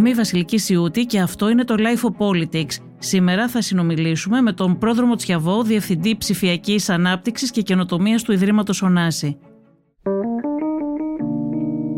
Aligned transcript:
Είμαι 0.00 0.10
η 0.10 0.14
Βασιλική 0.14 0.58
Σιούτη 0.58 1.04
και 1.04 1.20
αυτό 1.20 1.48
είναι 1.48 1.64
το 1.64 1.74
Life 1.78 2.08
of 2.08 2.26
Politics. 2.26 2.76
Σήμερα 2.98 3.48
θα 3.48 3.62
συνομιλήσουμε 3.62 4.40
με 4.40 4.52
τον 4.52 4.78
πρόδρομο 4.78 5.14
Τσιαβό, 5.14 5.62
Διευθυντή 5.62 6.16
Ψηφιακής 6.16 6.88
Ανάπτυξης 6.88 7.50
και 7.50 7.62
Καινοτομίας 7.62 8.22
του 8.22 8.32
Ιδρύματος 8.32 8.82
Ωνάση. 8.82 9.38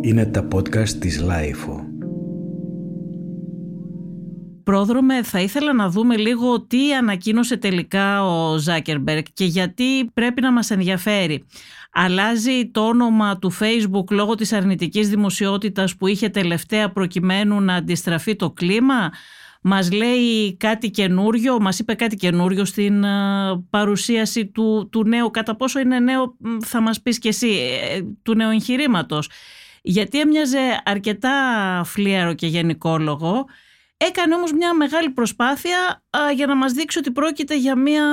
Είναι 0.01 0.27
τα 0.27 0.48
podcast 0.55 0.88
της 0.88 1.25
Life. 1.29 1.91
Πρόδρομε, 4.65 5.23
θα 5.23 5.41
ήθελα 5.41 5.73
να 5.73 5.89
δούμε 5.89 6.17
λίγο 6.17 6.61
τι 6.61 6.95
ανακοίνωσε 6.95 7.57
τελικά 7.57 8.27
ο 8.27 8.59
Ζάκερμπεργκ 8.59 9.25
και 9.33 9.45
γιατί 9.45 10.05
πρέπει 10.15 10.41
να 10.41 10.53
μας 10.53 10.71
ενδιαφέρει. 10.71 11.45
Αλλάζει 11.93 12.71
το 12.71 12.87
όνομα 12.87 13.39
του 13.39 13.53
Facebook 13.61 14.11
λόγω 14.11 14.35
της 14.35 14.53
αρνητικής 14.53 15.09
δημοσιότητας 15.09 15.97
που 15.97 16.06
είχε 16.06 16.29
τελευταία 16.29 16.93
προκειμένου 16.93 17.61
να 17.61 17.75
αντιστραφεί 17.75 18.37
το 18.37 18.51
κλίμα; 18.51 19.11
Μας 19.65 19.93
λέει 19.93 20.56
κάτι 20.56 20.91
καινούριο, 20.91 21.61
μας 21.61 21.79
είπε 21.79 21.95
κάτι 21.95 22.17
καινούριο 22.17 22.65
στην 22.65 23.05
παρουσίαση 23.70 24.47
του, 24.47 24.89
του 24.92 25.05
νέου, 25.05 25.31
κατά 25.31 25.56
πόσο 25.56 25.81
είναι 25.81 25.98
νέο 25.98 26.37
θα 26.65 26.81
μας 26.81 27.01
πεις 27.03 27.19
και 27.19 27.29
εσύ, 27.29 27.48
ε, 27.48 28.01
του 28.23 28.34
νέου 28.34 28.51
εγχειρήματος. 28.51 29.29
Γιατί 29.83 30.20
έμοιαζε 30.20 30.83
αρκετά 30.84 31.31
φλίαρο 31.84 32.34
και 32.34 32.47
γενικόλογο 32.47 33.47
Έκανε 34.09 34.34
όμως 34.34 34.52
μια 34.52 34.74
μεγάλη 34.74 35.11
προσπάθεια 35.11 36.02
για 36.34 36.47
να 36.47 36.56
μας 36.56 36.73
δείξει 36.73 36.98
ότι 36.98 37.11
πρόκειται 37.11 37.59
για 37.59 37.77
μια 37.77 38.05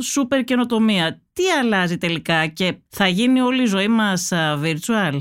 σούπερ 0.00 0.44
καινοτομία. 0.44 1.22
Τι 1.32 1.42
αλλάζει 1.60 1.98
τελικά 1.98 2.46
και 2.46 2.74
θα 2.88 3.08
γίνει 3.08 3.40
όλη 3.40 3.62
η 3.62 3.66
ζωή 3.66 3.88
μας 3.88 4.32
virtual; 4.62 5.18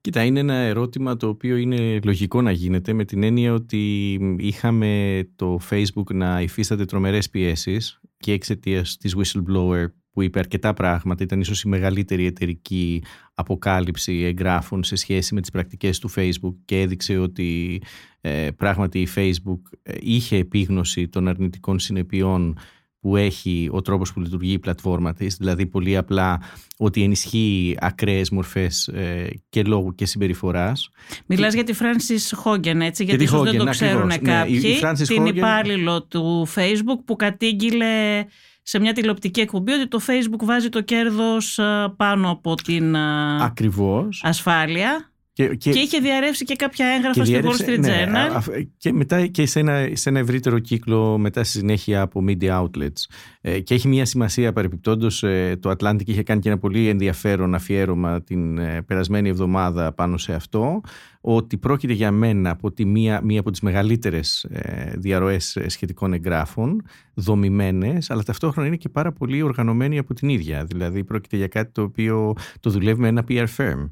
Κοίτα, 0.00 0.22
είναι 0.22 0.40
ένα 0.40 0.54
ερώτημα 0.54 1.16
το 1.16 1.28
οποίο 1.28 1.56
είναι 1.56 1.98
λογικό 2.04 2.42
να 2.42 2.50
γίνεται 2.50 2.92
με 2.92 3.04
την 3.04 3.22
έννοια 3.22 3.52
ότι 3.52 4.12
είχαμε 4.38 5.22
το 5.36 5.58
Facebook 5.70 6.14
να 6.14 6.40
υφίσταται 6.40 6.84
τρομερές 6.84 7.30
πιέσεις 7.30 8.00
και 8.16 8.32
εξαιτίας 8.32 8.96
της 8.96 9.16
whistleblower 9.16 9.86
που 10.10 10.22
είπε 10.22 10.38
αρκετά 10.38 10.74
πράγματα. 10.74 11.22
Ήταν 11.24 11.40
ίσως 11.40 11.62
η 11.62 11.68
μεγαλύτερη 11.68 12.26
εταιρική 12.26 13.02
αποκάλυψη 13.34 14.22
εγγράφων 14.22 14.84
σε 14.84 14.96
σχέση 14.96 15.34
με 15.34 15.40
τις 15.40 15.50
πρακτικές 15.50 15.98
του 15.98 16.10
Facebook 16.10 16.54
και 16.64 16.80
έδειξε 16.80 17.18
ότι 17.18 17.80
ε, 18.28 18.50
πράγματι 18.50 19.00
η 19.00 19.08
Facebook 19.14 19.60
ε, 19.82 19.94
είχε 20.00 20.36
επίγνωση 20.36 21.08
των 21.08 21.28
αρνητικών 21.28 21.78
συνεπειών 21.78 22.58
που 23.00 23.16
έχει 23.16 23.68
ο 23.72 23.82
τρόπος 23.82 24.12
που 24.12 24.20
λειτουργεί 24.20 24.52
η 24.52 24.58
πλατφόρμα 24.58 25.12
της, 25.12 25.36
δηλαδή 25.36 25.66
πολύ 25.66 25.96
απλά 25.96 26.40
ότι 26.76 27.02
ενισχύει 27.02 27.76
ακραίες 27.80 28.30
μορφές 28.30 28.88
ε, 28.88 29.28
και 29.48 29.62
λόγου 29.62 29.94
και 29.94 30.06
συμπεριφοράς. 30.06 30.90
Μιλάς 31.26 31.54
για 31.54 31.64
τη 31.64 31.74
Francis 31.78 32.44
Hogan, 32.44 32.80
έτσι, 32.80 33.04
γιατί 33.04 33.24
ίσως 33.24 33.42
δεν 33.42 33.58
το 33.58 33.64
ξέρουν 33.64 34.06
ναι, 34.06 34.18
κάποιοι, 34.18 34.60
την 35.06 35.22
Hogan... 35.22 35.34
υπάλληλο 35.34 36.02
του 36.02 36.48
Facebook 36.54 36.98
που 37.04 37.16
κατήγγειλε 37.16 38.24
σε 38.62 38.78
μια 38.78 38.92
τηλεοπτική 38.92 39.40
εκπομπή 39.40 39.72
ότι 39.72 39.88
το 39.88 40.00
Facebook 40.06 40.44
βάζει 40.44 40.68
το 40.68 40.80
κέρδος 40.80 41.60
πάνω 41.96 42.30
από 42.30 42.54
την 42.54 42.96
Ακριβώς. 43.40 44.20
ασφάλεια. 44.24 45.12
Και, 45.38 45.54
και, 45.54 45.70
και 45.70 45.78
είχε 45.78 45.98
διαρρεύσει 45.98 46.44
και 46.44 46.54
κάποια 46.54 46.86
έγγραφα 46.86 47.24
στη 47.24 47.40
Wall 47.42 47.68
Street 47.68 47.78
ναι, 47.78 48.06
Journal. 48.06 48.62
και 48.76 48.92
μετά 48.92 49.26
και 49.26 49.46
σε 49.46 49.60
ένα, 49.60 49.88
σε 49.92 50.08
ένα 50.08 50.18
ευρύτερο 50.18 50.58
κύκλο 50.58 51.18
μετά 51.18 51.44
στη 51.44 51.58
συνέχεια 51.58 52.00
από 52.00 52.24
media 52.28 52.62
outlets. 52.62 53.04
Ε, 53.40 53.60
και 53.60 53.74
έχει 53.74 53.88
μια 53.88 54.04
σημασία 54.04 54.52
παρεπιπτόντως 54.52 55.22
ε, 55.22 55.56
το 55.60 55.70
Atlantic 55.70 56.06
είχε 56.06 56.22
κάνει 56.22 56.40
και 56.40 56.48
ένα 56.48 56.58
πολύ 56.58 56.88
ενδιαφέρον 56.88 57.54
αφιέρωμα 57.54 58.22
την 58.22 58.58
ε, 58.58 58.82
περασμένη 58.82 59.28
εβδομάδα 59.28 59.92
πάνω 59.92 60.16
σε 60.16 60.34
αυτό 60.34 60.80
ότι 61.20 61.56
πρόκειται 61.56 61.92
για 61.92 62.10
μένα 62.10 62.50
από 62.50 62.72
τη 62.72 62.84
μία, 62.84 63.20
μία 63.24 63.40
από 63.40 63.50
τις 63.50 63.60
μεγαλύτερες 63.60 64.44
ε, 64.44 64.92
διαρροές 64.96 65.58
σχετικών 65.66 66.12
εγγράφων 66.12 66.82
δομημένες 67.14 68.10
αλλά 68.10 68.22
ταυτόχρονα 68.22 68.66
είναι 68.66 68.76
και 68.76 68.88
πάρα 68.88 69.12
πολύ 69.12 69.42
οργανωμένη 69.42 69.98
από 69.98 70.14
την 70.14 70.28
ίδια 70.28 70.64
δηλαδή 70.64 71.04
πρόκειται 71.04 71.36
για 71.36 71.48
κάτι 71.48 71.72
το 71.72 71.82
οποίο 71.82 72.32
το 72.60 72.70
δουλεύει 72.70 73.00
με 73.00 73.08
ένα 73.08 73.24
PR 73.28 73.46
firm 73.56 73.90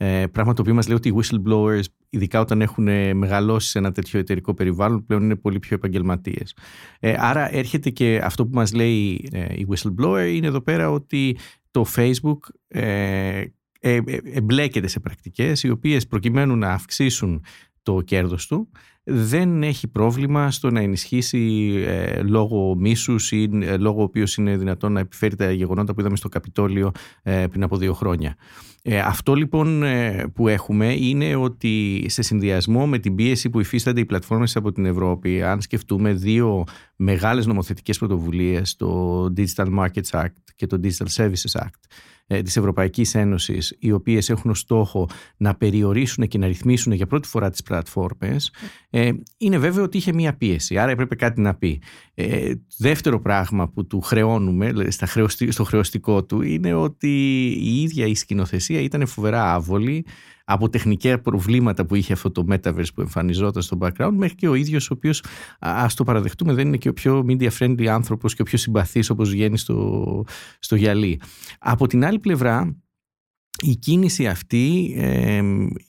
ε, 0.00 0.26
πράγμα 0.32 0.52
το 0.52 0.62
οποίο 0.62 0.74
μας 0.74 0.86
λέει 0.86 0.96
ότι 0.96 1.08
οι 1.08 1.14
whistleblowers, 1.16 1.84
ειδικά 2.10 2.40
όταν 2.40 2.60
έχουν 2.60 2.88
ε, 2.88 3.14
μεγαλώσει 3.14 3.68
σε 3.68 3.78
ένα 3.78 3.92
τέτοιο 3.92 4.18
εταιρικό 4.18 4.54
περιβάλλον, 4.54 5.06
πλέον 5.06 5.22
είναι 5.22 5.36
πολύ 5.36 5.58
πιο 5.58 5.76
επαγγελματίες. 5.76 6.56
Ε, 7.00 7.14
άρα 7.18 7.54
έρχεται 7.54 7.90
και 7.90 8.20
αυτό 8.22 8.46
που 8.46 8.54
μας 8.54 8.72
λέει 8.72 9.28
ε, 9.32 9.54
η 9.54 9.66
whistleblower 9.70 10.30
είναι 10.34 10.46
εδώ 10.46 10.60
πέρα 10.60 10.90
ότι 10.90 11.36
το 11.70 11.86
Facebook 11.96 12.38
ε, 12.68 13.44
ε, 13.80 14.00
εμπλέκεται 14.24 14.86
σε 14.86 15.00
πρακτικές 15.00 15.62
οι 15.62 15.70
οποίες 15.70 16.06
προκειμένου 16.06 16.56
να 16.56 16.72
αυξήσουν 16.72 17.44
το 17.88 18.00
κέρδος 18.00 18.46
του 18.46 18.68
δεν 19.04 19.62
έχει 19.62 19.88
πρόβλημα 19.88 20.50
στο 20.50 20.70
να 20.70 20.80
ενισχύσει 20.80 21.72
ε, 21.86 22.22
λόγω 22.22 22.74
μίσους 22.78 23.32
ή 23.32 23.50
ε, 23.62 23.76
λόγω 23.76 24.00
ο 24.00 24.02
οποίος 24.02 24.36
είναι 24.36 24.56
δυνατόν 24.56 24.92
να 24.92 25.00
επιφέρει 25.00 25.36
τα 25.36 25.50
γεγονότα 25.50 25.94
που 25.94 26.00
είδαμε 26.00 26.16
στο 26.16 26.28
Καπιτόλιο 26.28 26.90
ε, 27.22 27.46
πριν 27.50 27.62
από 27.62 27.76
δύο 27.76 27.94
χρόνια. 27.94 28.36
Ε, 28.82 28.98
αυτό 28.98 29.34
λοιπόν 29.34 29.82
που 30.34 30.48
έχουμε 30.48 30.94
είναι 30.94 31.34
ότι 31.34 32.04
σε 32.08 32.22
συνδυασμό 32.22 32.86
με 32.86 32.98
την 32.98 33.14
πίεση 33.14 33.50
που 33.50 33.60
υφίστανται 33.60 34.00
οι 34.00 34.04
πλατφόρμες 34.04 34.56
από 34.56 34.72
την 34.72 34.84
Ευρώπη, 34.84 35.42
αν 35.42 35.60
σκεφτούμε 35.60 36.12
δύο 36.12 36.64
μεγάλες 36.96 37.46
νομοθετικές 37.46 37.98
πρωτοβουλίες, 37.98 38.76
το 38.76 39.24
Digital 39.36 39.78
Markets 39.78 40.10
Act 40.10 40.42
και 40.56 40.66
το 40.66 40.80
Digital 40.82 41.06
Services 41.16 41.60
Act, 41.60 41.80
ε, 42.17 42.17
της 42.28 42.56
Ευρωπαϊκής 42.56 43.14
Ένωσης 43.14 43.76
οι 43.78 43.92
οποίες 43.92 44.30
έχουν 44.30 44.54
στόχο 44.54 45.08
να 45.36 45.54
περιορίσουν 45.54 46.28
και 46.28 46.38
να 46.38 46.46
ρυθμίσουν 46.46 46.92
για 46.92 47.06
πρώτη 47.06 47.28
φορά 47.28 47.50
τις 47.50 47.62
πλατφόρμες 47.62 48.52
ε, 48.90 49.10
είναι 49.36 49.58
βέβαιο 49.58 49.84
ότι 49.84 49.96
είχε 49.96 50.12
μία 50.12 50.36
πίεση. 50.36 50.78
Άρα 50.78 50.90
έπρεπε 50.90 51.14
κάτι 51.14 51.40
να 51.40 51.54
πει. 51.54 51.82
Ε, 52.14 52.52
δεύτερο 52.78 53.20
πράγμα 53.20 53.68
που 53.68 53.86
του 53.86 54.00
χρεώνουμε 54.00 54.72
στα 54.88 55.06
στο 55.48 55.64
χρεωστικό 55.64 56.24
του 56.24 56.42
είναι 56.42 56.74
ότι 56.74 57.08
η 57.46 57.82
ίδια 57.82 58.06
η 58.06 58.14
σκηνοθεσία 58.14 58.80
ήταν 58.80 59.06
φοβερά 59.06 59.54
άβολη 59.54 60.04
από 60.50 60.68
τεχνικά 60.68 61.18
προβλήματα 61.18 61.86
που 61.86 61.94
είχε 61.94 62.12
αυτό 62.12 62.30
το 62.30 62.46
metaverse 62.50 62.92
που 62.94 63.00
εμφανιζόταν 63.00 63.62
στο 63.62 63.78
background 63.80 64.12
μέχρι 64.12 64.34
και 64.34 64.48
ο 64.48 64.54
ίδιος 64.54 64.90
ο 64.90 64.94
οποίος 64.94 65.22
ας 65.58 65.94
το 65.94 66.04
παραδεχτούμε 66.04 66.52
δεν 66.52 66.66
είναι 66.66 66.76
και 66.76 66.88
ο 66.88 66.92
πιο 66.92 67.24
media 67.28 67.48
friendly 67.58 67.86
άνθρωπος 67.86 68.34
και 68.34 68.42
ο 68.42 68.44
πιο 68.44 68.58
συμπαθής 68.58 69.10
όπως 69.10 69.30
βγαίνει 69.30 69.58
στο, 69.58 70.24
στο 70.58 70.76
γυαλί. 70.76 71.20
Από 71.58 71.86
την 71.86 72.04
άλλη 72.04 72.18
πλευρά 72.18 72.76
η 73.62 73.76
κίνηση 73.76 74.26
αυτή 74.26 74.94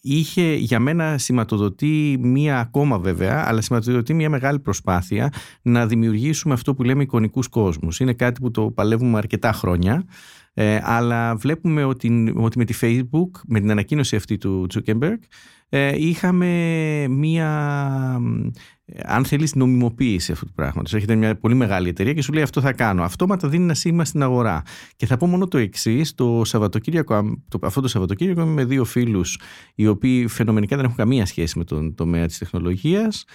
είχε 0.02 0.54
για 0.54 0.80
μένα 0.80 1.18
σηματοδοτεί 1.18 2.18
μία 2.20 2.60
ακόμα 2.60 3.00
βέβαια, 3.00 3.44
αλλά 3.48 3.62
σηματοδοτεί 3.62 4.14
μία 4.14 4.30
μεγάλη 4.30 4.60
προσπάθεια 4.60 5.34
να 5.62 5.88
δημιουργήσουμε 5.88 6.54
αυτό 6.54 6.74
που 6.74 6.84
λέμε 6.84 7.04
εικονικούς 7.04 7.48
κόσμους. 7.48 8.00
Είναι 8.00 8.14
κάτι 8.14 8.42
που 8.42 8.52
το 8.52 8.72
παλεύουμε 8.72 9.18
αρκετά 9.18 9.52
χρόνια. 9.52 10.06
Ε, 10.54 10.80
αλλά 10.84 11.36
βλέπουμε 11.36 11.84
ότι, 11.84 12.34
ότι 12.36 12.58
με 12.58 12.66
τη 12.66 12.74
Facebook, 12.82 13.42
με 13.48 13.60
την 13.60 13.72
ανακοίνωση 13.72 14.16
αυτή 14.16 14.38
του 14.38 14.68
Zuckerberg, 14.74 15.18
ε, 15.70 15.96
είχαμε 15.98 16.48
μία, 17.10 17.50
αν 19.04 19.26
θέλεις, 19.26 19.56
νομιμοποίηση 19.56 20.32
αυτού 20.32 20.46
του 20.46 20.54
πράγματος. 20.54 20.94
Έχετε 20.94 21.16
μια 21.16 21.38
πολύ 21.38 21.56
μεγάλη 21.56 21.90
εταιρεία 21.90 22.14
και 22.14 22.22
σου 22.22 22.34
λέει 22.34 22.44
αυτό 22.44 22.62
θα 22.62 22.74
κάνω. 22.74 23.04
Αυτόματα 23.04 23.48
δίνει 23.48 23.64
ένα 23.64 23.74
σήμα 23.74 24.06
στην 24.06 24.24
αγορά. 24.24 24.62
Και 24.96 25.06
θα 25.06 25.18
πω 25.18 25.28
μόνο 25.28 25.48
το 25.48 25.58
εξής, 25.58 26.16
το 26.16 26.42
Σαββατοκύριακο, 26.46 27.42
το, 27.48 27.60
αυτό 27.62 27.82
το 27.82 27.88
Σαββατοκύριακο 27.88 28.42
είμαι 28.42 28.52
με 28.52 28.66
δύο 28.66 28.86
φίλους 28.86 29.40
οι 29.76 29.88
οποίοι 29.88 30.28
φαινομενικά 30.28 30.76
δεν 30.76 30.86
έχουν 30.86 30.98
καμία 30.98 31.26
σχέση 31.26 31.58
με 31.58 31.64
τον 31.64 31.96
τομέα 31.96 32.26
της 32.26 32.38
τεχνολογίας 32.38 33.26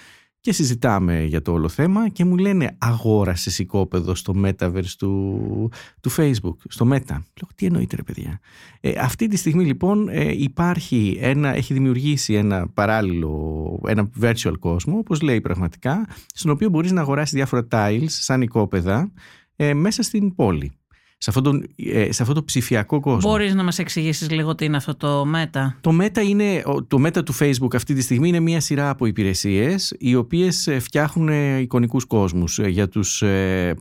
και 0.45 0.53
συζητάμε 0.53 1.23
για 1.23 1.41
το 1.41 1.51
όλο 1.51 1.69
θέμα 1.69 2.09
και 2.09 2.25
μου 2.25 2.37
λένε 2.37 2.75
αγόρασες 2.77 3.59
οικόπεδο 3.59 4.15
στο 4.15 4.33
Metaverse 4.43 4.93
του, 4.97 5.71
του 6.01 6.11
Facebook, 6.11 6.55
στο 6.69 6.87
Meta. 6.91 7.09
Λέω 7.09 7.49
τι 7.55 7.65
εννοείται 7.65 7.95
ρε 7.95 8.03
παιδιά. 8.03 8.39
Ε, 8.79 8.93
αυτή 8.99 9.27
τη 9.27 9.37
στιγμή 9.37 9.65
λοιπόν 9.65 10.09
ε, 10.09 10.31
υπάρχει 10.31 11.17
ένα, 11.21 11.55
έχει 11.55 11.73
δημιουργήσει 11.73 12.33
ένα 12.33 12.67
παράλληλο, 12.67 13.79
ένα 13.87 14.09
virtual 14.21 14.53
κόσμο 14.59 14.97
όπως 14.97 15.21
λέει 15.21 15.41
πραγματικά, 15.41 16.07
στον 16.33 16.51
οποίο 16.51 16.69
μπορείς 16.69 16.91
να 16.91 17.01
αγοράσεις 17.01 17.33
διάφορα 17.33 17.67
tiles 17.71 18.05
σαν 18.07 18.41
οικόπεδα 18.41 19.11
ε, 19.55 19.73
μέσα 19.73 20.03
στην 20.03 20.35
πόλη 20.35 20.71
σε 21.17 21.29
αυτό, 21.29 21.41
το, 21.41 21.61
ε, 21.75 22.11
σε 22.11 22.21
αυτό 22.21 22.33
το 22.33 22.43
ψηφιακό 22.43 22.99
κόσμο. 22.99 23.29
Μπορείς 23.29 23.53
να 23.53 23.63
μας 23.63 23.79
εξηγήσεις 23.79 24.29
λίγο 24.29 24.55
τι 24.55 24.65
είναι 24.65 24.77
αυτό 24.77 24.95
το 24.95 25.25
Meta; 25.35 25.73
Το 25.81 25.97
Meta, 26.01 26.23
είναι, 26.27 26.63
το 26.87 27.03
Meta 27.05 27.25
του 27.25 27.35
Facebook 27.39 27.75
αυτή 27.75 27.93
τη 27.93 28.01
στιγμή 28.01 28.27
είναι 28.27 28.39
μια 28.39 28.59
σειρά 28.59 28.89
από 28.89 29.05
υπηρεσίες 29.05 29.95
οι 29.99 30.15
οποίες 30.15 30.67
ε, 30.67 30.79
φτιάχνουν 30.79 31.29
ε, 31.29 31.57
εικονικούς 31.57 32.05
κόσμους. 32.05 32.59
Για 32.59 32.87
τους 32.87 33.23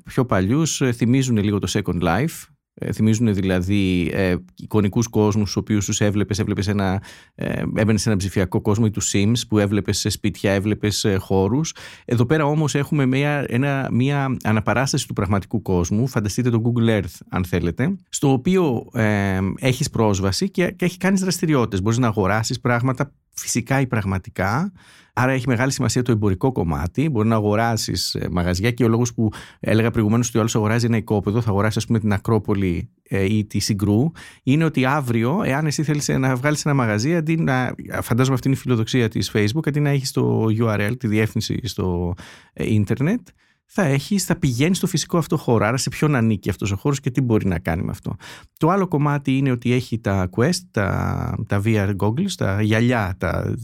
πιο 0.05 0.25
παλιούς 0.25 0.83
θυμίζουν 0.95 1.37
λίγο 1.37 1.59
το 1.59 1.69
Second 1.73 2.03
Life 2.03 2.54
ε, 2.75 2.93
θυμίζουν 2.93 3.35
δηλαδή 3.35 4.11
ε, 4.15 4.35
εικονικούς 4.57 5.09
κόσμους 5.09 5.51
στους 5.51 5.63
οποίους 5.63 5.85
τους 5.85 6.01
έβλεπες, 6.01 6.39
έβλεπες 6.39 6.69
ένα, 6.69 7.03
ε, 7.35 7.63
έμπαινες 7.75 8.03
σε 8.03 8.09
ένα 8.09 8.19
ψηφιακό 8.19 8.61
κόσμο 8.61 8.85
ή 8.89 8.91
τους 8.91 9.13
Sims 9.15 9.41
που 9.49 9.59
έβλεπες 9.59 9.99
σε 9.99 10.09
σπίτια, 10.09 10.53
έβλεπες 10.53 11.05
ε, 11.05 11.17
χώρους. 11.17 11.75
Εδώ 12.05 12.27
πέρα 12.27 12.45
όμως 12.45 12.75
έχουμε 12.75 13.07
μια, 13.07 13.45
ένα, 13.49 13.89
μια 13.93 14.37
αναπαράσταση 14.43 15.07
του 15.07 15.13
πραγματικού 15.13 15.63
κόσμου, 15.63 16.07
φανταστείτε 16.07 16.51
το 16.51 16.63
Google 16.65 16.89
Earth 16.89 17.19
αν 17.29 17.45
θέλετε, 17.45 17.97
στο 18.09 18.33
οποίο 18.33 18.87
ε, 18.93 19.39
έχεις 19.59 19.91
πρόσβαση 19.91 20.51
και, 20.51 20.71
και 20.71 20.85
έχει 20.85 20.97
κάνεις 20.97 21.21
δραστηριότητες. 21.21 21.83
Μπορείς 21.83 21.99
να 21.99 22.07
αγοράσεις 22.07 22.61
πράγματα 22.61 23.13
φυσικά 23.35 23.81
ή 23.81 23.87
πραγματικά. 23.87 24.73
Άρα 25.17 25.33
έχει 25.33 25.49
μεγάλη 25.49 25.73
σημασία 25.73 26.03
το 26.03 26.13
εμπορικό 26.13 26.53
κομμάτι. 26.53 27.09
Μπορεί 27.09 27.29
να 27.29 27.35
αγοράσεις 27.35 28.15
ε, 28.15 28.29
μαγαζιά 28.31 28.71
και 28.71 28.85
ο 28.85 28.89
λόγος 28.89 29.15
που 29.15 29.31
έλεγα 29.61 29.91
προηγουμένως 29.91 30.29
ότι 30.29 30.37
ο 30.37 30.41
άλλος 30.41 30.57
αγοράζει 30.57 30.87
ένα 30.87 30.97
οικόπεδο, 30.97 31.41
θα 31.41 31.51
αγοράσει, 31.51 31.79
ας 31.79 31.87
πούμε, 31.87 31.99
την 31.99 32.13
Ακρόπολη 32.13 32.89
ε, 33.03 33.35
ή 33.35 33.45
τη 33.45 33.59
Συγκρού, 33.59 34.11
είναι 34.43 34.65
ότι 34.65 34.85
αύριο, 34.85 35.43
εάν 35.45 35.67
εσύ 35.67 35.83
θέλεις 35.83 36.09
να 36.09 36.37
βγάλεις 36.37 36.65
ένα 36.65 36.75
μαγαζί, 36.75 37.17
αντί 37.17 37.37
να. 37.37 37.75
Φαντάζομαι 38.03 38.35
αυτή 38.35 38.49
είναι 38.49 38.57
η 38.57 38.61
φιλοδοξία 38.61 39.09
της 39.09 39.31
Facebook, 39.35 39.67
αντί 39.67 39.81
να 39.81 39.91
έχεις 39.91 40.11
το 40.11 40.47
URL, 40.61 40.93
τη 40.99 41.07
διεύθυνση 41.07 41.61
στο 41.63 42.15
ε, 42.53 42.73
ίντερνετ, 42.73 43.29
θα 43.67 43.83
έχεις, 43.83 44.25
θα 44.25 44.37
πηγαίνεις 44.37 44.77
στο 44.77 44.87
φυσικό 44.87 45.19
αυτό 45.19 45.37
χώρο. 45.37 45.67
Άρα 45.67 45.77
σε 45.77 45.89
ποιον 45.89 46.15
ανήκει 46.15 46.51
αυτός 46.51 46.71
ο 46.71 46.77
χώρος 46.77 47.01
και 47.01 47.11
τι 47.11 47.21
μπορεί 47.21 47.47
να 47.47 47.59
κάνει 47.59 47.83
με 47.83 47.91
αυτό. 47.91 48.17
Το 48.59 48.69
άλλο 48.69 48.89
κομμάτι 48.89 49.37
είναι 49.37 49.51
ότι 49.51 49.73
έχει 49.73 49.99
τα 49.99 50.29
Quest, 50.37 50.61
τα, 50.71 51.35
τα 51.47 51.63
VR 51.65 51.93
goggles, 51.97 52.33
τα 52.37 52.63
γυαλιά, 52.63 53.15
τα 53.19 53.55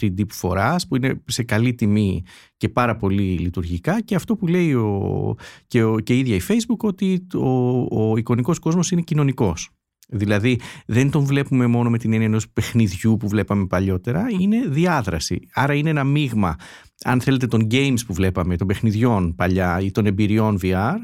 3D 0.00 0.18
ε, 0.18 0.24
που 0.24 0.34
φοράς, 0.34 0.86
που 0.86 0.96
είναι 0.96 1.22
σε 1.26 1.42
καλή 1.42 1.74
τιμή 1.74 2.22
και 2.56 2.68
πάρα 2.68 2.96
πολύ 2.96 3.22
λειτουργικά. 3.22 4.00
Και 4.00 4.14
αυτό 4.14 4.36
που 4.36 4.46
λέει 4.46 4.74
ο, 4.74 5.34
και, 5.66 5.82
ο, 5.82 5.98
και 5.98 6.14
η 6.14 6.18
ίδια 6.18 6.34
η 6.34 6.40
Facebook, 6.48 6.78
ότι 6.78 7.26
ο, 7.34 8.10
ο 8.10 8.16
εικονικός 8.16 8.58
κόσμος 8.58 8.90
είναι 8.90 9.02
κοινωνικός. 9.02 9.70
Δηλαδή 10.14 10.60
δεν 10.86 11.10
τον 11.10 11.24
βλέπουμε 11.24 11.66
μόνο 11.66 11.90
με 11.90 11.98
την 11.98 12.12
έννοια 12.12 12.26
ενός 12.26 12.48
παιχνιδιού 12.48 13.16
που 13.16 13.28
βλέπαμε 13.28 13.66
παλιότερα, 13.66 14.26
είναι 14.40 14.56
διάδραση. 14.68 15.48
Άρα 15.54 15.74
είναι 15.74 15.90
ένα 15.90 16.04
μείγμα, 16.04 16.56
αν 17.04 17.20
θέλετε, 17.20 17.46
των 17.46 17.66
games 17.70 17.98
που 18.06 18.14
βλέπαμε, 18.14 18.56
των 18.56 18.66
παιχνιδιών 18.66 19.34
παλιά 19.34 19.80
ή 19.80 19.90
των 19.90 20.06
εμπειριών 20.06 20.58
VR, 20.62 20.96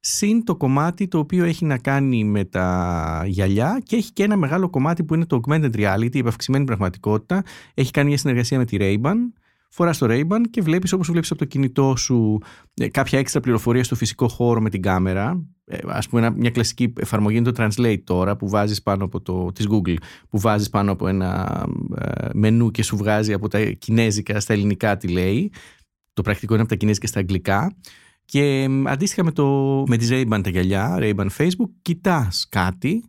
συν 0.00 0.44
το 0.44 0.56
κομμάτι 0.56 1.08
το 1.08 1.18
οποίο 1.18 1.44
έχει 1.44 1.64
να 1.64 1.78
κάνει 1.78 2.24
με 2.24 2.44
τα 2.44 3.24
γυαλιά 3.26 3.80
και 3.84 3.96
έχει 3.96 4.12
και 4.12 4.22
ένα 4.22 4.36
μεγάλο 4.36 4.70
κομμάτι 4.70 5.04
που 5.04 5.14
είναι 5.14 5.26
το 5.26 5.40
augmented 5.42 5.76
reality, 5.76 6.14
η 6.14 6.18
επαυξημένη 6.18 6.64
πραγματικότητα. 6.64 7.42
Έχει 7.74 7.90
κάνει 7.90 8.08
μια 8.08 8.18
συνεργασία 8.18 8.58
με 8.58 8.64
τη 8.64 8.76
Ray-Ban 8.80 9.16
φοράς 9.74 9.98
το 9.98 10.06
Ray-Ban 10.10 10.40
και 10.50 10.62
βλέπεις 10.62 10.92
όπως 10.92 11.10
βλέπεις 11.10 11.30
από 11.30 11.38
το 11.38 11.44
κινητό 11.44 11.96
σου 11.96 12.38
ε, 12.74 12.88
κάποια 12.88 13.18
έξτρα 13.18 13.40
πληροφορία 13.40 13.84
στο 13.84 13.94
φυσικό 13.94 14.28
χώρο 14.28 14.60
με 14.60 14.70
την 14.70 14.82
κάμερα. 14.82 15.46
Ε, 15.64 15.78
Α 15.86 16.02
πούμε, 16.10 16.30
μια 16.30 16.50
κλασική 16.50 16.92
εφαρμογή 17.00 17.36
είναι 17.36 17.52
το 17.52 17.64
Translate 17.64 18.00
τώρα 18.04 18.36
που 18.36 18.48
βάζεις 18.48 18.82
πάνω 18.82 19.04
από 19.04 19.20
το. 19.20 19.52
της 19.52 19.66
Google, 19.70 19.96
που 20.28 20.38
βάζεις 20.38 20.70
πάνω 20.70 20.92
από 20.92 21.08
ένα 21.08 21.62
ε, 21.96 22.28
μενού 22.34 22.70
και 22.70 22.82
σου 22.82 22.96
βγάζει 22.96 23.32
από 23.32 23.48
τα 23.48 23.64
κινέζικα 23.64 24.40
στα 24.40 24.52
ελληνικά 24.52 24.96
τι 24.96 25.08
λέει. 25.08 25.52
Το 26.12 26.22
πρακτικό 26.22 26.52
είναι 26.52 26.62
από 26.62 26.70
τα 26.70 26.76
κινέζικα 26.76 27.06
στα 27.06 27.18
αγγλικά. 27.18 27.76
Και 28.24 28.68
αντίστοιχα 28.86 29.24
με, 29.24 29.32
το, 29.32 29.82
με 29.86 29.96
τις 29.96 30.08
Ray-Ban 30.12 30.40
τα 30.42 30.50
γυαλιά, 30.50 30.98
Ray-Ban 31.00 31.26
Facebook, 31.36 31.70
κοιτάς 31.82 32.46
κάτι 32.50 33.04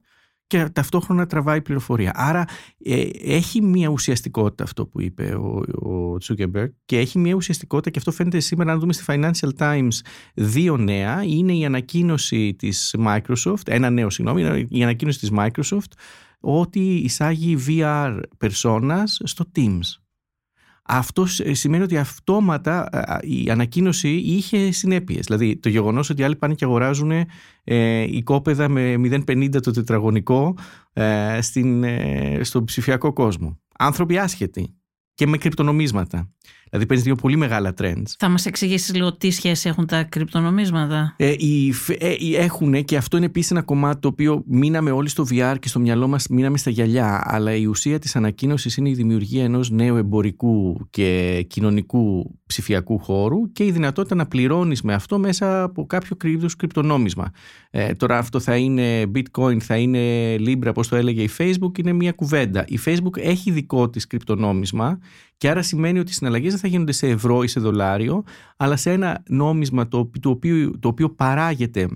και 0.48 0.70
ταυτόχρονα 0.70 1.26
τραβάει 1.26 1.62
πληροφορία. 1.62 2.12
Άρα 2.16 2.46
ε, 2.84 3.04
έχει 3.22 3.62
μια 3.62 3.90
ουσιαστικότητα 3.90 4.64
αυτό 4.64 4.86
που 4.86 5.02
είπε 5.02 5.36
ο, 5.36 5.64
ο 5.90 6.18
Zuckerberg 6.28 6.70
και 6.86 6.98
έχει 6.98 7.20
μια 7.20 7.34
ουσιαστικότητα 7.34 7.90
και 7.90 8.00
αυτό 8.00 8.12
φαίνεται 8.12 8.40
σήμερα 8.40 8.72
αν 8.72 8.80
δούμε 8.80 8.94
στη 8.94 9.04
Financial 9.08 9.50
Times 9.58 10.00
δύο 10.34 10.78
νέα 10.78 11.24
είναι 11.24 11.54
η 11.54 11.66
ανακοίνωση 11.66 12.54
της 12.54 12.96
Microsoft, 13.00 13.68
ένα 13.68 13.90
νέο 13.90 14.10
συγγνώμη, 14.10 14.68
η 14.70 14.84
ανακοίνωση 14.84 15.20
της 15.20 15.32
Microsoft 15.38 15.92
ότι 16.40 16.80
εισάγει 16.80 17.58
VR 17.68 18.20
personas 18.40 19.04
στο 19.24 19.46
Teams. 19.56 20.05
Αυτό 20.88 21.26
σημαίνει 21.52 21.84
ότι 21.84 21.98
αυτόματα 21.98 22.90
η 23.22 23.50
ανακοίνωση 23.50 24.10
είχε 24.10 24.72
συνέπειες. 24.72 25.26
Δηλαδή 25.26 25.58
το 25.58 25.70
γεγονός 25.70 26.10
ότι 26.10 26.24
άλλοι 26.24 26.36
πάνε 26.36 26.54
και 26.54 26.66
αγοράζουν 26.66 27.12
ε, 27.64 28.02
οικόπεδα 28.02 28.70
με 28.70 28.96
0,50 28.98 29.62
το 29.62 29.72
τετραγωνικό 29.72 30.58
ε, 30.94 31.42
στην, 31.42 31.84
ε, 31.84 32.40
στον 32.44 32.66
ψηφιακό 32.66 33.14
κόσμο. 33.14 33.60
Άνθρωποι 33.78 34.18
άσχετοι 34.18 34.76
και 35.14 35.28
με 35.28 35.38
κρυπτονομίσματα. 35.38 36.32
Δηλαδή 36.75 36.86
παίρνει 36.86 37.04
δύο 37.04 37.16
πολύ 37.16 37.36
μεγάλα 37.36 37.74
trends. 37.81 38.13
Θα 38.18 38.30
μας 38.30 38.45
εξηγήσεις 38.45 38.94
λίγο 38.94 39.13
τι 39.13 39.31
σχέση 39.31 39.69
έχουν 39.69 39.86
τα 39.86 40.04
κρυπτονομίσματα. 40.04 41.13
Ε, 41.18 41.31
οι, 41.38 41.74
ε, 41.98 42.16
έχουν 42.36 42.86
και 42.86 42.98
αυτό 42.98 43.18
είναι 43.18 43.25
επίσης 43.25 43.51
ένα 43.51 43.62
κομμάτι 43.62 44.00
το 44.00 44.07
οποίο 44.07 44.44
μείναμε 44.48 44.92
όλοι 44.92 45.10
στο 45.10 45.25
VR 45.31 45.56
και 45.60 45.68
στο 45.68 45.80
μυαλό 45.80 46.07
μας 46.07 46.27
μείναμε 46.27 46.57
στα 46.57 46.69
γυαλιά. 46.69 47.24
Αλλά 47.25 47.56
η 47.56 47.66
ουσία 47.66 48.00
της 48.00 48.16
ανακοίνωσης 48.16 48.77
είναι 48.77 48.89
η 48.89 48.94
δημιουργία 48.94 49.44
ενός 49.44 49.69
νέου 49.69 49.95
εμπορικού 49.95 50.88
και 50.89 51.42
κοινωνικού 51.50 52.36
ψηφιακού 52.45 53.00
χώρου 53.00 53.51
και 53.51 53.66
η 53.66 53.72
δυνατότητα 53.72 54.16
να 54.16 54.25
πληρώνεις 54.25 54.81
με 54.81 54.94
αυτό 54.94 55.19
μέσα 55.19 55.63
από 55.63 55.86
κάποιο 55.86 56.18
είδους 56.24 56.56
κρυπτονόμισμα. 56.56 57.31
Ε, 57.72 57.94
τώρα 57.94 58.18
αυτό 58.18 58.39
θα 58.39 58.56
είναι 58.56 59.12
bitcoin, 59.16 59.60
θα 59.60 59.77
είναι 59.77 60.36
libra, 60.36 60.68
όπω 60.68 60.88
το 60.88 60.95
έλεγε 60.95 61.22
η 61.22 61.30
facebook, 61.38 61.80
είναι 61.80 61.94
μια 61.94 62.12
κουβέντα. 62.12 62.66
Η 62.68 62.80
facebook 62.86 63.18
έχει 63.18 63.51
δικό 63.51 63.89
της 63.89 64.07
κρυπτονόμισμα 64.07 65.00
και 65.38 65.50
άρα 65.50 65.62
σημαίνει 65.62 66.00
ότι 66.00 66.12
οι 66.12 66.13
συναλλαγές 66.13 66.51
δεν 66.51 66.60
θα 66.60 66.65
γίνονται 66.68 66.92
σε 66.92 67.08
ευρώ 67.08 67.44
ή 67.44 67.48
σε 67.48 67.60
δολάριο, 67.60 68.24
αλλά 68.58 68.76
σε 68.76 68.92
ένα 68.92 69.24
νόμισμα 69.28 69.88
το, 69.88 70.12
το, 70.20 70.30
οποίο, 70.30 70.80
το 70.80 70.88
οποίο 70.88 71.10
παράγεται 71.10 71.88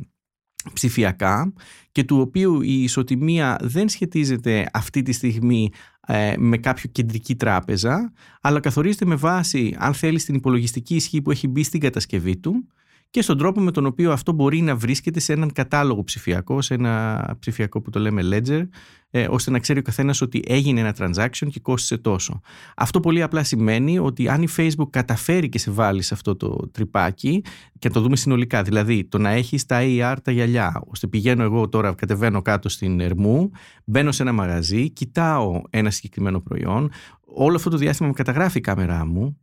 ψηφιακά 0.74 1.54
και 1.92 2.04
του 2.04 2.20
οποίου 2.20 2.62
η 2.62 2.84
ισοτιμία 2.84 3.58
δεν 3.62 3.90
σχετίζεται 3.90 4.70
αυτή 4.74 5.02
τη 5.02 5.12
στιγμή 5.12 5.70
ε, 6.08 6.34
με 6.38 6.58
κάποιο 6.58 6.90
κεντρική 6.92 7.36
τράπεζα, 7.36 8.14
αλλά 8.42 8.60
καθορίζεται 8.60 9.06
με 9.06 9.16
βάση, 9.16 9.76
αν 9.80 9.94
θέλεις, 9.94 10.26
την 10.26 10.36
υπολογιστική 10.36 10.96
ισχύ 10.96 11.22
που 11.22 11.32
έχει 11.32 11.48
μπει 11.48 11.64
στην 11.64 11.80
κατασκευή 11.80 12.38
του 12.38 12.68
και 13.10 13.22
στον 13.22 13.38
τρόπο 13.38 13.62
με 13.62 13.72
τον 13.72 13.86
οποίο 13.86 14.12
αυτό 14.12 14.32
μπορεί 14.32 14.62
να 14.62 14.76
βρίσκεται 14.76 15.20
σε 15.20 15.34
έναν 15.34 15.52
κατάλογο 15.52 16.04
ψηφιακό, 16.04 16.62
σε 16.62 16.74
ένα 16.74 17.36
ψηφιακό 17.40 17.82
που 17.82 17.90
το 17.90 18.00
λέμε 18.00 18.22
ledger, 18.32 18.68
ε, 19.10 19.28
ώστε 19.30 19.52
να 19.52 19.60
ξέρει 19.60 19.80
ο 19.80 19.82
καθένας 19.82 20.22
ότι 20.22 20.44
έγινε 20.48 20.80
ένα 20.80 20.96
transaction 20.98 21.48
και 21.52 21.60
κόστησε 21.60 21.98
τόσο. 21.98 22.42
Αυτό 22.76 23.00
πολύ 23.00 23.22
απλά 23.22 23.44
σημαίνει 23.44 24.00
ότι 24.00 24.30
αν 24.30 24.42
η 24.42 24.48
Facebook 24.58 24.90
καταφέρει 24.90 25.50
και 25.50 25.60
σε 25.60 25.72
βάλει 25.72 26.02
σε 26.02 26.14
αυτό 26.14 26.36
το 26.36 26.70
τρυπάκι, 26.72 27.44
και 27.80 27.88
να 27.88 27.94
το 27.94 28.02
δούμε 28.02 28.16
συνολικά, 28.16 28.62
δηλαδή 28.62 29.06
το 29.06 29.18
να 29.18 29.30
έχεις 29.30 29.66
τα 29.66 29.80
AR 29.82 30.16
τα 30.24 30.32
γυαλιά, 30.32 30.82
ώστε 30.88 31.08
πηγαίνω 31.08 31.44
εγώ 31.44 31.70
τώρα, 31.70 31.94
κατεβαίνω 31.94 32.42
κάτω 32.42 32.70
στην 32.70 33.00
Ερμού, 33.00 33.52
μπαίνω 33.86 34.12
σε 34.12 34.22
ένα 34.22 34.32
μαγαζί, 34.32 34.90
κοιτάω 34.90 35.62
ένα 35.70 35.90
συγκεκριμένο 35.90 36.40
προϊόν, 36.40 36.92
όλο 37.26 37.56
αυτό 37.56 37.70
το 37.70 37.78
διάστημα 37.78 38.08
με 38.08 38.14
καταγράφει 38.14 38.58
η 38.58 38.62
κάμερά 38.62 39.06
μου, 39.06 39.38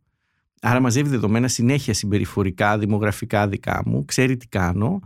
Άρα 0.61 0.79
μαζεύει 0.79 1.09
δεδομένα 1.09 1.47
συνέχεια 1.47 1.93
συμπεριφορικά, 1.93 2.77
δημογραφικά 2.77 3.47
δικά 3.47 3.81
μου, 3.85 4.05
ξέρει 4.05 4.37
τι 4.37 4.47
κάνω 4.47 4.99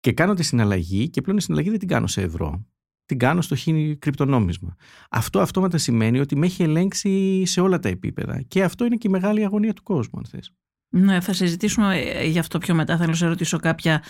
και 0.00 0.12
κάνω 0.12 0.34
τη 0.34 0.42
συναλλαγή 0.42 1.08
και 1.08 1.20
πλέον 1.20 1.38
η 1.38 1.40
συναλλαγή 1.40 1.70
δεν 1.70 1.78
την 1.78 1.88
κάνω 1.88 2.06
σε 2.06 2.22
ευρώ. 2.22 2.66
Την 3.06 3.18
κάνω 3.18 3.40
στο 3.40 3.54
χίνι 3.54 3.96
κρυπτονόμισμα. 3.96 4.76
Αυτό 5.10 5.40
αυτόματα 5.40 5.78
σημαίνει 5.78 6.20
ότι 6.20 6.36
με 6.36 6.46
έχει 6.46 6.62
ελέγξει 6.62 7.42
σε 7.44 7.60
όλα 7.60 7.78
τα 7.78 7.88
επίπεδα. 7.88 8.42
Και 8.48 8.62
αυτό 8.62 8.84
είναι 8.84 8.96
και 8.96 9.08
η 9.08 9.10
μεγάλη 9.10 9.44
αγωνία 9.44 9.72
του 9.72 9.82
κόσμου, 9.82 10.18
αν 10.18 10.26
θες. 10.26 10.52
Ναι, 10.88 11.20
θα 11.20 11.32
συζητήσουμε 11.32 11.98
ε, 11.98 12.26
γι' 12.26 12.38
αυτό 12.38 12.58
πιο 12.58 12.74
μετά. 12.74 12.96
Θέλω 12.96 13.08
να 13.08 13.16
σε 13.16 13.26
ρωτήσω 13.26 13.58
κάποια 13.58 14.02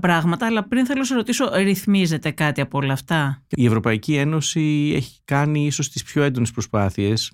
πράγματα, 0.00 0.46
αλλά 0.46 0.68
πριν 0.68 0.86
θέλω 0.86 0.98
να 0.98 1.04
σε 1.04 1.14
ρωτήσω, 1.14 1.50
ρυθμίζεται 1.54 2.30
κάτι 2.30 2.60
από 2.60 2.78
όλα 2.78 2.92
αυτά; 2.92 3.42
Η 3.48 3.66
Ευρωπαϊκή 3.66 4.16
Ένωση 4.16 4.92
έχει 4.94 5.20
κάνει 5.24 5.66
ίσως 5.66 5.90
τις 5.90 6.02
πιο 6.02 6.22
έντονες 6.22 6.50
προσπάθειες 6.50 7.32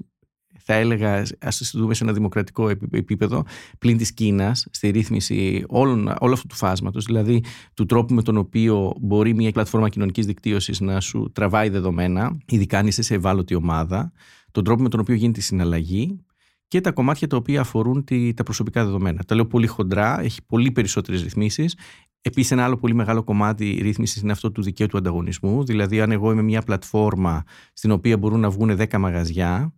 θα 0.69 0.75
έλεγα, 0.75 1.23
ας 1.41 1.71
το 1.73 1.79
δούμε 1.79 1.95
σε 1.95 2.05
ένα 2.05 2.13
δημοκρατικό 2.13 2.69
επίπεδο, 2.91 3.45
πλην 3.79 3.97
της 3.97 4.13
Κίνας, 4.13 4.67
στη 4.71 4.91
ρύθμιση 4.91 5.65
όλων, 5.69 6.15
όλου 6.19 6.33
αυτού 6.33 6.47
του 6.47 6.55
φάσματος, 6.55 7.05
δηλαδή 7.05 7.45
του 7.75 7.87
τρόπου 7.87 8.15
με 8.15 8.23
τον 8.23 8.37
οποίο 8.37 8.93
μπορεί 9.01 9.35
μια 9.35 9.53
πλατφόρμα 9.53 9.89
κοινωνικής 9.89 10.27
δικτύωσης 10.27 10.81
να 10.81 11.01
σου 11.01 11.31
τραβάει 11.35 11.69
δεδομένα, 11.69 12.37
ειδικά 12.47 12.79
αν 12.79 12.87
είσαι 12.87 13.03
σε 13.03 13.15
ευάλωτη 13.15 13.55
ομάδα, 13.55 14.13
τον 14.51 14.65
τρόπο 14.65 14.83
με 14.83 14.89
τον 14.89 15.01
οποίο 15.01 15.15
γίνεται 15.15 15.41
η 15.41 15.43
συναλλαγή 15.43 16.25
και 16.69 16.81
τα 16.81 16.93
κομμάτια 16.93 17.27
τα 17.27 17.37
οποία 17.37 17.61
αφορούν 17.61 18.05
τη, 18.05 18.35
τα 18.35 18.43
προσωπικά 18.43 18.85
δεδομένα. 18.85 19.25
Τα 19.27 19.35
λέω 19.35 19.47
πολύ 19.47 19.67
χοντρά, 19.67 20.21
έχει 20.21 20.41
πολύ 20.47 20.71
περισσότερες 20.71 21.23
ρυθμίσεις. 21.23 21.77
Επίσης, 22.21 22.51
ένα 22.51 22.65
άλλο 22.65 22.77
πολύ 22.77 22.95
μεγάλο 22.95 23.23
κομμάτι 23.23 23.79
ρύθμισης 23.83 24.23
είναι 24.23 24.33
αυτό 24.33 24.53
του 24.53 24.63
δικαίου 24.63 24.87
του 24.87 24.97
ανταγωνισμού. 24.97 25.65
Δηλαδή, 25.65 26.01
αν 26.01 26.11
εγώ 26.11 26.33
είμαι 26.33 26.43
μια 26.43 26.63
πλατφόρμα 26.63 27.45
στην 27.73 27.91
οποία 27.91 28.17
μπορούν 28.19 28.41
να 28.41 28.51
βγουν 28.51 28.77
10 28.77 28.99
μαγαζιά, 28.99 29.73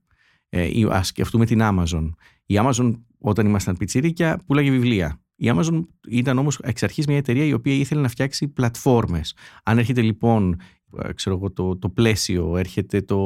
ε, 0.49 0.69
ας 0.91 1.07
σκεφτούμε 1.07 1.47
την 1.47 1.61
Amazon. 1.63 2.11
Η 2.47 2.55
Amazon 2.63 2.93
όταν 3.19 3.47
ήμασταν 3.47 3.77
πιτσίρικια 3.77 4.41
πουλάγε 4.47 4.71
βιβλία. 4.71 5.21
Η 5.37 5.51
Amazon 5.55 5.83
ήταν 6.09 6.39
όμως 6.39 6.59
εξ 6.63 6.83
αρχής 6.83 7.07
μια 7.07 7.17
εταιρεία 7.17 7.45
η 7.45 7.53
οποία 7.53 7.75
ήθελε 7.75 8.01
να 8.01 8.09
φτιάξει 8.09 8.49
πλατφόρμες. 8.49 9.35
Αν 9.63 9.79
έρχεται 9.79 10.01
λοιπόν 10.01 10.57
ε, 10.97 11.13
ξέρω 11.13 11.37
εγώ, 11.37 11.53
το, 11.53 11.77
το 11.77 11.89
πλαίσιο, 11.89 12.57
έρχεται 12.57 13.01
το, 13.01 13.19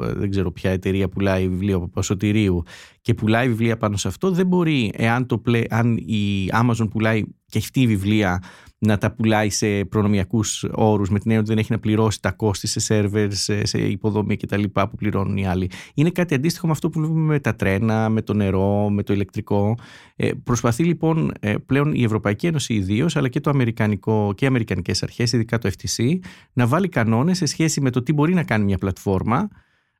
ε, 0.00 0.12
δεν 0.12 0.30
ξέρω 0.30 0.52
ποια 0.52 0.70
εταιρεία 0.70 1.08
πουλάει 1.08 1.48
βιβλία 1.48 1.74
από 1.74 2.02
Σωτηρίου 2.02 2.62
και 3.00 3.14
πουλάει 3.14 3.48
βιβλία 3.48 3.76
πάνω 3.76 3.96
σε 3.96 4.08
αυτό, 4.08 4.30
δεν 4.30 4.46
μπορεί, 4.46 4.90
εάν 4.94 5.26
το, 5.26 5.42
αν 5.68 5.96
η 5.96 6.48
Amazon 6.52 6.88
πουλάει 6.90 7.22
και 7.46 7.58
αυτή 7.58 7.80
η 7.80 7.86
βιβλία 7.86 8.42
να 8.78 8.98
τα 8.98 9.12
πουλάει 9.12 9.50
σε 9.50 9.84
προνομιακούς 9.84 10.64
όρους, 10.72 11.10
με 11.10 11.18
την 11.18 11.30
έννοια 11.30 11.38
ότι 11.38 11.48
δεν 11.48 11.58
έχει 11.58 11.72
να 11.72 11.78
πληρώσει 11.78 12.20
τα 12.22 12.32
κόστη 12.32 12.66
σε 12.66 12.80
σερβερ, 12.80 13.32
σε, 13.32 13.66
σε 13.66 13.78
υποδομή 13.78 14.36
κτλ. 14.36 14.62
που 14.62 14.96
πληρώνουν 14.96 15.36
οι 15.36 15.46
άλλοι. 15.46 15.70
Είναι 15.94 16.10
κάτι 16.10 16.34
αντίστοιχο 16.34 16.66
με 16.66 16.72
αυτό 16.72 16.90
που 16.90 17.00
βλέπουμε 17.00 17.20
με 17.20 17.40
τα 17.40 17.54
τρένα, 17.54 18.08
με 18.08 18.22
το 18.22 18.34
νερό, 18.34 18.88
με 18.90 19.02
το 19.02 19.12
ηλεκτρικό. 19.12 19.78
Ε, 20.16 20.30
προσπαθεί 20.44 20.84
λοιπόν 20.84 21.32
ε, 21.40 21.54
πλέον 21.66 21.92
η 21.92 22.02
Ευρωπαϊκή 22.02 22.46
Ένωση 22.46 22.74
ιδίως, 22.74 23.16
αλλά 23.16 23.28
και 23.28 23.40
το 23.40 23.50
Αμερικανικό 23.50 24.32
και 24.36 24.44
οι 24.44 24.48
Αμερικανικές 24.48 25.02
αρχές, 25.02 25.32
ειδικά 25.32 25.58
το 25.58 25.70
FTC, 25.78 26.18
να 26.52 26.66
βάλει 26.66 26.88
κανόνες 26.88 27.36
σε 27.36 27.46
σχέση 27.46 27.80
με 27.80 27.90
το 27.90 28.02
τι 28.02 28.12
μπορεί 28.12 28.34
να 28.34 28.42
κάνει 28.42 28.64
μια 28.64 28.78
πλατφόρμα 28.78 29.48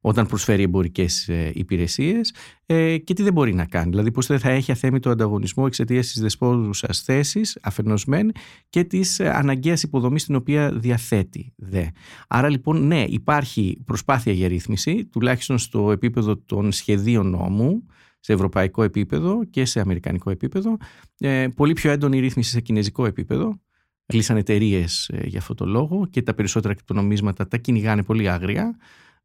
όταν 0.08 0.26
προσφέρει 0.26 0.62
εμπορικές 0.62 1.28
ε, 1.28 1.50
υπηρεσίες 1.54 2.34
ε, 2.66 2.98
και 2.98 3.14
τι 3.14 3.22
δεν 3.22 3.32
μπορεί 3.32 3.54
να 3.54 3.64
κάνει. 3.64 3.90
Δηλαδή 3.90 4.10
πώς 4.10 4.26
δεν 4.26 4.38
θα 4.38 4.50
έχει 4.50 4.72
αθέμητο 4.72 5.10
ανταγωνισμό 5.10 5.64
εξαιτίας 5.66 6.06
της 6.06 6.20
δεσπόζουσας 6.20 7.02
θέσης 7.02 7.58
αφενοσμένη 7.62 8.32
και 8.70 8.84
της 8.84 9.18
ε, 9.18 9.30
αναγκαίας 9.30 9.82
υποδομής 9.82 10.24
την 10.24 10.34
οποία 10.34 10.72
διαθέτει. 10.72 11.52
Δε. 11.56 11.84
Άρα 12.28 12.48
λοιπόν 12.48 12.86
ναι 12.86 13.04
υπάρχει 13.08 13.82
προσπάθεια 13.84 14.32
για 14.32 14.48
ρύθμιση 14.48 15.04
τουλάχιστον 15.04 15.58
στο 15.58 15.92
επίπεδο 15.92 16.36
των 16.36 16.72
σχεδίων 16.72 17.30
νόμου 17.30 17.86
σε 18.20 18.32
ευρωπαϊκό 18.32 18.82
επίπεδο 18.82 19.44
και 19.44 19.64
σε 19.64 19.80
αμερικανικό 19.80 20.30
επίπεδο. 20.30 20.76
Ε, 21.18 21.46
πολύ 21.54 21.72
πιο 21.72 21.90
έντονη 21.90 22.18
ρύθμιση 22.18 22.50
σε 22.50 22.60
κινέζικο 22.60 23.06
επίπεδο. 23.06 23.60
Κλείσαν 24.06 24.36
εταιρείες 24.36 25.10
για 25.24 25.38
αυτό 25.38 25.54
το 25.54 25.66
λόγο 25.66 26.06
και 26.10 26.22
τα 26.22 26.34
περισσότερα 26.34 26.74
κρυπτονομίσματα 26.74 27.48
τα 27.48 27.56
κυνηγάνε 27.56 28.02
πολύ 28.02 28.28
άγρια. 28.28 28.76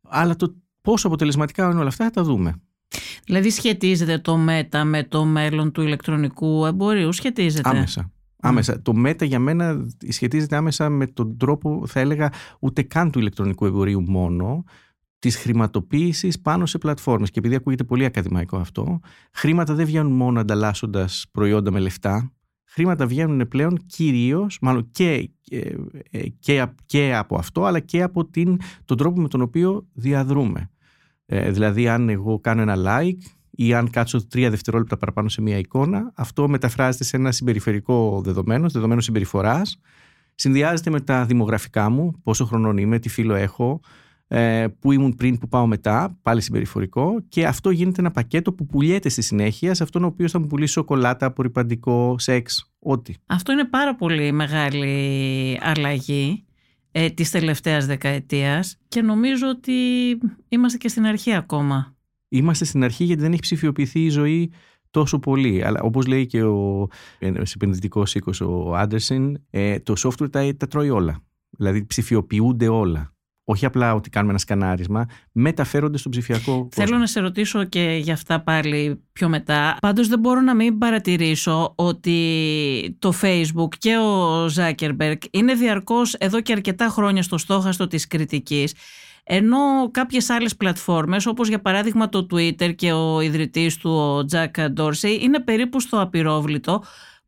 Αλλά 0.09 0.35
το 0.35 0.55
πόσο 0.83 1.07
αποτελεσματικά 1.07 1.69
είναι 1.69 1.79
όλα 1.79 1.87
αυτά 1.87 2.03
θα 2.03 2.11
τα 2.11 2.23
δούμε. 2.23 2.61
Δηλαδή 3.25 3.49
σχετίζεται 3.49 4.17
το 4.17 4.37
ΜΕΤΑ 4.37 4.83
με 4.83 5.03
το 5.03 5.25
μέλλον 5.25 5.71
του 5.71 5.81
ηλεκτρονικού 5.81 6.65
εμπορίου, 6.65 7.11
σχετίζεται; 7.11 7.69
Άμεσα. 7.69 8.11
Άμεσα. 8.45 8.81
Το 8.81 8.93
ΜΕΤΑ 8.93 9.25
για 9.25 9.39
μένα 9.39 9.87
σχετίζεται 10.09 10.55
άμεσα 10.55 10.89
με 10.89 11.07
τον 11.07 11.37
τρόπο, 11.37 11.83
θα 11.87 11.99
έλεγα, 11.99 12.31
ούτε 12.59 12.81
καν 12.81 13.11
του 13.11 13.19
ηλεκτρονικού 13.19 13.65
εμπορίου 13.65 14.01
μόνο, 14.01 14.63
της 15.19 15.37
χρηματοποίησης 15.37 16.41
πάνω 16.41 16.65
σε 16.65 16.77
πλατφόρμες. 16.77 17.31
Και 17.31 17.39
επειδή 17.39 17.55
ακούγεται 17.55 17.83
πολύ 17.83 18.05
ακαδημαϊκό 18.05 18.57
αυτό, 18.57 18.99
χρήματα 19.33 19.73
δεν 19.73 19.85
βγαίνουν 19.85 20.11
μόνο 20.11 20.39
ανταλλάσσοντας 20.39 21.25
προϊόντα 21.31 21.71
με 21.71 21.79
λεφτά. 21.79 22.31
Χρήματα 22.65 23.07
βγαίνουν 23.07 23.47
πλέον 23.47 23.85
κυρίως, 23.85 24.57
μάλλον 24.61 24.89
και, 24.91 25.29
ε, 25.49 26.27
και, 26.39 26.65
και, 26.85 27.15
από 27.15 27.37
αυτό, 27.37 27.63
αλλά 27.63 27.79
και 27.79 28.01
από 28.01 28.25
την, 28.25 28.59
τον 28.85 28.97
τρόπο 28.97 29.21
με 29.21 29.27
τον 29.27 29.41
οποίο 29.41 29.87
διαδρούμε. 29.93 30.69
Ε, 31.25 31.51
δηλαδή, 31.51 31.87
αν 31.87 32.09
εγώ 32.09 32.39
κάνω 32.39 32.61
ένα 32.61 32.75
like 32.77 33.21
ή 33.51 33.73
αν 33.73 33.89
κάτσω 33.89 34.27
τρία 34.27 34.49
δευτερόλεπτα 34.49 34.97
παραπάνω 34.97 35.29
σε 35.29 35.41
μια 35.41 35.57
εικόνα, 35.57 36.11
αυτό 36.15 36.47
μεταφράζεται 36.47 37.03
σε 37.03 37.17
ένα 37.17 37.31
συμπεριφερικό 37.31 38.21
δεδομένο, 38.23 38.69
δεδομένο 38.69 39.01
συμπεριφοράς. 39.01 39.79
Συνδυάζεται 40.35 40.89
με 40.89 41.01
τα 41.01 41.25
δημογραφικά 41.25 41.89
μου, 41.89 42.11
πόσο 42.23 42.45
χρονών 42.45 42.77
είμαι, 42.77 42.99
τι 42.99 43.09
φίλο 43.09 43.33
έχω, 43.33 43.79
ε, 44.27 44.67
που 44.79 44.91
ήμουν 44.91 45.15
πριν, 45.15 45.37
που 45.37 45.47
πάω 45.47 45.67
μετά, 45.67 46.17
πάλι 46.21 46.41
συμπεριφορικό. 46.41 47.21
Και 47.29 47.45
αυτό 47.45 47.69
γίνεται 47.69 48.01
ένα 48.01 48.11
πακέτο 48.11 48.53
που 48.53 48.65
πουλιέται 48.65 49.09
στη 49.09 49.21
συνέχεια 49.21 49.73
σε 49.73 49.83
αυτόν 49.83 50.03
ο 50.03 50.07
οποίος 50.07 50.31
θα 50.31 50.39
μου 50.39 50.47
πουλήσει 50.47 50.71
σοκολάτα, 50.71 51.25
απορριπαντικό, 51.25 52.15
σεξ, 52.19 52.73
ό,τι. 52.79 53.13
Αυτό 53.25 53.51
είναι 53.51 53.65
πάρα 53.65 53.95
πολύ 53.95 54.31
μεγάλη 54.31 55.59
αλλαγή 55.61 56.45
ε, 56.95 57.09
της 57.09 57.31
τελευταίας 57.31 57.85
δεκαετίας 57.85 58.77
και 58.87 59.01
νομίζω 59.01 59.47
ότι 59.47 59.73
είμαστε 60.47 60.77
και 60.77 60.87
στην 60.87 61.05
αρχή 61.05 61.33
ακόμα. 61.33 61.95
Είμαστε 62.29 62.65
στην 62.65 62.83
αρχή 62.83 63.03
γιατί 63.03 63.21
δεν 63.21 63.31
έχει 63.31 63.41
ψηφιοποιηθεί 63.41 64.03
η 64.03 64.09
ζωή 64.09 64.51
τόσο 64.91 65.19
πολύ. 65.19 65.63
Αλλά 65.63 65.81
όπως 65.81 66.05
λέει 66.05 66.25
και 66.25 66.43
ο 66.43 66.87
επενδυτικό 67.55 68.03
οίκος 68.13 68.41
ο 68.41 68.75
Άντερσεν, 68.75 69.45
ε, 69.49 69.79
το 69.79 69.93
software 69.97 70.31
τα, 70.31 70.55
τα 70.57 70.67
τρώει 70.67 70.89
όλα. 70.89 71.23
Δηλαδή 71.49 71.85
ψηφιοποιούνται 71.85 72.67
όλα 72.67 73.12
όχι 73.43 73.65
απλά 73.65 73.93
ότι 73.93 74.09
κάνουμε 74.09 74.31
ένα 74.31 74.39
σκανάρισμα, 74.39 75.05
μεταφέρονται 75.31 75.97
στον 75.97 76.11
ψηφιακό 76.11 76.51
κόσμο. 76.51 76.69
Θέλω 76.71 76.97
να 76.97 77.07
σε 77.07 77.19
ρωτήσω 77.19 77.63
και 77.63 77.99
για 78.01 78.13
αυτά 78.13 78.41
πάλι 78.41 79.03
πιο 79.11 79.29
μετά. 79.29 79.77
Πάντως 79.81 80.07
δεν 80.07 80.19
μπορώ 80.19 80.41
να 80.41 80.55
μην 80.55 80.77
παρατηρήσω 80.77 81.73
ότι 81.75 82.97
το 82.99 83.13
Facebook 83.21 83.75
και 83.77 83.97
ο 83.97 84.45
Zuckerberg 84.45 85.17
είναι 85.31 85.53
διαρκώς 85.53 86.13
εδώ 86.13 86.41
και 86.41 86.51
αρκετά 86.51 86.87
χρόνια 86.87 87.23
στο 87.23 87.37
στόχαστο 87.37 87.87
της 87.87 88.07
κριτικής 88.07 88.73
ενώ 89.23 89.91
κάποιες 89.91 90.29
άλλες 90.29 90.55
πλατφόρμες 90.55 91.25
όπως 91.25 91.47
για 91.47 91.61
παράδειγμα 91.61 92.09
το 92.09 92.27
Twitter 92.31 92.75
και 92.75 92.91
ο 92.91 93.21
ιδρυτής 93.21 93.77
του 93.77 93.91
ο 93.91 94.25
Jack 94.31 94.67
Dorsey 94.77 95.19
είναι 95.21 95.39
περίπου 95.39 95.79
στο 95.79 96.01
απειρόβλητο 96.01 96.83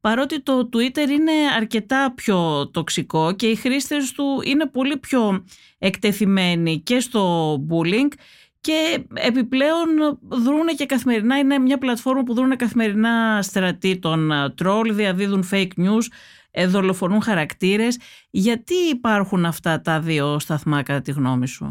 παρότι 0.05 0.41
το 0.41 0.69
Twitter 0.73 1.09
είναι 1.09 1.31
αρκετά 1.55 2.13
πιο 2.15 2.69
τοξικό 2.69 3.31
και 3.31 3.47
οι 3.47 3.55
χρήστες 3.55 4.11
του 4.11 4.41
είναι 4.43 4.65
πολύ 4.65 4.97
πιο 4.97 5.45
εκτεθειμένοι 5.77 6.79
και 6.79 6.99
στο 6.99 7.53
bullying 7.69 8.13
και 8.61 9.05
επιπλέον 9.13 9.87
δρούν 10.27 10.67
και 10.77 10.85
καθημερινά, 10.85 11.37
είναι 11.37 11.57
μια 11.57 11.77
πλατφόρμα 11.77 12.23
που 12.23 12.33
δρούν 12.33 12.55
καθημερινά 12.55 13.41
στρατή 13.41 13.99
των 13.99 14.31
τρόλ, 14.55 14.95
διαδίδουν 14.95 15.47
fake 15.51 15.71
news, 15.77 16.05
ε, 16.51 16.67
δολοφονούν 16.67 17.21
χαρακτήρες. 17.21 17.99
Γιατί 18.29 18.75
υπάρχουν 18.91 19.45
αυτά 19.45 19.81
τα 19.81 19.99
δύο 19.99 20.39
σταθμά 20.39 20.83
κατά 20.83 21.01
τη 21.01 21.11
γνώμη 21.11 21.47
σου; 21.47 21.67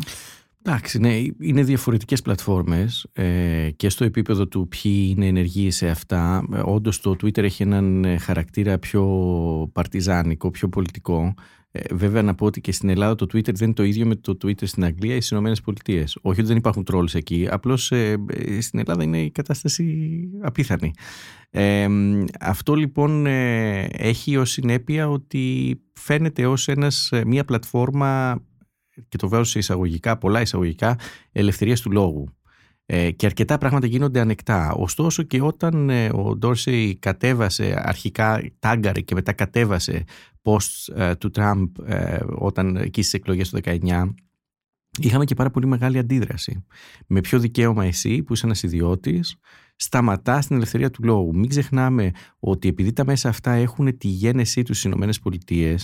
Εντάξει, 0.67 0.99
ναι, 0.99 1.23
είναι 1.41 1.63
διαφορετικές 1.63 2.23
πλατφόρμες 2.23 3.07
ε, 3.13 3.71
και 3.77 3.89
στο 3.89 4.05
επίπεδο 4.05 4.49
του 4.49 4.69
ποιοι 4.69 5.07
είναι 5.11 5.27
ενεργοί 5.27 5.71
σε 5.71 5.89
αυτά. 5.89 6.47
Ε, 6.53 6.61
όντως 6.65 7.01
το 7.01 7.11
Twitter 7.11 7.43
έχει 7.43 7.63
έναν 7.63 8.05
ε, 8.05 8.19
χαρακτήρα 8.19 8.79
πιο 8.79 9.05
παρτιζάνικο, 9.73 10.51
πιο 10.51 10.69
πολιτικό. 10.69 11.35
Ε, 11.71 11.95
βέβαια 11.95 12.23
να 12.23 12.35
πω 12.35 12.47
ότι 12.47 12.61
και 12.61 12.73
στην 12.73 12.89
Ελλάδα 12.89 13.15
το 13.15 13.25
Twitter 13.25 13.55
δεν 13.55 13.67
είναι 13.67 13.75
το 13.75 13.83
ίδιο 13.83 14.07
με 14.07 14.15
το 14.15 14.37
Twitter 14.45 14.67
στην 14.67 14.85
Αγγλία 14.85 15.15
ή 15.15 15.17
στις 15.17 15.31
Ηνωμένες 15.31 15.61
Πολιτείες. 15.61 16.19
Όχι 16.23 16.41
ότι 16.41 16.49
δεν 16.49 16.57
υπάρχουν 16.57 16.87
trolls 16.93 17.15
εκεί, 17.15 17.49
απλώς 17.51 17.93
ε, 17.93 18.17
στην 18.61 18.79
Ελλάδα 18.79 19.03
είναι 19.03 19.21
η 19.23 19.31
κατάσταση 19.31 20.09
απίθανη. 20.43 20.91
Ε, 21.51 21.89
αυτό 22.41 22.75
λοιπόν 22.75 23.27
έχει 23.27 24.37
ως 24.37 24.51
συνέπεια 24.51 25.09
ότι 25.09 25.75
φαίνεται 25.93 26.47
ως 26.47 26.69
ένας, 26.69 27.11
μια 27.27 27.45
πλατφόρμα 27.45 28.43
και 29.09 29.17
το 29.17 29.29
βάζω 29.29 29.45
σε 29.45 29.59
εισαγωγικά, 29.59 30.19
πολλά 30.19 30.41
εισαγωγικά, 30.41 30.99
ελευθερίας 31.33 31.81
του 31.81 31.91
λόγου. 31.91 32.29
Ε, 32.87 33.11
και 33.11 33.27
αρκετά 33.27 33.59
πράγματα 33.59 33.87
γίνονται 33.87 34.21
ανεκτά. 34.21 34.73
Ωστόσο 34.73 35.23
και 35.23 35.43
όταν 35.43 35.91
ε, 35.91 36.09
ο 36.13 36.37
Ντόρσεϊ 36.37 36.97
κατέβασε, 36.97 37.75
αρχικά 37.83 38.43
τάγκαρε 38.59 39.01
και 39.01 39.15
μετά 39.15 39.33
κατέβασε 39.33 40.05
post 40.43 40.97
ε, 40.97 41.15
του 41.15 41.31
Τραμπ 41.31 41.77
ε, 41.87 42.19
όταν 42.29 42.77
εκεί 42.77 43.03
στις 43.03 43.15
εκλογές 43.15 43.51
του 43.51 43.61
19, 43.65 44.11
είχαμε 44.99 45.25
και 45.25 45.35
πάρα 45.35 45.51
πολύ 45.51 45.67
μεγάλη 45.67 45.99
αντίδραση. 45.99 46.65
Με 47.07 47.21
ποιο 47.21 47.39
δικαίωμα 47.39 47.85
εσύ 47.85 48.23
που 48.23 48.33
είσαι 48.33 48.47
ένας 48.47 48.63
ιδιώτης 48.63 49.37
σταματά 49.77 50.41
στην 50.41 50.57
ελευθερία 50.57 50.91
του 50.91 51.05
λόγου. 51.05 51.37
Μην 51.37 51.49
ξεχνάμε 51.49 52.11
ότι 52.39 52.69
επειδή 52.69 52.93
τα 52.93 53.05
μέσα 53.05 53.29
αυτά 53.29 53.53
έχουν 53.53 53.99
τη 53.99 54.09
γένεσή 54.09 54.63
τους 54.63 54.79
στις 54.79 54.93
ΗΠΑ 54.93 55.75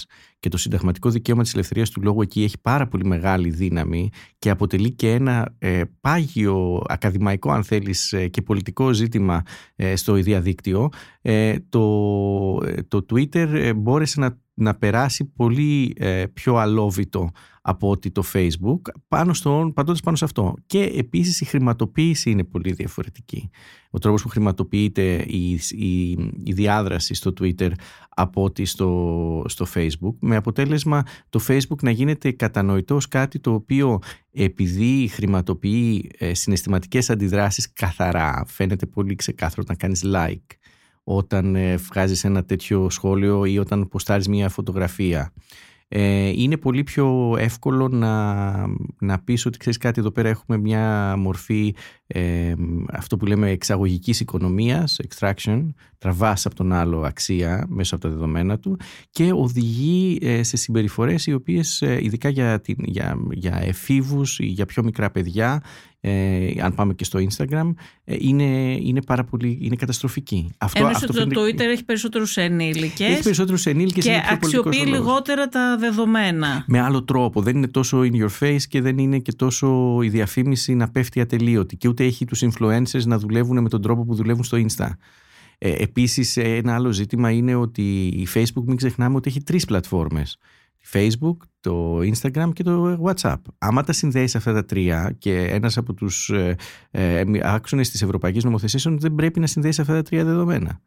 και 0.41 0.49
το 0.49 0.57
συνταγματικό 0.57 1.11
δικαίωμα 1.11 1.43
της 1.43 1.53
ελευθερίας 1.53 1.91
του 1.91 2.03
λόγου 2.03 2.23
εκεί 2.23 2.43
έχει 2.43 2.61
πάρα 2.61 2.89
πολύ 2.89 3.05
μεγάλη 3.05 3.51
δύναμη 3.51 4.09
και 4.39 4.51
αποτελεί 4.51 4.93
και 4.93 5.11
ένα 5.11 5.55
ε, 5.59 5.83
πάγιο 6.01 6.83
ακαδημαϊκό, 6.89 7.51
αν 7.51 7.65
θέλεις, 7.65 8.13
ε, 8.13 8.29
και 8.29 8.43
πολιτικό 8.43 8.93
ζήτημα 8.93 9.43
ε, 9.77 9.97
στο 9.97 10.13
διαδίκτυο, 10.13 10.89
ε, 11.23 11.55
το, 11.69 12.57
το 12.89 13.07
Twitter 13.11 13.73
μπόρεσε 13.77 14.21
να 14.21 14.39
να 14.61 14.75
περάσει 14.75 15.25
πολύ 15.25 15.95
ε, 15.97 16.25
πιο 16.33 16.57
αλόβητο 16.57 17.31
από 17.61 17.91
ότι 17.91 18.11
το 18.11 18.23
Facebook 18.33 18.81
πάνω 19.09 19.35
στο, 19.35 19.71
παντώντας 19.75 20.01
πάνω 20.01 20.17
σε 20.17 20.25
αυτό. 20.25 20.55
Και 20.67 20.83
επίσης 20.83 21.41
η 21.41 21.45
χρηματοποίηση 21.45 22.31
είναι 22.31 22.45
πολύ 22.45 22.73
διαφορετική. 22.73 23.51
Ο 23.91 23.99
τρόπος 23.99 24.23
που 24.23 24.29
χρηματοποιείται 24.29 25.25
η, 25.29 25.61
η, 25.71 26.11
η 26.45 26.53
διάδραση 26.53 27.15
στο 27.15 27.33
Twitter 27.41 27.71
από 28.09 28.43
ότι 28.43 28.65
στο, 28.65 29.45
στο 29.49 29.67
Facebook 29.75 30.15
με 30.19 30.37
αποτέλεσμα 30.37 31.03
το 31.29 31.41
Facebook 31.49 31.83
να 31.83 31.91
γίνεται 31.91 32.31
κατανοητό 32.31 32.95
ως 32.95 33.09
κάτι 33.09 33.39
το 33.39 33.53
οποίο 33.53 33.99
επειδή 34.33 35.09
χρηματοποιεί 35.13 36.11
ε, 36.19 36.35
συναισθηματικές 36.35 37.11
αντιδράσεις 37.11 37.73
καθαρά 37.73 38.45
φαίνεται 38.47 38.87
πολύ 38.87 39.15
ξεκάθαρο 39.15 39.63
να 39.69 39.75
κάνεις 39.75 40.05
like 40.05 40.57
όταν 41.05 41.55
ε, 41.55 41.77
βγάζεις 41.77 42.25
ένα 42.25 42.45
τέτοιο 42.45 42.91
σχόλιο 42.91 43.45
ή 43.45 43.59
όταν 43.59 43.89
ποστάρεις 43.89 44.29
μια 44.29 44.49
φωτογραφία. 44.49 45.33
Ε, 45.93 46.29
είναι 46.29 46.57
πολύ 46.57 46.83
πιο 46.83 47.37
εύκολο 47.39 47.89
να, 47.89 48.53
να 48.99 49.19
πεις 49.19 49.47
ότι 49.47 49.59
ξέρεις 49.59 49.79
κάτι 49.79 50.01
εδώ 50.01 50.11
πέρα 50.11 50.29
έχουμε 50.29 50.59
μια 50.59 51.15
μορφή 51.17 51.75
ε, 52.07 52.55
αυτό 52.93 53.17
που 53.17 53.27
λέμε 53.27 53.51
εξαγωγικής 53.51 54.21
οικονομίας, 54.21 55.01
extraction, 55.09 55.69
τραβάς 55.99 56.47
από 56.47 56.55
τον 56.55 56.73
άλλο 56.73 57.01
αξία 57.01 57.67
μέσα 57.69 57.95
από 57.95 58.05
τα 58.05 58.11
δεδομένα 58.11 58.59
του 58.59 58.79
και 59.11 59.33
οδηγεί 59.33 60.19
ε, 60.23 60.43
σε 60.43 60.57
συμπεριφορές 60.57 61.27
οι 61.27 61.33
οποίες 61.33 61.83
ε, 61.83 61.99
ειδικά 62.03 62.29
για, 62.29 62.61
την, 62.61 62.77
για, 62.79 63.17
για 63.31 63.61
εφήβους 63.63 64.39
ή 64.39 64.47
για 64.47 64.67
πιο 64.67 64.83
μικρά 64.83 65.11
παιδιά 65.11 65.63
ε, 66.03 66.51
αν 66.63 66.75
πάμε 66.75 66.95
και 66.95 67.05
στο 67.05 67.19
Instagram, 67.19 67.73
ε, 68.05 68.17
είναι, 68.19 68.77
είναι 68.81 69.03
πάρα 69.03 69.25
πολύ 69.25 69.59
είναι 69.61 69.77
καταστροφική. 69.77 70.51
Αυτό, 70.59 70.85
Ένωσε 70.85 71.05
αυτό 71.09 71.27
το 71.27 71.41
Twitter 71.41 71.61
έχει 71.61 71.85
περισσότερους 71.85 72.37
ενήλικες 72.37 73.09
έχει 73.09 73.23
περισσότερους 73.23 73.67
ενήλικες 73.67 74.05
και 74.05 74.21
αξιοποιεί 74.31 74.85
λιγότερα 74.87 75.49
τα 75.49 75.77
δεδομένα. 75.79 76.65
Με 76.67 76.81
άλλο 76.81 77.05
τρόπο. 77.05 77.43
Δεν 77.43 77.57
είναι 77.57 77.69
τόσο 77.69 78.01
in 78.01 78.13
your 78.13 78.31
face 78.41 78.63
και 78.69 78.81
δεν 78.81 78.99
είναι 78.99 79.19
και 79.19 79.33
τόσο 79.33 79.99
η 80.03 80.09
διαφήμιση 80.09 80.75
να 80.75 80.91
πέφτει 80.91 81.21
ατελείωτη 81.21 81.77
και 81.77 81.89
ούτε 81.89 82.05
έχει 82.05 82.25
τους 82.25 82.43
influencers 82.45 83.05
να 83.05 83.19
δουλεύουν 83.19 83.63
με 83.63 83.69
τον 83.69 83.83
τρόπο 83.83 84.05
που 84.05 84.15
δουλεύουν 84.15 84.45
στο 84.45 84.59
Insta. 84.59 84.89
Ε, 85.59 85.73
επίσης 85.73 86.37
ένα 86.37 86.75
άλλο 86.75 86.93
ζήτημα 86.93 87.31
είναι 87.31 87.55
ότι 87.55 88.07
η 88.07 88.29
Facebook 88.35 88.65
μην 88.65 88.77
ξεχνάμε 88.77 89.17
ότι 89.17 89.29
έχει 89.29 89.43
τρεις 89.43 89.65
πλατφόρμες 89.65 90.39
Facebook, 90.93 91.37
το 91.61 91.99
Instagram 91.99 92.51
και 92.53 92.63
το 92.63 92.99
WhatsApp. 93.05 93.41
Άμα 93.59 93.83
τα 93.83 93.93
συνδέεις 93.93 94.37
αυτά 94.37 94.53
τα 94.53 94.65
τρία 94.65 95.15
και 95.19 95.45
ένας 95.45 95.77
από 95.77 95.95
τους 95.95 96.29
ε, 96.29 96.57
ε, 96.91 97.23
άξονες 97.43 97.91
της 97.91 98.03
Ευρωπαϊκής 98.03 98.45
Νομοθεσίας 98.45 98.87
δεν 98.89 99.15
πρέπει 99.15 99.41
να 99.41 99.47
συνδέεις 99.47 99.79
αυτά 99.79 99.93
τα 99.93 100.03
τρία 100.03 100.25
δεδομένα. 100.25 100.81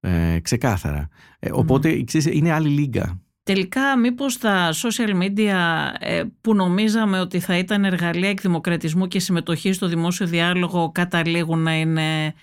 Ε, 0.00 0.38
ξεκάθαρα. 0.40 1.08
Ε, 1.38 1.50
οπότε 1.52 2.02
ξέρεις, 2.02 2.26
είναι 2.26 2.52
άλλη 2.52 2.68
λίγα. 2.68 3.22
Τελικά 3.42 3.98
μήπως 3.98 4.38
τα 4.38 4.72
social 4.72 5.22
media 5.22 5.56
ε, 5.98 6.22
που 6.40 6.54
νομίζαμε 6.54 7.20
ότι 7.20 7.40
θα 7.40 7.58
ήταν 7.58 7.84
εργαλεία 7.84 8.28
εκδημοκρατισμού 8.28 9.08
και 9.08 9.18
συμμετοχή 9.18 9.72
στο 9.72 9.88
δημόσιο 9.88 10.26
διάλογο 10.26 10.90
καταλήγουν 10.92 11.58
να 11.58 11.74
είναι 11.74 12.34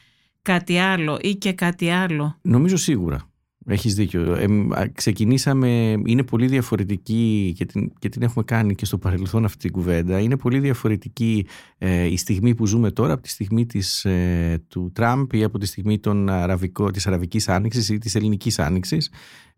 κάτι 0.41 0.77
άλλο 0.77 1.19
ή 1.21 1.35
και 1.35 1.53
κάτι 1.53 1.89
άλλο; 1.89 2.37
Νομίζω 2.41 2.77
σίγουρα. 2.77 3.30
Έχεις 3.65 3.95
δίκιο. 3.95 4.33
Ε, 4.33 4.47
ξεκινήσαμε, 4.93 5.97
είναι 6.05 6.23
πολύ 6.23 6.47
διαφορετική 6.47 7.53
και 7.57 7.65
την, 7.65 7.91
και 7.99 8.09
την 8.09 8.21
έχουμε 8.21 8.43
κάνει 8.43 8.75
και 8.75 8.85
στο 8.85 8.97
παρελθόν 8.97 9.45
αυτή 9.45 9.57
την 9.57 9.71
κουβέντα. 9.71 10.19
Είναι 10.19 10.37
πολύ 10.37 10.59
διαφορετική 10.59 11.45
ε, 11.77 12.05
η 12.05 12.17
στιγμή 12.17 12.55
που 12.55 12.65
ζούμε 12.65 12.91
τώρα 12.91 13.13
από 13.13 13.21
τη 13.21 13.29
στιγμή 13.29 13.65
της, 13.65 14.05
ε, 14.05 14.63
του 14.67 14.91
Τραμπ 14.93 15.33
ή 15.33 15.43
από 15.43 15.57
τη 15.57 15.65
στιγμή 15.65 15.99
των 15.99 16.29
Αραβικό, 16.29 16.91
της 16.91 17.07
Αραβικής 17.07 17.49
Άνοιξης 17.49 17.89
ή 17.89 17.97
της 17.97 18.15
Ελληνικής 18.15 18.59
Άνοιξης 18.59 19.09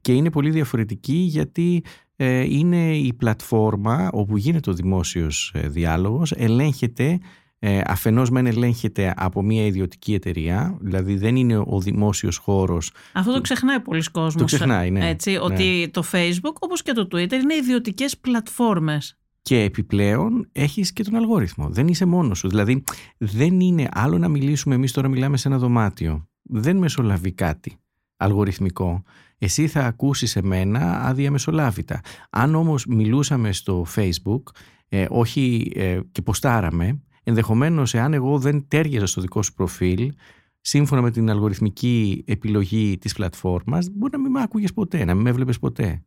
και 0.04 0.14
είναι 0.14 0.30
πολύ 0.30 0.50
διαφορετική 0.50 1.14
γιατί 1.14 1.84
ε, 2.16 2.40
είναι 2.40 2.98
η 2.98 3.14
πλατφόρμα 3.14 4.10
όπου 4.14 4.38
γίνεται 4.38 4.70
ο 4.70 4.74
δημόσιος 4.74 5.52
ε, 5.56 5.68
διάλογος, 5.68 6.32
ελέγχεται 6.32 7.20
ε, 7.66 7.82
αφενός 7.86 8.30
μεν 8.30 8.46
ελέγχεται 8.46 9.14
από 9.16 9.42
μια 9.42 9.66
ιδιωτική 9.66 10.14
εταιρεία, 10.14 10.78
δηλαδή 10.82 11.16
δεν 11.16 11.36
είναι 11.36 11.58
ο 11.58 11.80
δημόσιος 11.80 12.38
χώρος. 12.38 12.92
Αυτό 13.14 13.34
το 13.34 13.42
ξεχνάει 13.42 13.80
πολλοί 13.80 14.04
κόσμος. 14.12 14.36
Το 14.36 14.44
ξεχνάει, 14.44 14.92
ναι. 14.92 15.10
Έτσι, 15.10 15.32
ναι. 15.32 15.40
Ότι 15.40 15.90
το 15.94 16.04
Facebook 16.12 16.54
όπως 16.60 16.82
και 16.82 16.92
το 16.92 17.08
Twitter 17.12 17.32
είναι 17.32 17.56
ιδιωτικές 17.56 18.18
πλατφόρμες. 18.18 19.18
Και 19.42 19.62
επιπλέον 19.62 20.50
έχεις 20.52 20.94
και 20.94 21.04
τον 21.04 21.16
αλγόριθμο. 21.16 21.70
Δεν 21.70 21.88
είσαι 21.88 22.06
μόνος 22.06 22.38
σου. 22.38 22.50
Δηλαδή 22.50 22.84
δεν 23.18 23.60
είναι 23.60 23.88
άλλο 23.92 24.18
να 24.18 24.28
μιλήσουμε, 24.28 24.76
εμείς 24.76 24.92
τώρα 24.92 25.08
μιλάμε 25.08 25.38
σε 25.38 25.48
ένα 25.48 25.58
δωμάτιο. 25.58 26.28
Δεν 26.42 26.78
μεσολαβεί 26.78 27.32
κάτι 27.32 27.78
αλγοριθμικό. 28.18 29.04
Εσύ 29.38 29.68
θα 29.68 29.86
ακούσεις 29.86 30.36
εμένα 30.36 31.02
αδιαμεσολάβητα. 31.02 32.02
Αν 32.30 32.56
όμως 32.56 32.86
μιλούσαμε 32.86 33.52
στο 33.52 33.86
Facebook, 33.96 34.44
ε, 34.88 35.06
όχι 35.10 35.72
ε, 35.76 36.00
και 36.12 36.22
ποστάραμε, 36.22 37.02
ενδεχομένως 37.24 37.94
εάν 37.94 38.14
εγώ 38.14 38.40
δεν 38.40 38.66
τέριαζα 38.68 39.06
στο 39.06 39.22
δικό 39.22 39.42
σου 39.44 39.54
προφίλ, 39.54 40.14
σύμφωνα 40.62 41.02
με 41.02 41.12
την 41.12 41.30
αλγοριθμική 41.30 42.24
επιλογή 42.28 42.98
της 42.98 43.14
πλατφόρμας, 43.14 43.90
μπορεί 43.92 44.12
να 44.12 44.20
μην 44.20 44.32
με 44.32 44.42
άκουγες 44.42 44.74
ποτέ, 44.74 45.06
να 45.06 45.14
μην 45.14 45.24
με 45.24 45.30
έβλεπες 45.30 45.60
ποτέ. 45.60 46.04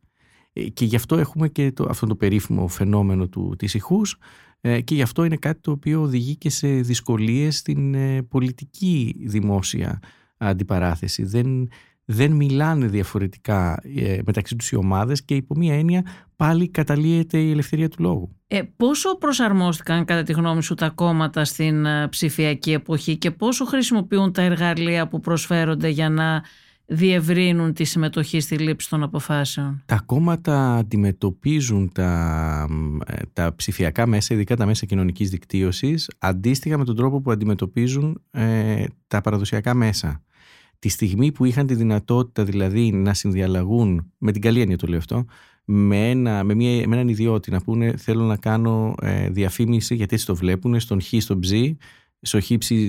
Ε, 0.53 0.63
και 0.69 0.85
γι' 0.85 0.95
αυτό 0.95 1.17
έχουμε 1.17 1.47
και 1.47 1.71
το, 1.71 1.85
αυτό 1.89 2.07
το 2.07 2.15
περίφημο 2.15 2.67
φαινόμενο 2.67 3.27
του, 3.27 3.55
της 3.57 3.73
ηχούς 3.73 4.17
ε, 4.61 4.81
και 4.81 4.95
γι' 4.95 5.01
αυτό 5.01 5.23
είναι 5.23 5.37
κάτι 5.37 5.61
το 5.61 5.71
οποίο 5.71 6.01
οδηγεί 6.01 6.35
και 6.35 6.49
σε 6.49 6.67
δυσκολίες 6.67 7.57
στην 7.57 7.93
ε, 7.93 8.21
πολιτική 8.21 9.15
δημόσια 9.25 9.99
αντιπαράθεση. 10.37 11.23
Δεν, 11.23 11.69
δεν 12.09 12.31
μιλάνε 12.31 12.87
διαφορετικά 12.87 13.79
ε, 13.95 14.19
μεταξύ 14.25 14.55
τους 14.55 14.71
οι 14.71 14.75
ομάδες 14.75 15.23
και 15.23 15.35
υπό 15.35 15.55
μία 15.55 15.75
έννοια 15.77 16.05
πάλι 16.35 16.69
καταλύεται 16.69 17.37
η 17.37 17.51
ελευθερία 17.51 17.89
του 17.89 18.03
λόγου. 18.03 18.35
Ε, 18.47 18.61
πόσο 18.75 19.17
προσαρμόστηκαν 19.17 20.05
κατά 20.05 20.23
τη 20.23 20.33
γνώμη 20.33 20.63
σου 20.63 20.73
τα 20.73 20.89
κόμματα 20.89 21.45
στην 21.45 21.85
ε, 21.85 22.07
ψηφιακή 22.07 22.71
εποχή 22.71 23.17
και 23.17 23.31
πόσο 23.31 23.65
χρησιμοποιούν 23.65 24.31
τα 24.31 24.41
εργαλεία 24.41 25.07
που 25.07 25.19
προσφέρονται 25.19 25.87
για 25.87 26.09
να 26.09 26.43
διευρύνουν 26.85 27.73
τη 27.73 27.83
συμμετοχή 27.83 28.39
στη 28.39 28.57
λήψη 28.57 28.89
των 28.89 29.03
αποφάσεων; 29.03 29.83
Τα 29.85 30.01
κόμματα 30.05 30.75
αντιμετωπίζουν 30.75 31.91
τα, 31.91 32.67
ε, 33.05 33.21
τα 33.33 33.55
ψηφιακά 33.55 34.07
μέσα, 34.07 34.33
ειδικά 34.33 34.55
τα 34.55 34.65
μέσα 34.65 34.85
κοινωνικής 34.85 35.29
δικτύωσης, 35.29 36.09
αντίστοιχα 36.19 36.77
με 36.77 36.85
τον 36.85 36.95
τρόπο 36.95 37.21
που 37.21 37.31
αντιμετωπίζουν 37.31 38.21
τα 39.07 39.21
παραδοσιακά 39.21 39.73
μέσα. 39.73 40.21
Τη 40.79 40.89
στιγμή 40.89 41.31
που 41.31 41.45
είχαν 41.45 41.67
τη 41.67 41.75
δυνατότητα 41.75 42.43
δηλαδή 42.43 42.91
να 42.91 43.13
συνδιαλλαγούν, 43.13 44.11
με 44.17 44.31
την 44.31 44.41
καλή 44.41 44.61
έννοια 44.61 44.77
το 44.77 44.87
λέω 44.87 44.97
αυτό, 44.97 45.25
με, 45.65 46.09
ένα, 46.09 46.43
με, 46.43 46.53
μια, 46.53 46.87
με 46.87 46.95
έναν 46.95 47.07
ιδιώτη 47.07 47.51
να 47.51 47.61
πούνε 47.61 47.93
θέλω 47.97 48.23
να 48.23 48.37
κάνω 48.37 48.95
ε, 49.01 49.29
διαφήμιση 49.29 49.95
γιατί 49.95 50.13
έτσι 50.13 50.25
το 50.25 50.35
βλέπουν 50.35 50.79
στον 50.79 51.01
Χ, 51.01 51.13
στον 51.17 51.39
Ψ, 51.39 51.51
στο 52.21 52.39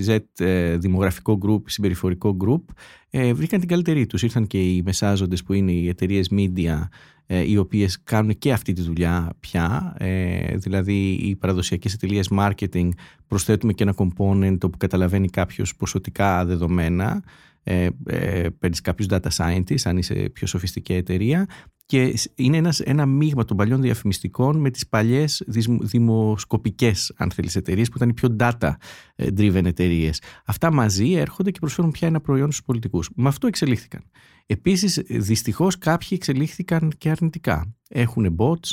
Z 0.05 0.19
ε, 0.37 0.77
δημογραφικό 0.77 1.37
group, 1.41 1.61
συμπεριφορικό 1.65 2.37
group, 2.43 2.73
ε, 3.09 3.33
βρήκαν 3.33 3.59
την 3.59 3.69
καλύτερη 3.69 4.05
τους. 4.05 4.23
Ήρθαν 4.23 4.47
και 4.47 4.61
οι 4.61 4.81
μεσάζοντες 4.85 5.43
που 5.43 5.53
είναι 5.53 5.71
οι 5.71 5.87
εταιρείες 5.87 6.29
media, 6.31 6.87
ε, 7.25 7.49
οι 7.49 7.57
οποίες 7.57 8.03
κάνουν 8.03 8.37
και 8.37 8.51
αυτή 8.51 8.73
τη 8.73 8.81
δουλειά 8.81 9.33
πια. 9.39 9.95
Ε, 9.97 10.57
δηλαδή 10.57 11.09
οι 11.09 11.35
παραδοσιακές 11.35 11.93
εταιρείες 11.93 12.29
marketing 12.31 12.89
προσθέτουμε 13.27 13.73
και 13.73 13.83
ένα 13.83 13.93
component 13.97 14.57
όπου 14.61 14.77
καταλαβαίνει 14.77 15.29
κάποιος 15.29 15.75
ποσοτικά 15.75 16.45
δεδομένα 16.45 17.23
ε, 17.71 17.89
ε, 18.05 18.49
παίρνεις 18.49 18.81
κάποιους 18.81 19.07
data 19.09 19.29
scientists 19.37 19.81
αν 19.83 19.97
είσαι 19.97 20.13
πιο 20.13 20.47
σοφιστική 20.47 20.93
εταιρεία 20.93 21.47
και 21.85 22.13
είναι 22.35 22.57
ένας, 22.57 22.79
ένα 22.79 23.05
μείγμα 23.05 23.45
των 23.45 23.57
παλιών 23.57 23.81
διαφημιστικών 23.81 24.57
με 24.57 24.69
τις 24.69 24.87
παλιές 24.87 25.43
δημοσκοπικές 25.81 27.13
αν 27.17 27.31
θέλεις 27.31 27.55
εταιρείες 27.55 27.89
που 27.89 27.97
ήταν 27.97 28.09
οι 28.09 28.13
πιο 28.13 28.35
data 28.39 28.71
driven 29.15 29.65
εταιρείες. 29.65 30.21
Αυτά 30.45 30.71
μαζί 30.71 31.11
έρχονται 31.11 31.51
και 31.51 31.59
προσφέρουν 31.59 31.91
πια 31.91 32.07
ένα 32.07 32.21
προϊόν 32.21 32.51
στους 32.51 32.65
πολιτικούς. 32.65 33.09
Με 33.15 33.27
αυτό 33.27 33.47
εξελίχθηκαν. 33.47 34.01
Επίσης 34.45 35.01
δυστυχώς 35.09 35.77
κάποιοι 35.77 36.09
εξελίχθηκαν 36.11 36.91
και 36.97 37.09
αρνητικά. 37.09 37.75
Έχουν 37.89 38.35
bots, 38.39 38.69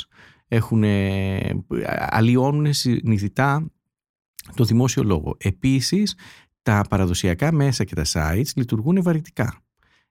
έχουν, 0.47 0.83
αλλοιώνουν 2.09 2.73
συνειδητά 2.73 3.71
το 4.55 4.63
δημόσιο 4.63 5.03
λόγο. 5.03 5.35
Επίσης 5.39 6.15
τα 6.67 6.85
παραδοσιακά 6.89 7.51
μέσα 7.51 7.83
και 7.83 7.95
τα 7.95 8.03
sites 8.05 8.51
λειτουργούν 8.55 9.01
βαρυτικά. 9.01 9.61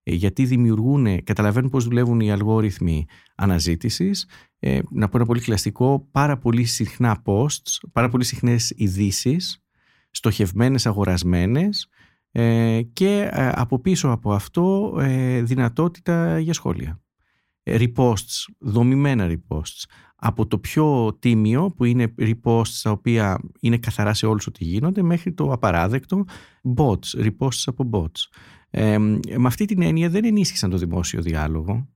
Ε, 0.03 0.14
γιατί 0.14 0.45
δημιουργούν, 0.45 1.25
καταλαβαίνουν 1.25 1.71
πώς 1.71 1.85
δουλεύουν 1.85 2.21
οι 2.21 2.31
αλγόριθμοι 2.31 3.05
αναζήτησης. 3.35 4.29
Ε, 4.59 4.79
να 4.90 5.09
πω 5.09 5.16
ένα 5.16 5.27
πολύ 5.27 5.40
κλασικό, 5.40 6.09
πάρα 6.11 6.38
πολύ 6.38 6.64
συχνά 6.64 7.23
posts, 7.25 7.88
πάρα 7.92 8.09
πολύ 8.09 8.25
συχνές 8.25 8.73
ειδήσεις, 8.77 9.64
στοχευμένες, 10.11 10.87
αγορασμένες 10.87 11.88
ε, 12.33 12.81
και 12.92 13.29
ε, 13.33 13.51
από 13.55 13.79
πίσω 13.79 14.09
από 14.09 14.33
αυτό 14.33 14.95
δυνατότητα 15.42 16.38
για 16.38 16.53
σχόλια. 16.53 17.01
Reposts, 17.66 18.44
δομημένα 18.59 19.29
reposts 19.31 19.85
από 20.16 20.46
το 20.46 20.59
πιο 20.59 21.16
τίμιο 21.18 21.70
που 21.76 21.85
είναι 21.85 22.14
reposts 22.18 22.81
τα 22.83 22.90
οποία 22.90 23.40
είναι 23.61 23.79
καθαρά 23.79 24.14
σε 24.14 24.26
όλους 24.26 24.46
ότι 24.46 24.64
γίνονται 24.64 25.02
μέχρι 25.02 25.33
το 25.33 25.52
απαράδεκτο 25.52 26.24
bots, 26.76 27.24
reposts 27.24 27.62
από 27.66 27.90
bots. 27.92 28.38
Ε, 28.70 28.98
με 28.98 29.46
αυτή 29.46 29.64
την 29.64 29.83
έννοια 29.83 30.09
δεν 30.09 30.24
ενίσχυσαν 30.24 30.70
το 30.70 30.76
δημόσιο 30.76 31.22
διάλογο 31.22 31.88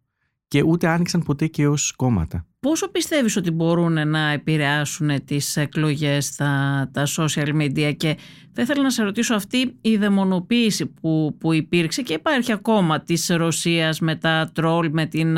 και 0.50 0.62
ούτε 0.62 0.88
άνοιξαν 0.88 1.22
ποτέ 1.22 1.46
και 1.46 1.66
ως 1.66 1.92
κόμματα. 1.96 2.46
Πόσο 2.60 2.90
πιστεύεις 2.90 3.36
ότι 3.36 3.50
μπορούν 3.50 4.08
να 4.08 4.30
επηρεάσουν 4.30 5.24
τις 5.24 5.56
εκλογές 5.56 6.36
τα, 6.36 6.90
τα 6.92 7.06
social 7.16 7.60
media; 7.60 7.94
Και 7.96 8.16
θα 8.52 8.62
ήθελα 8.62 8.82
να 8.82 8.90
σε 8.90 9.02
ρωτήσω 9.02 9.34
αυτή 9.34 9.78
η 9.80 9.96
δαιμονοποίηση 9.96 10.86
που, 10.86 11.36
που 11.40 11.52
υπήρξε 11.52 12.02
και 12.02 12.12
υπάρχει 12.12 12.52
ακόμα 12.52 13.00
της 13.00 13.28
Ρωσίας 13.28 14.00
με 14.00 14.16
τα 14.16 14.50
τρόλ, 14.54 14.88
με 14.92 15.06
την 15.06 15.36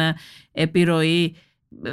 επιρροή 0.53 1.35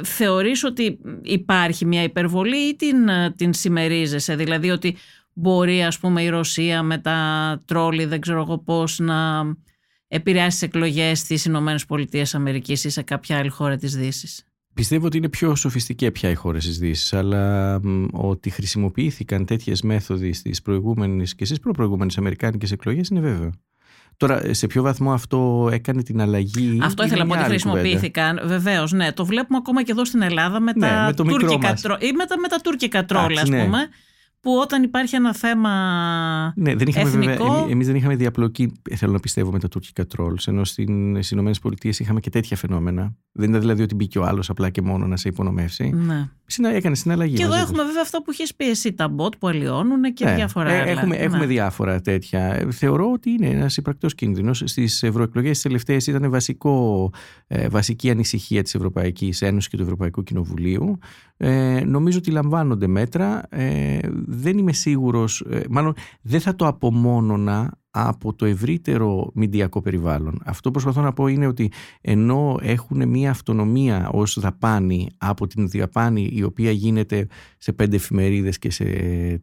θεωρείς 0.04 0.64
ότι 0.64 0.98
υπάρχει 1.22 1.86
μια 1.86 2.02
υπερβολή 2.02 2.68
ή 2.68 2.76
την, 2.76 3.08
την 3.36 3.52
συμμερίζεσαι, 3.52 4.36
δηλαδή 4.36 4.70
ότι 4.70 4.96
μπορεί 5.32 5.84
ας 5.84 5.98
πούμε 5.98 6.22
η 6.22 6.28
Ρωσία 6.28 6.82
με 6.82 6.98
τα 6.98 7.60
τρόλι 7.66 8.04
δεν 8.04 8.20
ξέρω 8.20 8.40
εγώ 8.40 8.58
πώς 8.58 8.98
να 8.98 9.44
επηρεάσει 10.10 10.58
τις 10.58 10.62
εκλογές 10.62 11.18
στις 11.18 11.44
Ηνωμένες 11.44 11.86
Πολιτείες 11.86 12.34
Αμερικής 12.34 12.84
ή 12.84 12.90
σε 12.90 13.02
κάποια 13.02 13.38
άλλη 13.38 13.48
χώρα 13.48 13.76
της 13.76 13.96
Δύσης; 13.96 14.44
Πιστεύω 14.74 15.06
ότι 15.06 15.16
είναι 15.16 15.28
πιο 15.28 15.54
σοφιστική 15.54 16.10
πια 16.10 16.30
οι 16.30 16.34
χώρες 16.34 16.66
της 16.66 16.78
Δύσης, 16.78 17.12
αλλά 17.12 17.80
ότι 18.12 18.50
χρησιμοποιήθηκαν 18.50 19.44
τέτοιες 19.44 19.82
μέθοδοι 19.82 20.32
στις 20.32 20.62
προηγούμενες 20.62 21.34
και 21.34 21.44
στις 21.44 21.60
προπροηγούμενες 21.60 22.18
Αμερικάνικες 22.18 22.72
εκλογές 22.72 23.08
είναι 23.08 23.20
βέβαιο. 23.20 23.50
Τώρα, 24.16 24.54
σε 24.54 24.66
ποιο 24.66 24.82
βαθμό 24.82 25.12
αυτό 25.12 25.68
έκανε 25.72 26.02
την 26.02 26.20
αλλαγή. 26.20 26.78
Αυτό 26.82 27.04
ήθελα 27.04 27.24
να 27.24 27.34
πω 27.34 27.40
ότι 27.40 27.48
χρησιμοποιήθηκαν. 27.48 28.40
Βεβαίως, 28.44 28.92
ναι. 28.92 29.12
Το 29.12 29.24
βλέπουμε 29.24 29.58
ακόμα 29.58 29.82
και 29.82 29.92
εδώ 29.92 30.04
στην 30.04 30.22
Ελλάδα 30.22 30.60
με, 30.60 30.72
ναι, 30.76 30.88
τα, 30.88 31.24
με, 31.24 31.32
τουρκικά, 31.32 31.74
τρό... 31.74 31.96
ή 32.00 32.12
με, 32.12 32.24
τα, 32.24 32.38
με 32.38 32.48
τα 32.48 32.60
τουρκικά 32.60 33.04
τρόλ, 33.04 33.38
ας 33.38 33.48
ναι. 33.48 33.64
πούμε. 33.64 33.88
Που 34.40 34.50
όταν 34.62 34.82
υπάρχει 34.82 35.16
ένα 35.16 35.34
θέμα 35.34 35.72
ναι, 36.56 36.74
δεν 36.74 36.88
είχαμε, 36.88 37.08
εθνικό... 37.08 37.44
Βέβαια, 37.44 37.66
εμείς 37.68 37.86
δεν 37.86 37.96
είχαμε 37.96 38.16
διαπλοκή, 38.16 38.72
θέλω 38.96 39.12
να 39.12 39.20
πιστεύω, 39.20 39.50
με 39.50 39.58
τα 39.58 39.68
τουρκικά 39.68 40.06
trolls, 40.16 40.46
ενώ 40.46 40.64
στις 40.64 41.30
ΗΠΑ 41.30 41.88
είχαμε 41.98 42.20
και 42.20 42.30
τέτοια 42.30 42.56
φαινόμενα. 42.56 43.14
Δεν 43.32 43.48
ήταν 43.48 43.60
δηλαδή 43.60 43.82
ότι 43.82 43.94
μπήκε 43.94 44.18
ο 44.18 44.24
άλλος 44.24 44.50
απλά 44.50 44.70
και 44.70 44.82
μόνο 44.82 45.06
να 45.06 45.16
σε 45.16 45.28
υπονομεύσει. 45.28 45.90
Ναι. 45.90 46.28
Συνα, 46.46 46.68
έκανε 46.68 46.94
συναλλαγή. 46.94 47.36
Και 47.36 47.42
εδώ 47.42 47.54
έχουμε 47.54 47.84
βέβαια 47.84 48.02
αυτό 48.02 48.20
που 48.20 48.30
έχει 48.30 48.56
πει 48.56 48.70
εσύ, 48.70 48.92
τα 48.92 49.14
bot 49.16 49.38
που 49.38 49.48
αλλοιώνουν 49.48 50.02
και 50.14 50.24
ναι. 50.24 50.34
διάφορα 50.34 50.70
ε, 50.70 50.80
άλλα. 50.80 50.90
Έχουμε, 50.90 51.16
ναι. 51.16 51.22
έχουμε 51.22 51.46
διάφορα 51.46 52.00
τέτοια. 52.00 52.66
Θεωρώ 52.70 53.10
ότι 53.12 53.30
είναι 53.30 53.46
ένας 53.46 53.76
υπαρκτός 53.76 54.14
κίνδυνος. 54.14 54.62
Στις 54.64 55.02
ευρωεκλογές 55.02 55.50
τις 55.50 55.62
τελευταίες 55.62 56.06
ήταν 56.06 56.30
βασικό, 56.30 57.10
ε, 57.46 57.68
βασική 57.68 58.10
ανησυχία 58.10 58.62
της 58.62 58.74
Ευρωπαϊκής 58.74 59.42
Ένωσης 59.42 59.70
και 59.70 59.76
του 59.76 59.82
Ευρωπαϊκού 59.82 60.22
Κοινοβουλίου. 60.22 60.98
Ε, 61.36 61.80
νομίζω 61.84 62.18
ότι 62.18 62.30
λαμβάνονται 62.30 62.86
μέτρα. 62.86 63.42
Ε, 63.48 63.98
δεν 64.30 64.58
είμαι 64.58 64.72
σίγουρος, 64.72 65.40
ε, 65.50 65.60
μάλλον 65.70 65.94
δεν 66.22 66.40
θα 66.40 66.56
το 66.56 66.66
απομόνωνα 66.66 67.78
από 67.90 68.34
το 68.34 68.44
ευρύτερο 68.44 69.30
μηντιακό 69.34 69.80
περιβάλλον. 69.80 70.40
Αυτό 70.44 70.70
που 70.70 70.80
προσπαθώ 70.80 71.06
να 71.06 71.12
πω 71.12 71.26
είναι 71.26 71.46
ότι 71.46 71.72
ενώ 72.00 72.58
έχουν 72.62 73.08
μια 73.08 73.30
αυτονομία 73.30 74.08
ως 74.12 74.38
δαπάνη 74.40 75.08
από 75.18 75.46
την 75.46 75.68
διαπάνη 75.68 76.30
η 76.32 76.42
οποία 76.42 76.70
γίνεται 76.70 77.26
σε 77.58 77.72
πέντε 77.72 77.96
εφημερίδες 77.96 78.58
και 78.58 78.70
σε 78.70 78.84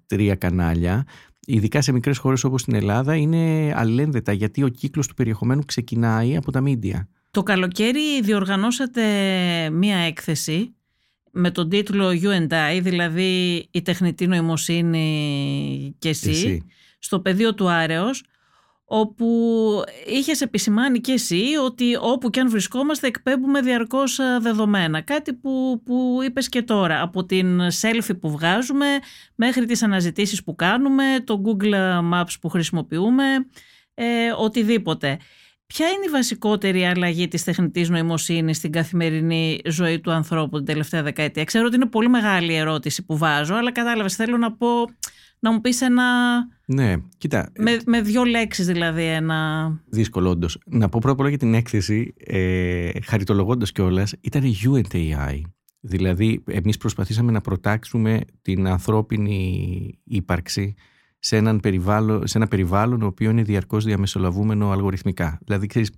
τρία 0.05 0.35
κανάλια, 0.35 1.05
ειδικά 1.39 1.81
σε 1.81 1.91
μικρές 1.91 2.17
χώρες 2.17 2.43
όπως 2.43 2.63
την 2.63 2.75
Ελλάδα, 2.75 3.15
είναι 3.15 3.73
αλληλένδετα 3.75 4.31
γιατί 4.31 4.63
ο 4.63 4.67
κύκλος 4.67 5.07
του 5.07 5.13
περιεχομένου 5.13 5.61
ξεκινάει 5.65 6.37
από 6.37 6.51
τα 6.51 6.61
μίντια. 6.61 7.09
Το 7.31 7.43
καλοκαίρι 7.43 8.21
διοργανώσατε 8.21 9.01
μία 9.69 9.97
έκθεση 9.97 10.76
με 11.37 11.51
τον 11.51 11.69
τίτλο 11.69 12.09
You 12.09 12.47
and 12.47 12.53
I, 12.53 12.79
δηλαδή 12.81 13.67
η 13.71 13.81
τεχνητή 13.81 14.27
νοημοσύνη 14.27 15.95
και 15.99 16.09
εσύ, 16.09 16.65
στο 16.99 17.19
πεδίο 17.19 17.53
του 17.53 17.69
Άρεος, 17.69 18.23
όπου 18.85 19.27
είχες 20.07 20.41
επισημάνει 20.41 20.99
και 20.99 21.11
εσύ 21.11 21.43
ότι 21.65 21.97
όπου 22.01 22.29
και 22.29 22.39
αν 22.39 22.49
βρισκόμαστε 22.49 23.07
εκπέμπουμε 23.07 23.61
διαρκώς 23.61 24.19
δεδομένα. 24.41 25.01
Κάτι 25.01 25.33
που, 25.33 25.81
που 25.85 26.19
είπες 26.25 26.49
και 26.49 26.61
τώρα, 26.61 27.01
από 27.01 27.25
την 27.25 27.59
selfie 27.81 28.19
που 28.19 28.31
βγάζουμε 28.31 28.85
μέχρι 29.35 29.65
τις 29.65 29.83
αναζητήσεις 29.83 30.43
που 30.43 30.55
κάνουμε, 30.55 31.03
το 31.23 31.41
Google 31.45 31.99
Maps 32.13 32.33
που 32.41 32.49
χρησιμοποιούμε, 32.49 33.23
ε, 33.93 34.05
οτιδήποτε. 34.37 35.17
Ποια 35.67 35.87
είναι 35.87 36.05
η 36.07 36.09
βασικότερη 36.09 36.85
αλλαγή 36.85 37.27
της 37.27 37.43
τεχνητής 37.43 37.89
νοημοσύνης 37.89 38.57
στην 38.57 38.71
καθημερινή 38.71 39.59
ζωή 39.65 39.99
του 39.99 40.11
ανθρώπου 40.11 40.57
την 40.57 40.65
τελευταία 40.65 41.03
δεκαετία; 41.03 41.43
Ξέρω 41.43 41.65
ότι 41.65 41.75
είναι 41.75 41.85
πολύ 41.85 42.09
μεγάλη 42.09 42.53
ερώτηση 42.53 43.05
που 43.05 43.17
βάζω, 43.17 43.55
αλλά 43.55 43.71
κατάλαβες, 43.71 44.15
θέλω 44.15 44.37
να 44.37 44.53
πω, 44.53 44.67
να 45.39 45.51
μου 45.51 45.61
πεις 45.61 45.81
ένα... 45.81 46.03
Ναι, 46.65 46.95
κοίτα. 47.17 47.51
Με, 47.57 47.77
με 47.85 48.01
δύο 48.01 48.23
λέξεις 48.23 48.65
δηλαδή 48.65 49.03
ένα... 49.03 49.69
Δύσκολο 49.85 50.29
όντως. 50.29 50.59
Να 50.65 50.89
πω 50.89 50.99
πρώτα 50.99 51.11
απ' 51.11 51.19
όλα 51.19 51.29
για 51.29 51.37
την 51.37 51.53
έκθεση, 51.53 52.13
ε, 52.17 52.89
χαριτολογώντας 53.03 53.71
κιόλας, 53.71 54.13
ήταν 54.21 54.43
UNTAI. 54.65 55.41
Δηλαδή, 55.79 56.43
εμείς 56.47 56.77
προσπαθήσαμε 56.77 57.31
να 57.31 57.41
προτάξουμε 57.41 58.21
την 58.41 58.67
ανθρώπινη 58.67 59.99
ύπαρξη 60.03 60.75
σε, 61.19 61.37
έναν 61.37 61.59
περιβάλλον, 61.59 62.27
σε 62.27 62.37
ένα 62.37 62.47
περιβάλλον 62.47 63.01
ο 63.01 63.05
οποίο 63.05 63.29
είναι 63.29 63.41
διαρκώς 63.41 63.85
διαμεσολαβούμενο 63.85 64.71
αλγοριθμικά. 64.71 65.39
Δηλαδή, 65.45 65.67
ξέρεις, 65.67 65.91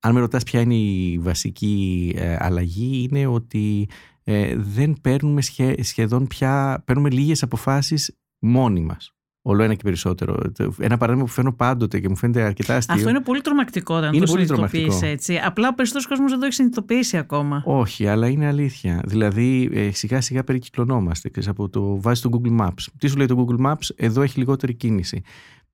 αν 0.00 0.14
με 0.14 0.20
ρωτάς 0.20 0.42
ποια 0.42 0.60
είναι 0.60 0.74
η 0.74 1.18
βασική 1.18 2.12
ε, 2.16 2.36
αλλαγή, 2.38 3.08
είναι 3.10 3.26
ότι 3.26 3.88
ε, 4.24 4.56
δεν 4.56 4.96
παίρνουμε 5.00 5.40
σχεδόν 5.80 6.26
πια, 6.26 6.82
παίρνουμε 6.86 7.10
λίγες 7.10 7.42
αποφάσεις 7.42 8.18
μόνοι 8.38 8.80
μας. 8.80 9.17
Όλο 9.50 9.62
ένα 9.62 9.74
και 9.74 9.82
περισσότερο. 9.82 10.36
Ένα 10.78 10.96
παράδειγμα 10.96 11.26
που 11.26 11.32
φέρνω 11.32 11.52
πάντοτε 11.52 12.00
και 12.00 12.08
μου 12.08 12.16
φαίνεται 12.16 12.42
αρκετά 12.42 12.76
αστείο. 12.76 12.94
Αυτό 12.94 13.08
είναι 13.08 13.20
πολύ 13.20 13.40
τρομακτικό 13.40 13.94
όταν 13.94 14.12
είναι 14.12 14.24
το 14.24 14.32
πολύ 14.32 14.46
συνειδητοποιήσει 14.46 15.06
έτσι. 15.06 15.40
Απλά 15.44 15.68
ο 15.68 15.74
περισσότερος 15.74 16.06
κόσμος 16.06 16.30
δεν 16.30 16.40
το 16.40 16.46
έχει 16.46 16.54
συνειδητοποιήσει 16.54 17.16
ακόμα. 17.16 17.62
Όχι, 17.64 18.06
αλλά 18.06 18.28
είναι 18.28 18.46
αλήθεια. 18.46 19.02
Δηλαδή, 19.06 19.70
ε, 19.72 19.90
σιγά 19.90 20.20
σιγά 20.20 20.44
περικυκλωνόμαστε. 20.44 21.28
Ξέρεις, 21.28 21.48
από 21.48 21.68
το 21.68 22.00
βάζεις 22.00 22.22
το 22.22 22.30
Google 22.32 22.60
Maps. 22.60 22.84
Τι 22.98 23.06
σου 23.06 23.16
λέει 23.16 23.26
το 23.26 23.46
Google 23.46 23.66
Maps, 23.66 23.88
εδώ 23.96 24.22
έχει 24.22 24.38
λιγότερη 24.38 24.74
κίνηση. 24.74 25.22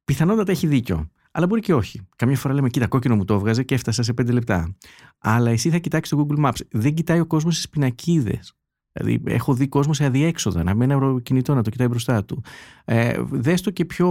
Πιθανότατα 0.04 0.52
έχει 0.52 0.66
δίκιο. 0.66 1.10
Αλλά 1.30 1.46
μπορεί 1.46 1.60
και 1.60 1.74
όχι. 1.74 2.00
Καμιά 2.16 2.36
φορά 2.36 2.54
λέμε, 2.54 2.68
κοίτα, 2.68 2.86
κόκκινο 2.86 3.16
μου 3.16 3.24
το 3.24 3.34
έβγαζε 3.34 3.62
και 3.62 3.74
έφτασα 3.74 4.02
σε 4.02 4.12
πέντε 4.12 4.32
λεπτά. 4.32 4.74
Αλλά 5.18 5.50
εσύ 5.50 5.70
θα 5.70 5.78
κοιτάξεις 5.78 6.16
το 6.16 6.26
Google 6.28 6.44
Maps. 6.44 6.60
Δεν 6.70 6.94
κοιτάει 6.94 7.20
ο 7.20 7.26
κόσμος 7.26 7.54
στις 7.54 7.68
πινακίδες. 7.68 8.54
Δηλαδή, 8.96 9.22
έχω 9.26 9.54
δει 9.54 9.68
κόσμος 9.68 9.96
σε 9.96 10.04
αδιέξοδα 10.04 10.62
να 10.62 10.74
μένει 10.74 10.92
ένα 10.92 11.20
κινητό 11.22 11.54
να 11.54 11.62
το 11.62 11.70
κοιτάει 11.70 11.88
μπροστά 11.88 12.24
του. 12.24 12.42
Ε, 12.84 13.22
δες 13.30 13.60
το 13.60 13.70
και 13.70 13.84
πιο, 13.84 14.08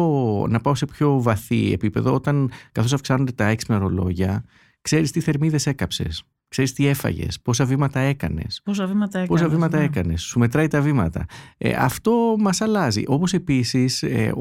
να 0.50 0.60
πάω 0.60 0.76
σε 0.76 0.86
πιο 0.86 1.22
βαθύ 1.22 1.72
επίπεδο, 1.72 2.14
όταν 2.14 2.52
καθώς 2.72 2.94
αυξάνονται 2.94 3.32
τα 3.32 3.46
έξυπνα 3.46 3.78
ρολόγια, 3.78 4.44
ξέρεις 4.82 5.12
τι 5.12 5.20
θερμίδες 5.20 5.66
έκαψες. 5.66 6.24
Ξέρεις 6.48 6.74
τι 6.74 6.88
έφαγες, 6.88 7.42
πόσα 7.42 7.66
βήματα 7.66 8.00
έκανες. 8.00 8.62
Πόσα 8.64 8.86
βήματα 8.86 9.20
έκανες. 9.20 9.42
Πόσα 9.42 9.50
βήματα 9.50 9.78
ναι. 9.78 9.84
έκανες. 9.84 10.22
Σου 10.22 10.40
μετράει 10.40 10.68
τα 10.68 10.82
βήματα. 10.82 11.26
Ε, 11.58 11.74
αυτό 11.74 12.36
μας 12.40 12.62
αλλάζει. 12.62 13.04
Όπως 13.08 13.34
επίσης, 13.34 14.04
ε, 14.04 14.34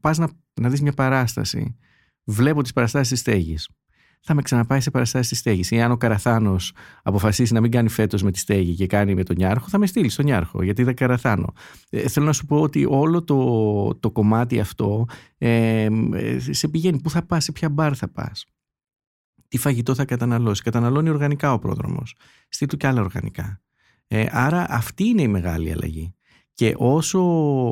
πας 0.00 0.18
να, 0.18 0.28
να 0.60 0.68
δεις 0.68 0.82
μια 0.82 0.92
παράσταση. 0.92 1.76
Βλέπω 2.24 2.62
τις 2.62 2.72
παραστάσεις 2.72 3.08
της 3.08 3.20
στέγης 3.20 3.68
θα 4.24 4.34
με 4.34 4.42
ξαναπάει 4.42 4.80
σε 4.80 4.90
παραστάσεις 4.90 5.28
τη 5.28 5.34
στέγη. 5.34 5.64
Ή 5.76 5.80
αν 5.82 5.90
ο 5.90 5.96
Καραθάνος 5.96 6.72
αποφασίσει 7.02 7.52
να 7.52 7.60
μην 7.60 7.70
κάνει 7.70 7.88
φέτος 7.88 8.22
με 8.22 8.30
τη 8.30 8.38
στέγη 8.38 8.74
και 8.74 8.86
κάνει 8.86 9.14
με 9.14 9.22
τον 9.22 9.36
Νιάρχο, 9.36 9.68
θα 9.68 9.78
με 9.78 9.86
στείλει 9.86 10.08
στον 10.08 10.24
Νιάρχο, 10.24 10.62
γιατί 10.62 10.82
δεν 10.82 10.94
Καραθάνο. 10.94 11.52
Ε, 11.90 12.08
θέλω 12.08 12.26
να 12.26 12.32
σου 12.32 12.46
πω 12.46 12.60
ότι 12.60 12.86
όλο 12.88 13.22
το, 13.22 13.94
το 13.94 14.10
κομμάτι 14.10 14.60
αυτό 14.60 15.06
ε, 15.38 15.88
σε 16.50 16.68
πηγαίνει. 16.68 17.00
Πού 17.00 17.10
θα 17.10 17.22
πας, 17.22 17.44
σε 17.44 17.52
ποια 17.52 17.68
μπαρ 17.68 17.96
θα 17.96 18.08
πας. 18.08 18.46
Τι 19.48 19.58
φαγητό 19.58 19.94
θα 19.94 20.04
καταναλώσει. 20.04 20.62
Καταναλώνει 20.62 21.08
οργανικά 21.08 21.52
ο 21.52 21.58
πρόδρομος. 21.58 22.14
Στείλ 22.48 22.68
του 22.68 22.76
και 22.76 22.86
άλλα 22.86 23.00
οργανικά. 23.00 23.60
Ε, 24.06 24.26
άρα 24.30 24.66
αυτή 24.68 25.04
είναι 25.04 25.22
η 25.22 25.28
μεγάλη 25.28 25.72
αλλαγή. 25.72 26.14
Και 26.54 26.74
όσο 26.76 27.20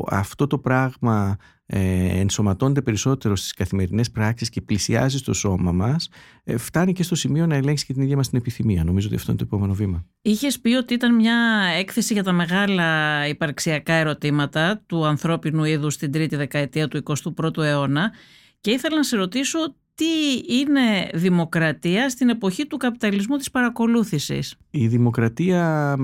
αυτό 0.07 0.47
το 0.47 0.59
πράγμα 0.59 1.37
ε, 1.73 2.21
ενσωματώνεται 2.21 2.83
περισσότερο 2.83 3.37
στις 3.37 3.55
καθημερινές 3.55 4.11
πράξεις 4.11 4.49
και 4.49 4.61
πλησιάζει 4.61 5.19
στο 5.19 5.33
σώμα 5.33 5.73
μας, 5.73 6.09
ε, 6.45 6.57
φτάνει 6.57 6.93
και 6.93 7.03
στο 7.03 7.15
σημείο 7.15 7.47
να 7.47 7.55
ελέγξει 7.55 7.87
και 7.87 7.93
την 7.93 8.03
ίδια 8.03 8.17
μας 8.17 8.29
την 8.29 8.39
επιθυμία. 8.39 8.85
Νομίζω 8.85 9.07
ότι 9.07 9.17
αυτό 9.17 9.31
είναι 9.31 9.41
το 9.41 9.47
επόμενο 9.47 9.75
βήμα. 9.75 10.05
Είχες 10.23 10.61
πει 10.61 10.75
ότι 10.75 10.95
ήταν 10.95 11.15
μια 11.15 11.37
έκθεση 11.79 12.13
για 12.13 12.23
τα 12.23 12.33
μεγάλα 12.33 13.29
υπαρξιακά 13.29 13.93
ερωτήματα 13.93 14.83
του 14.87 15.07
ανθρώπινου 15.07 15.65
είδους 15.65 15.95
στην 15.95 16.13
τρίτη 16.13 16.37
δεκαετία 16.37 16.89
του 16.89 17.03
21ου 17.03 17.63
αιώνα 17.63 18.13
και 18.61 18.71
ήθελα 18.71 18.97
να 18.97 19.03
σε 19.03 19.17
ρωτήσω 19.17 19.59
τι 19.95 20.55
είναι 20.59 21.09
δημοκρατία 21.15 22.09
στην 22.09 22.29
εποχή 22.29 22.67
του 22.67 22.77
καπιταλισμού 22.77 23.37
της 23.37 23.51
παρακολούθησης. 23.51 24.57
Η 24.71 24.87
δημοκρατία, 24.87 25.97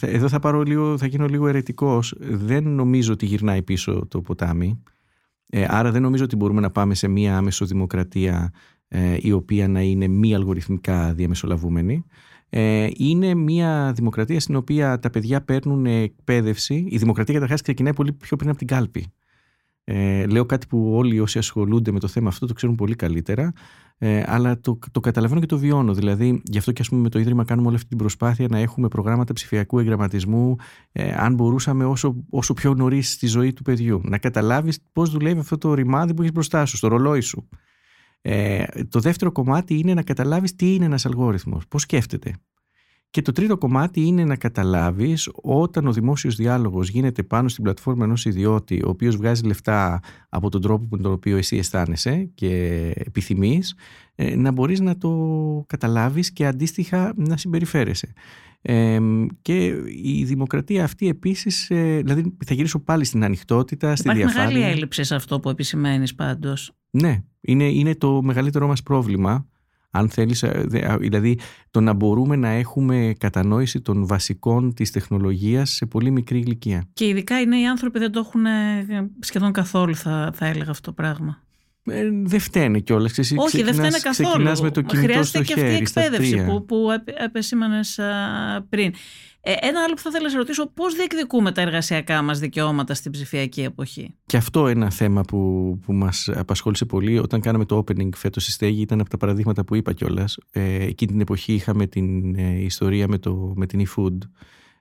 ε, 0.00 0.06
εδώ 0.06 0.28
θα, 0.28 0.38
πάρω 0.38 0.62
λίγο, 0.62 0.98
θα 0.98 1.06
γίνω 1.06 1.26
λίγο 1.26 1.48
ερετικός, 1.48 2.14
δεν 2.18 2.68
νομίζω 2.68 3.12
ότι 3.12 3.26
γυρνάει 3.26 3.62
πίσω 3.62 4.06
το 4.10 4.20
ποτάμι. 4.20 4.82
Ε, 5.48 5.66
άρα 5.68 5.90
δεν 5.90 6.02
νομίζω 6.02 6.24
ότι 6.24 6.36
μπορούμε 6.36 6.60
να 6.60 6.70
πάμε 6.70 6.94
σε 6.94 7.08
μία 7.08 7.36
άμεσο 7.36 7.64
δημοκρατία 7.66 8.52
ε, 8.88 9.16
η 9.20 9.32
οποία 9.32 9.68
να 9.68 9.80
είναι 9.80 10.08
μη 10.08 10.34
αλγοριθμικά 10.34 11.14
διαμεσολαβούμενη. 11.14 12.04
Ε, 12.48 12.88
είναι 12.96 13.34
μια 13.34 13.92
δημοκρατία 13.94 14.40
στην 14.40 14.56
οποία 14.56 14.98
τα 14.98 15.10
παιδιά 15.10 15.42
παίρνουν 15.42 15.86
εκπαίδευση. 15.86 16.86
Η 16.88 16.96
δημοκρατία 16.96 17.34
καταρχάς 17.34 17.62
ξεκινάει 17.62 17.94
πολύ 17.94 18.12
πιο 18.12 18.36
πριν 18.36 18.48
από 18.48 18.58
την 18.58 18.66
κάλπη. 18.66 19.06
Ε, 19.84 20.26
λέω 20.26 20.46
κάτι 20.46 20.66
που 20.66 20.94
όλοι 20.94 21.20
όσοι 21.20 21.38
ασχολούνται 21.38 21.92
με 21.92 21.98
το 21.98 22.08
θέμα 22.08 22.28
αυτό 22.28 22.46
το 22.46 22.52
ξέρουν 22.52 22.74
πολύ 22.74 22.94
καλύτερα, 22.94 23.52
ε, 23.98 24.22
αλλά 24.26 24.60
το, 24.60 24.78
το 24.90 25.00
καταλαβαίνω 25.00 25.40
και 25.40 25.46
το 25.46 25.58
βιώνω. 25.58 25.94
Δηλαδή, 25.94 26.42
γι' 26.44 26.58
αυτό 26.58 26.72
και 26.72 26.82
ας 26.82 26.88
πούμε, 26.88 27.00
με 27.00 27.08
το 27.08 27.18
Ίδρυμα 27.18 27.44
κάνουμε 27.44 27.66
όλη 27.66 27.76
αυτή 27.76 27.88
την 27.88 27.98
προσπάθεια 27.98 28.48
να 28.50 28.58
έχουμε 28.58 28.88
προγράμματα 28.88 29.32
ψηφιακού 29.32 29.78
εγγραμματισμού, 29.78 30.56
ε, 30.92 31.14
αν 31.16 31.34
μπορούσαμε 31.34 31.84
όσο, 31.84 32.24
όσο 32.30 32.54
πιο 32.54 32.74
νωρίς 32.74 33.12
στη 33.12 33.26
ζωή 33.26 33.52
του 33.52 33.62
παιδιού. 33.62 34.00
Να 34.04 34.18
καταλάβεις 34.18 34.78
πώς 34.92 35.10
δουλεύει 35.10 35.40
αυτό 35.40 35.58
το 35.58 35.74
ρημάδι 35.74 36.14
που 36.14 36.20
έχεις 36.20 36.32
μπροστά 36.32 36.64
σου, 36.66 36.76
στο 36.76 36.88
ρολόι 36.88 37.20
σου. 37.20 37.48
Ε, 38.20 38.64
το 38.88 39.00
δεύτερο 39.00 39.32
κομμάτι 39.32 39.78
είναι 39.78 39.94
να 39.94 40.02
καταλάβεις 40.02 40.54
τι 40.54 40.74
είναι 40.74 40.84
ένας 40.84 41.06
αλγόριθμος, 41.06 41.68
πώς 41.68 41.82
σκέφτεται. 41.82 42.34
Και 43.14 43.22
το 43.22 43.32
τρίτο 43.32 43.58
κομμάτι 43.58 44.00
είναι 44.00 44.24
να 44.24 44.36
καταλάβεις 44.36 45.30
όταν 45.42 45.86
ο 45.86 45.92
δημόσιος 45.92 46.34
διάλογος 46.34 46.88
γίνεται 46.88 47.22
πάνω 47.22 47.48
στην 47.48 47.64
πλατφόρμα 47.64 48.04
ενός 48.04 48.24
ιδιώτη 48.24 48.82
ο 48.84 48.88
οποίος 48.88 49.16
βγάζει 49.16 49.44
λεφτά 49.44 50.00
από 50.28 50.50
τον 50.50 50.60
τρόπο 50.60 50.86
με 50.90 51.02
τον 51.02 51.12
οποίο 51.12 51.36
εσύ 51.36 51.56
αισθάνεσαι 51.56 52.30
και 52.34 52.50
επιθυμείς 52.96 53.74
ε, 54.14 54.36
να 54.36 54.52
μπορείς 54.52 54.80
να 54.80 54.96
το 54.96 55.10
καταλάβεις 55.66 56.32
και 56.32 56.46
αντίστοιχα 56.46 57.12
να 57.16 57.36
συμπεριφέρεσαι. 57.36 58.12
Ε, 58.62 58.98
και 59.42 59.66
η 60.02 60.24
δημοκρατία 60.24 60.84
αυτή 60.84 61.08
επίσης, 61.08 61.70
ε, 61.70 62.00
δηλαδή 62.04 62.36
θα 62.44 62.54
γυρίσω 62.54 62.78
πάλι 62.78 63.04
στην 63.04 63.24
ανοιχτότητα, 63.24 63.96
στη 63.96 64.08
Υπάρχει 64.08 64.22
διαφάνεια. 64.22 64.58
μεγάλη 64.58 64.72
έλλειψη 64.72 65.04
σε 65.04 65.14
αυτό 65.14 65.40
που 65.40 65.48
επισημαίνεις 65.48 66.14
πάντως. 66.14 66.72
Ναι, 66.90 67.22
είναι, 67.40 67.64
είναι 67.64 67.94
το 67.94 68.22
μεγαλύτερό 68.22 68.66
μας 68.66 68.82
πρόβλημα 68.82 69.46
Αν 69.96 70.08
θέλεις, 70.08 70.42
ε, 70.42 70.66
δηλαδή 70.98 71.38
το 71.70 71.80
να 71.80 71.92
μπορούμε 71.92 72.36
να 72.36 72.48
έχουμε 72.48 73.12
κατανόηση 73.18 73.80
των 73.80 74.06
βασικών 74.06 74.74
της 74.74 74.90
τεχνολογίας 74.90 75.70
σε 75.70 75.86
πολύ 75.86 76.10
μικρή 76.10 76.38
ηλικία. 76.38 76.88
Και 76.92 77.06
ειδικά 77.06 77.40
οι 77.40 77.46
νέοι 77.46 77.66
άνθρωποι 77.66 77.98
δεν 77.98 78.12
το 78.12 78.18
έχουν 78.18 78.44
σχεδόν 79.18 79.52
καθόλου 79.52 79.96
θα, 79.96 80.30
θα 80.34 80.46
έλεγα 80.46 80.70
αυτό 80.70 80.90
το 80.90 80.92
πράγμα. 80.92 81.43
Ε, 81.86 82.08
δεν 82.22 82.40
φταίνε 82.40 82.78
κιόλας. 82.78 83.18
Όχι, 83.36 83.62
δεν 83.62 83.74
φταίνε 83.74 83.98
καθόλου. 84.02 84.44
με 84.44 84.70
το 84.70 84.80
κινητό 84.80 84.96
Χρειάζεται 84.96 85.24
στο 85.24 85.42
και 85.42 85.52
αυτή 85.52 85.66
η 85.66 85.70
χέρι, 85.70 85.82
εκπαίδευση 85.82 86.44
που, 86.44 86.64
που 86.64 86.88
επεσήμανες 87.24 88.00
πριν. 88.68 88.94
Ε, 89.46 89.52
ένα 89.60 89.82
άλλο 89.82 89.94
που 89.94 90.00
θα 90.00 90.08
ήθελα 90.08 90.24
να 90.24 90.30
σε 90.30 90.36
ρωτήσω, 90.36 90.70
πώς 90.74 90.94
διεκδικούμε 90.94 91.52
τα 91.52 91.60
εργασιακά 91.60 92.22
μας 92.22 92.38
δικαιώματα 92.38 92.94
στην 92.94 93.12
ψηφιακή 93.12 93.62
εποχή; 93.62 94.14
Και 94.26 94.36
αυτό 94.36 94.66
ένα 94.66 94.90
θέμα 94.90 95.20
που, 95.20 95.38
που 95.84 95.92
μας 95.92 96.28
απασχόλησε 96.34 96.84
πολύ 96.84 97.18
όταν 97.18 97.40
κάναμε 97.40 97.64
το 97.64 97.84
opening 97.86 98.08
φέτος 98.16 98.42
στη 98.42 98.52
Στέγη. 98.52 98.80
Ήταν 98.80 99.00
από 99.00 99.10
τα 99.10 99.16
παραδείγματα 99.16 99.64
που 99.64 99.74
είπα 99.74 99.92
κιόλας. 99.92 100.38
Ε, 100.50 100.84
εκείνη 100.84 101.10
την 101.10 101.20
εποχή 101.20 101.52
είχαμε 101.52 101.86
την 101.86 102.34
ε, 102.38 102.62
ιστορία 102.62 103.08
με, 103.08 103.18
το, 103.18 103.52
με 103.56 103.66
την 103.66 103.86
eFood. 103.86 104.18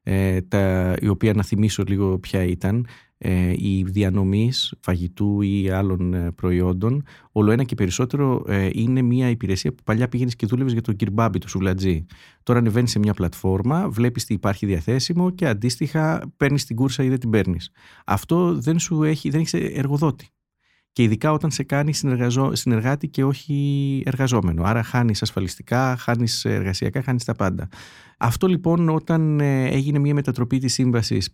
Ε, 0.04 0.42
τα, 0.42 0.96
η 1.02 1.08
οποία 1.08 1.34
να 1.34 1.44
θυμίσω 1.44 1.84
λίγο 1.88 2.20
ποια 2.20 2.44
ήταν 2.44 2.88
ε, 3.13 3.13
η 3.56 3.84
διανομής 3.84 4.74
φαγητού 4.80 5.42
ή 5.42 5.70
άλλων 5.70 6.14
ε, 6.14 6.32
προϊόντων 6.32 7.04
όλο 7.32 7.52
ένα 7.52 7.64
και 7.64 7.76
περισσότερο 7.76 8.44
ε, 8.48 8.70
είναι 8.72 9.02
μια 9.02 9.30
υπηρεσία 9.30 9.74
που 9.74 9.84
παλιά 9.84 10.08
πήγαινες 10.08 10.36
και 10.36 10.46
δούλευες 10.46 10.74
για 10.74 10.82
τον 10.82 10.96
κυρμπάμπι, 10.96 11.40
το 11.40 11.48
σουβλατζή. 11.48 12.06
Τώρα 12.44 12.60
ανεβαίνεις 12.60 12.92
σε 12.92 13.00
μια 13.00 13.14
πλατφόρμα, 13.14 13.90
βλέπεις 13.90 14.26
τι 14.26 14.34
υπάρχει 14.34 14.66
διαθέσιμο 14.66 15.30
και 15.30 15.48
αντίστοιχα 15.48 16.34
παίρνεις 16.38 16.66
την 16.66 16.76
κούρσα 16.76 17.04
ή 17.04 17.10
δεν 17.10 17.20
την 17.20 17.30
παίρνεις. 17.30 17.72
Αυτό 18.06 18.60
δεν 18.60 18.80
σου 18.80 19.04
έχει, 19.04 19.30
δεν 19.30 19.40
έχεις 19.40 19.54
εργοδότη. 19.54 20.28
Και 20.92 21.04
ειδικά 21.04 21.32
όταν 21.32 21.52
σε 21.52 21.64
κάνει 21.64 21.94
συνεργάτη 22.52 23.08
και 23.08 23.24
όχι 23.24 24.02
εργαζόμενο. 24.06 24.64
Άρα 24.64 24.84
χάνεις 24.84 25.22
ασφαλιστικά, 25.22 25.96
χάνεις 25.98 26.46
εργασιακά, 26.46 27.02
χάνεις 27.02 27.24
τα 27.24 27.34
πάντα. 27.34 27.68
Αυτό 28.18 28.48
λοιπόν 28.48 28.90
όταν 28.90 29.40
έγινε 29.40 30.00
μια 30.00 30.14
μετατροπή 30.14 30.58
της 30.58 30.74
σύμβασης 30.74 31.28
ε, 31.28 31.32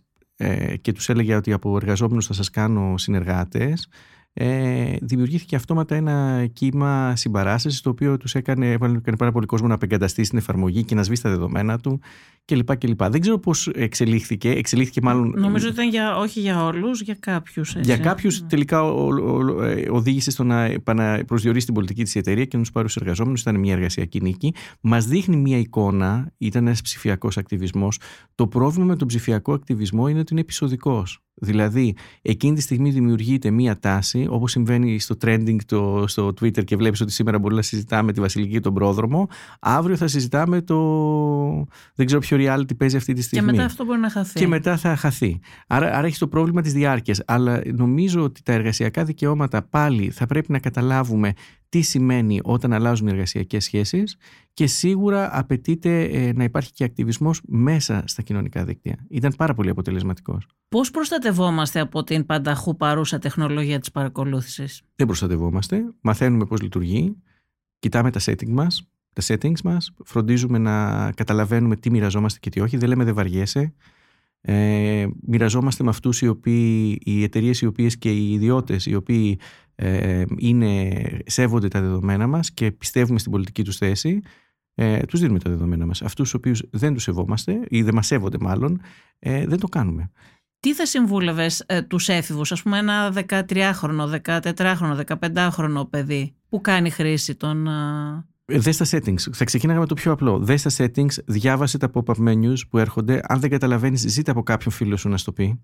και 0.80 0.92
τους 0.92 1.08
έλεγε 1.08 1.34
ότι 1.34 1.52
από 1.52 1.76
εργαζόμενους 1.76 2.26
θα 2.26 2.32
σας 2.32 2.50
κάνω 2.50 2.98
συνεργάτες 2.98 3.88
ε, 4.32 4.96
δημιουργήθηκε 5.00 5.56
αυτόματα 5.56 5.94
ένα 5.94 6.46
κύμα 6.52 7.16
συμπαράστασης 7.16 7.80
το 7.80 7.90
οποίο 7.90 8.16
τους 8.16 8.34
έκανε, 8.34 8.70
έκανε 8.70 9.16
πάρα 9.18 9.32
πολύ 9.32 9.46
κόσμο 9.46 9.68
να 9.68 9.74
απεγκαταστήσει 9.74 10.30
την 10.30 10.38
εφαρμογή 10.38 10.84
και 10.84 10.94
να 10.94 11.02
σβήσει 11.02 11.22
τα 11.22 11.30
δεδομένα 11.30 11.78
του 11.78 12.00
κλπ. 12.44 12.76
κλπ. 12.76 13.02
Δεν 13.04 13.20
ξέρω 13.20 13.38
πώς 13.38 13.66
εξελίχθηκε. 13.66 14.50
Εξελίχθηκε 14.50 15.00
μάλλον. 15.02 15.34
Νομίζω 15.36 15.66
ότι 15.66 15.74
ήταν 15.74 15.88
για, 15.88 16.16
όχι 16.16 16.40
για 16.40 16.64
όλους, 16.64 17.00
για 17.00 17.16
κάποιους. 17.20 17.76
Για 17.80 17.98
κάποιους 17.98 18.40
ναι. 18.40 18.48
τελικά 18.48 18.82
ο, 18.82 19.06
ο, 19.06 19.62
ε, 19.62 19.88
οδήγησε 19.90 20.30
στο 20.30 20.44
να, 20.44 20.68
να 20.94 21.24
προσδιορίσει 21.24 21.64
την 21.64 21.74
πολιτική 21.74 22.02
της 22.02 22.16
εταιρεία 22.16 22.44
και 22.44 22.56
να 22.56 22.62
τους 22.62 22.72
πάρει 22.72 22.86
τους 22.86 22.96
εργαζόμενους. 22.96 23.40
Ήταν 23.40 23.58
μια 23.58 23.72
εργασιακή 23.72 24.20
νίκη. 24.20 24.54
Μας 24.80 25.06
δείχνει 25.06 25.36
μια 25.36 25.58
εικόνα, 25.58 26.32
ήταν 26.38 26.66
ένας 26.66 26.82
ψηφιακός 26.82 27.38
ακτιβισμός. 27.38 28.00
Το 28.34 28.46
πρόβλημα 28.46 28.86
με 28.86 28.96
τον 28.96 29.08
ψηφιακό 29.08 29.52
ακτιβισμό 29.52 30.08
είναι 30.08 30.18
ότι 30.18 30.32
είναι 30.32 30.40
επεισοδικός. 30.40 31.22
Δηλαδή, 31.40 31.96
εκείνη 32.22 32.54
τη 32.54 32.60
στιγμή 32.60 32.90
δημιουργείται 32.90 33.50
μία 33.50 33.78
τάση, 33.78 34.26
όπως 34.30 34.50
συμβαίνει 34.50 34.98
στο 34.98 35.16
trending 35.24 35.56
το, 35.66 36.04
στο 36.06 36.28
Twitter 36.28 36.64
και 36.64 36.76
βλέπεις 36.76 37.00
ότι 37.00 37.12
σήμερα 37.12 37.38
μπορεί 37.38 37.54
να 37.54 37.62
συζητάμε 37.62 38.12
τη 38.12 38.20
Βασιλική 38.20 38.60
τον 38.60 38.74
πρόδρομο. 38.74 39.28
Αύριο 39.60 39.96
θα 39.96 40.06
συζητάμε 40.06 40.60
το. 40.60 40.76
Δεν 41.94 42.06
ξέρω 42.06 42.20
ποιο 42.20 42.36
reality 42.40 42.76
παίζει 42.76 42.96
αυτή 42.96 43.12
τη 43.12 43.22
στιγμή. 43.22 43.46
Και 43.46 43.52
μετά 43.52 43.64
αυτό 43.64 43.84
μπορεί 43.84 44.00
να 44.00 44.10
χαθεί. 44.10 44.38
Και 44.38 44.46
μετά 44.46 44.76
θα 44.76 44.96
χαθεί. 44.96 45.40
Άρα, 45.66 45.96
άρα 45.96 46.06
έχεις 46.06 46.18
το 46.18 46.28
πρόβλημα 46.28 46.62
της 46.62 46.72
διάρκειας. 46.72 47.22
Αλλά 47.26 47.60
νομίζω 47.74 48.22
ότι 48.22 48.42
τα 48.42 48.52
εργασιακά 48.52 49.04
δικαιώματα 49.04 49.62
πάλι 49.62 50.10
θα 50.10 50.26
πρέπει 50.26 50.52
να 50.52 50.58
καταλάβουμε 50.58 51.32
τι 51.70 51.80
σημαίνει 51.80 52.40
όταν 52.44 52.72
αλλάζουν 52.72 53.06
οι 53.06 53.10
εργασιακές 53.10 53.64
σχέσεις 53.64 54.16
και 54.54 54.66
σίγουρα 54.66 55.38
απαιτείται 55.38 56.02
ε, 56.02 56.32
να 56.32 56.44
υπάρχει 56.44 56.72
και 56.72 56.84
ακτιβισμός 56.84 57.40
μέσα 57.46 58.02
στα 58.06 58.22
κοινωνικά 58.22 58.64
δίκτυα. 58.64 59.06
Ήταν 59.08 59.34
πάρα 59.36 59.54
πολύ 59.54 59.70
αποτελεσματικός. 59.70 60.46
Πώς 60.68 60.90
προστατευόμαστε 60.90 61.80
από 61.80 62.04
την 62.04 62.26
πανταχού 62.26 62.76
παρούσα 62.76 63.18
τεχνολογία 63.18 63.78
της 63.78 63.90
παρακολούθησης; 63.90 64.82
Δεν 64.96 65.06
προστατευόμαστε, 65.06 65.84
μαθαίνουμε 66.00 66.44
πώς 66.44 66.60
λειτουργεί, 66.60 67.16
κοιτάμε 67.78 68.10
τα 68.10 68.20
settings 68.22 68.50
μας, 68.50 68.88
τα 69.12 69.22
settings 69.26 69.60
μας, 69.64 69.94
φροντίζουμε 70.04 70.58
να 70.58 71.12
καταλαβαίνουμε 71.12 71.76
τι 71.76 71.90
μοιραζόμαστε 71.90 72.38
και 72.38 72.50
τι 72.50 72.60
όχι, 72.60 72.76
δεν 72.76 72.88
λέμε 72.88 73.04
δεν 73.04 73.14
βαριέσαι, 73.14 73.74
ε, 74.40 75.06
μοιραζόμαστε 75.26 75.84
με 75.84 75.90
αυτούς 75.90 76.20
οι, 76.20 76.28
οποίοι, 76.28 76.98
οι 77.04 77.22
εταιρείες 77.22 77.60
οι 77.60 77.66
οποίες 77.66 77.98
και 77.98 78.10
οι 78.10 78.32
ιδιώτες 78.32 78.86
οι 78.86 78.94
οποίοι 78.94 79.38
ε, 79.74 80.24
είναι, 80.36 80.92
σέβονται 81.26 81.68
τα 81.68 81.80
δεδομένα 81.80 82.26
μας 82.26 82.52
και 82.52 82.72
πιστεύουμε 82.72 83.18
στην 83.18 83.30
πολιτική 83.32 83.64
τους 83.64 83.76
θέση 83.76 84.20
ε, 84.74 84.98
τους 84.98 85.20
δίνουμε 85.20 85.38
τα 85.38 85.50
δεδομένα 85.50 85.86
μας. 85.86 86.02
Αυτούς 86.02 86.30
τους 86.30 86.34
οποίους 86.34 86.62
δεν 86.70 86.94
τους 86.94 87.02
σεβόμαστε 87.02 87.60
ή 87.68 87.82
δεν 87.82 87.94
μας 87.94 88.06
σέβονται 88.06 88.38
μάλλον 88.40 88.80
ε, 89.18 89.46
δεν 89.46 89.58
το 89.58 89.66
κάνουμε. 89.66 90.10
Τι 90.60 90.74
θα 90.74 90.86
συμβούλευες 90.86 91.64
ε, 91.66 91.82
τους 91.82 92.08
έφηβους, 92.08 92.52
ας 92.52 92.62
πούμε 92.62 92.78
ένα 92.78 93.14
13χρονο, 93.28 94.20
14χρονο, 94.24 95.00
15χρονο 95.06 95.90
παιδί 95.90 96.34
που 96.48 96.60
κάνει 96.60 96.90
χρήση 96.90 97.34
των... 97.34 97.66
Ε, 97.66 98.24
δες 98.58 98.76
τα 98.76 98.86
settings. 98.90 99.32
Θα 99.32 99.44
ξεκίναγα 99.44 99.78
με 99.78 99.86
το 99.86 99.94
πιο 99.94 100.12
απλό. 100.12 100.38
Δες 100.38 100.62
τα 100.62 100.70
settings, 100.76 101.24
διάβασε 101.24 101.78
τα 101.78 101.90
pop-up 101.94 102.28
menus 102.28 102.56
που 102.70 102.78
έρχονται. 102.78 103.20
Αν 103.22 103.40
δεν 103.40 103.50
καταλαβαίνεις, 103.50 104.00
ζήτα 104.00 104.30
από 104.30 104.42
κάποιον 104.42 104.74
φίλο 104.74 104.96
σου 104.96 105.08
να 105.08 105.16
σου 105.16 105.24
το 105.24 105.32
πει. 105.32 105.60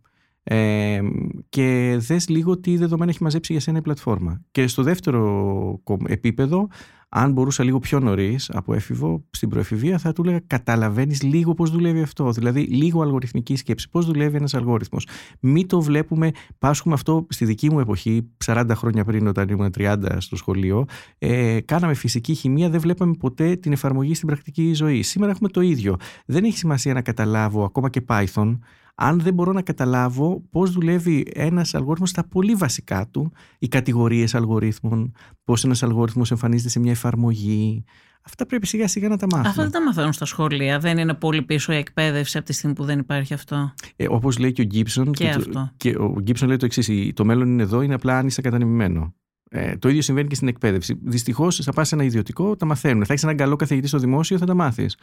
Ε, 0.48 1.00
και 1.48 1.96
δες 1.98 2.28
λίγο 2.28 2.58
τι 2.58 2.76
δεδομένα 2.76 3.10
έχει 3.10 3.22
μαζέψει 3.22 3.52
για 3.52 3.60
σένα 3.60 3.78
η 3.78 3.80
πλατφόρμα. 3.80 4.40
Και 4.50 4.66
στο 4.66 4.82
δεύτερο 4.82 5.80
επίπεδο, 6.06 6.68
αν 7.08 7.32
μπορούσα 7.32 7.64
λίγο 7.64 7.78
πιο 7.78 8.00
νωρίς 8.00 8.50
από 8.50 8.74
έφηβο, 8.74 9.24
στην 9.30 9.48
προεφηβεία, 9.48 9.98
θα 9.98 10.12
του 10.12 10.22
έλεγα 10.22 10.40
καταλαβαίνεις 10.46 11.22
λίγο 11.22 11.54
πώς 11.54 11.70
δουλεύει 11.70 12.02
αυτό. 12.02 12.30
Δηλαδή, 12.30 12.60
λίγο 12.60 13.02
αλγοριθμική 13.02 13.56
σκέψη. 13.56 13.88
Πώς 13.90 14.06
δουλεύει 14.06 14.36
ένας 14.36 14.54
αλγόριθμος. 14.54 15.06
Μην 15.40 15.68
το 15.68 15.80
βλέπουμε, 15.80 16.30
πάσχουμε 16.58 16.94
αυτό 16.94 17.26
στη 17.28 17.44
δική 17.44 17.70
μου 17.70 17.80
εποχή, 17.80 18.30
40 18.44 18.64
χρόνια 18.74 19.04
πριν, 19.04 19.26
όταν 19.26 19.48
ήμουν 19.48 19.70
30 19.78 19.96
στο 20.18 20.36
σχολείο. 20.36 20.84
Ε, 21.18 21.60
κάναμε 21.60 21.94
φυσική 21.94 22.34
χημεία, 22.34 22.70
δεν 22.70 22.80
βλέπαμε 22.80 23.14
ποτέ 23.18 23.56
την 23.56 23.72
εφαρμογή 23.72 24.14
στην 24.14 24.26
πρακτική 24.26 24.74
ζωή. 24.74 25.02
Σήμερα 25.02 25.32
έχουμε 25.32 25.48
το 25.48 25.60
ίδιο. 25.60 25.96
Δεν 26.26 26.44
έχει 26.44 26.58
σημασία 26.58 26.94
να 26.94 27.02
καταλάβω 27.02 27.64
ακόμα 27.64 27.90
και 27.90 28.04
Python 28.08 28.58
αν 28.98 29.20
δεν 29.20 29.34
μπορώ 29.34 29.52
να 29.52 29.62
καταλάβω 29.62 30.42
πώς 30.50 30.70
δουλεύει 30.70 31.26
ένας 31.34 31.74
αλγόριθμος 31.74 32.10
στα 32.10 32.28
πολύ 32.28 32.54
βασικά 32.54 33.08
του, 33.10 33.32
οι 33.58 33.68
κατηγορίες 33.68 34.34
αλγορίθμων, 34.34 35.12
πώς 35.44 35.64
ένας 35.64 35.82
αλγόριθμος 35.82 36.30
εμφανίζεται 36.30 36.68
σε 36.68 36.80
μια 36.80 36.90
εφαρμογή. 36.90 37.84
Αυτά 38.22 38.46
πρέπει 38.46 38.66
σιγά 38.66 38.88
σιγά 38.88 39.08
να 39.08 39.16
τα 39.16 39.26
μάθουμε. 39.30 39.48
Αυτά 39.48 39.62
δεν 39.62 39.72
τα 39.72 39.82
μαθαίνουν 39.82 40.12
στα 40.12 40.24
σχολεία. 40.24 40.78
Δεν 40.78 40.98
είναι 40.98 41.14
πολύ 41.14 41.42
πίσω 41.42 41.72
η 41.72 41.76
εκπαίδευση 41.76 42.36
από 42.36 42.46
τη 42.46 42.52
στιγμή 42.52 42.74
που 42.74 42.84
δεν 42.84 42.98
υπάρχει 42.98 43.34
αυτό. 43.34 43.74
Ε, 43.96 44.06
Όπως 44.08 44.38
λέει 44.38 44.52
και 44.52 44.62
ο 44.62 44.64
Γκίψον. 44.64 45.12
Και, 45.12 45.24
και, 45.24 45.30
αυτό. 45.30 45.70
και 45.76 45.96
ο 45.98 46.16
Γκίψον 46.20 46.48
λέει 46.48 46.56
το 46.56 46.64
εξής: 46.64 47.12
Το 47.14 47.24
μέλλον 47.24 47.48
είναι 47.48 47.62
εδώ, 47.62 47.82
είναι 47.82 47.94
απλά 47.94 48.18
αν 48.18 48.26
είσαι 48.26 48.40
κατανεμημένο. 48.40 49.14
Ε, 49.50 49.76
το 49.76 49.88
ίδιο 49.88 50.02
συμβαίνει 50.02 50.28
και 50.28 50.34
στην 50.34 50.48
εκπαίδευση. 50.48 50.98
Δυστυχώς, 51.02 51.56
θα 51.56 51.72
πας 51.72 51.88
σε 51.88 51.94
ένα 51.94 52.04
ιδιωτικό, 52.04 52.56
τα 52.56 52.66
μαθαίνουν. 52.66 53.04
Θα 53.04 53.12
έχεις 53.12 53.24
έναν 53.24 53.36
καλό 53.36 53.56
καθηγητή 53.56 53.88
στο 53.88 53.98
δημόσιο, 53.98 54.38
θα 54.38 54.46
τα 54.46 54.54
μάθεις. 54.54 54.96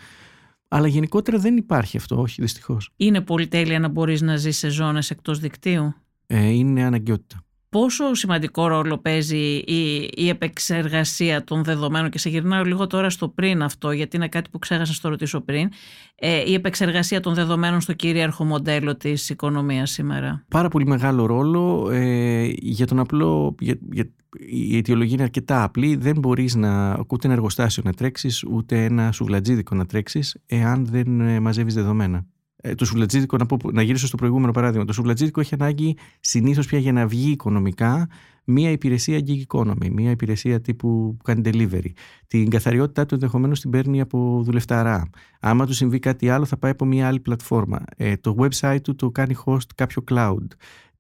Αλλά 0.68 0.88
γενικότερα 0.88 1.38
δεν 1.38 1.58
υπάρχει 1.58 1.98
αυτό, 1.98 2.22
όχι 2.22 2.42
δυστυχώς. 2.42 2.90
Είναι 2.96 3.22
πολυτέλεια 3.22 3.80
να 3.80 3.88
μπορείς 3.88 4.22
να 4.22 4.36
ζεις 4.36 4.58
σε 4.58 4.70
ζώνες 4.70 5.10
εκτός 5.10 5.40
δικτύου; 5.40 5.94
Ε, 6.28 6.48
είναι 6.50 6.84
αναγκαιότητα. 6.84 7.46
Πόσο 7.74 8.14
σημαντικό 8.14 8.68
ρόλο 8.68 8.98
παίζει 8.98 9.64
η, 9.66 10.10
η 10.16 10.30
επεξεργασία 10.30 11.44
των 11.44 11.64
δεδομένων 11.64 12.10
και 12.10 12.18
σε 12.18 12.30
γυρνάω 12.30 12.64
λίγο 12.64 12.88
τώρα 12.88 13.10
στο 13.10 13.28
πριν 13.28 13.64
αυτό 13.64 13.92
γιατί 13.92 14.16
είναι 14.16 14.28
κάτι 14.28 14.50
που 14.50 14.60
ξέχασα 14.60 14.92
να 14.92 15.00
το 15.02 15.10
ρωτήσω 15.10 15.42
πριν 15.42 15.70
ε, 16.16 16.44
η 16.50 16.54
επεξεργασία 16.54 17.20
των 17.20 17.34
δεδομένων 17.34 17.82
στο 17.82 17.94
κυρίαρχο 17.94 18.44
μοντέλο 18.44 18.98
της 18.98 19.30
οικονομίας 19.30 19.92
σήμερα. 19.92 20.46
Πάρα 20.48 20.68
πολύ 20.68 20.86
μεγάλο 20.86 21.26
ρόλο 21.26 21.90
ε, 21.92 22.52
για 22.56 22.88
τον 22.88 23.00
απλό, 23.00 23.56
για, 23.60 23.78
για, 23.92 24.10
η 24.40 24.78
αιτιολογία 24.78 25.14
είναι 25.14 25.24
αρκετά 25.24 25.64
απλή. 25.64 25.96
Δεν 25.96 26.20
μπορείς 26.20 26.56
να 26.56 27.00
ούτε 27.10 27.28
ένα 27.28 27.34
εργοστάσιο 27.34 27.84
να 27.86 27.94
τρέξεις, 27.94 28.44
ούτε 28.44 28.84
ένα 28.84 29.12
σουβλατζίδικο 29.12 29.76
να 29.76 29.86
τρέξεις, 29.86 30.38
εάν 30.46 30.86
δεν 30.86 31.22
ε, 31.22 31.40
μαζεύεις 31.40 31.74
δεδομένα. 31.74 32.26
Ε, 32.66 32.76
το 32.76 32.86
σουβλατζίδικο, 32.86 33.38
να, 33.38 33.46
πω, 33.46 33.58
να 33.72 33.82
γυρίσω 33.82 34.08
στο 34.08 34.18
προηγούμενο 34.18 34.52
παράδειγμα. 34.52 34.86
Το 34.86 34.94
σουβλατζίδικο 34.94 35.40
έχει 35.40 35.54
ανάγκη 35.54 35.98
συνήθως 36.20 36.68
πια 36.68 36.80
για 36.80 36.92
να 36.92 37.08
βγει 37.08 37.32
οικονομικά 37.32 38.08
μία 38.44 38.70
υπηρεσία 38.70 39.20
gig 39.28 39.42
economy, 39.48 39.90
μία 39.92 40.12
υπηρεσία 40.12 40.62
τύπου 40.62 41.16
που 41.18 41.24
κάνει 41.24 41.42
delivery. 41.46 41.92
Την 42.28 42.50
καθαριότητά 42.50 43.06
του 43.06 43.14
ενδεχομένως 43.14 43.60
την 43.60 43.70
παίρνει 43.70 44.02
από 44.02 44.42
δουλευταρά. 44.44 45.10
Άμα 45.40 45.66
του 45.66 45.74
συμβεί 45.74 46.00
κάτι 46.00 46.30
άλλο, 46.30 46.46
θα 46.46 46.58
πάει 46.58 46.72
από 46.72 46.86
μία 46.86 47.08
άλλη 47.08 47.20
πλατφόρμα. 47.20 47.84
Ε, 47.98 48.18
το 48.18 48.36
website 48.40 48.82
του 48.84 48.96
το 48.96 49.12
κάνει 49.12 49.36
host 49.46 49.68
κάποιο 49.76 50.04
cloud 50.12 50.48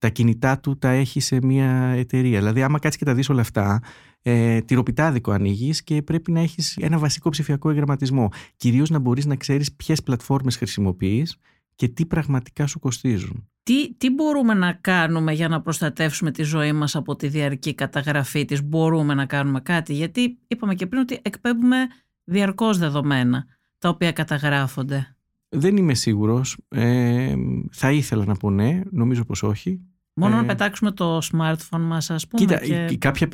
τα 0.04 0.10
κινητά 0.10 0.60
του 0.60 0.78
τα 0.78 0.89
έχει 0.89 1.19
σε 1.19 1.39
μια 1.43 1.71
εταιρεία. 1.95 2.39
Δηλαδή, 2.39 2.62
άμα 2.63 2.80
κάτσεις 2.80 2.99
και 2.99 3.06
τα 3.06 3.13
δεις 3.13 3.30
όλα 3.30 3.41
αυτά, 3.41 3.82
ε, 4.21 4.62
τυροπιτάδικο 4.62 5.32
ανοίγεις 5.32 5.84
και 5.84 6.02
πρέπει 6.02 6.32
να 6.32 6.39
έχεις 6.39 6.78
ένα 6.78 6.97
βασικό 6.97 7.30
ψηφιακό 7.30 7.69
εγγραμματισμό. 7.69 8.30
Κυρίως 8.58 8.89
να 8.89 8.99
μπορείς 8.99 9.26
να 9.26 9.36
ξέρεις 9.36 9.73
ποιες 9.73 10.04
πλατφόρμες 10.04 10.58
χρησιμοποιείς 10.58 11.38
και 11.76 11.88
τι 11.88 12.06
πραγματικά 12.06 12.68
σου 12.68 12.80
κοστίζουν. 12.80 13.48
Τι, 13.64 13.94
τι 13.94 14.10
μπορούμε 14.10 14.54
να 14.54 14.74
κάνουμε 14.74 15.34
για 15.34 15.48
να 15.48 15.62
προστατεύσουμε 15.62 16.32
τη 16.32 16.44
ζωή 16.44 16.74
μας 16.74 16.96
από 16.96 17.16
τη 17.16 17.28
διαρκή 17.28 17.74
καταγραφή 17.74 18.46
της; 18.46 18.64
Μπορούμε 18.64 19.14
να 19.14 19.26
κάνουμε 19.26 19.62
κάτι; 19.62 19.94
Γιατί 19.94 20.38
είπαμε 20.48 20.76
και 20.76 20.88
πριν 20.88 21.02
ότι 21.02 21.20
εκπέμπουμε 21.22 21.78
διαρκώς 22.24 22.78
δεδομένα 22.78 23.46
τα 23.78 23.90
οποία 23.90 24.12
καταγράφονται. 24.12 25.16
Δεν 25.50 25.78
είμαι 25.78 25.94
σίγουρος. 25.94 26.58
Ε, 26.68 27.34
θα 27.72 27.92
ήθελα 27.92 28.26
να 28.26 28.36
πω 28.36 28.50
ναι, 28.50 28.82
νομίζω 28.92 29.26
πως 29.26 29.44
όχι. 29.44 29.82
Μόνο 30.15 30.36
ε, 30.36 30.39
να 30.39 30.45
πετάξουμε 30.45 30.91
το 30.91 31.17
smartphone 31.17 31.80
μας 31.80 32.10
ας 32.10 32.28
πούμε. 32.28 32.45
Κοίτα, 32.45 32.86
και... 32.86 32.97
κάποια, 32.97 33.28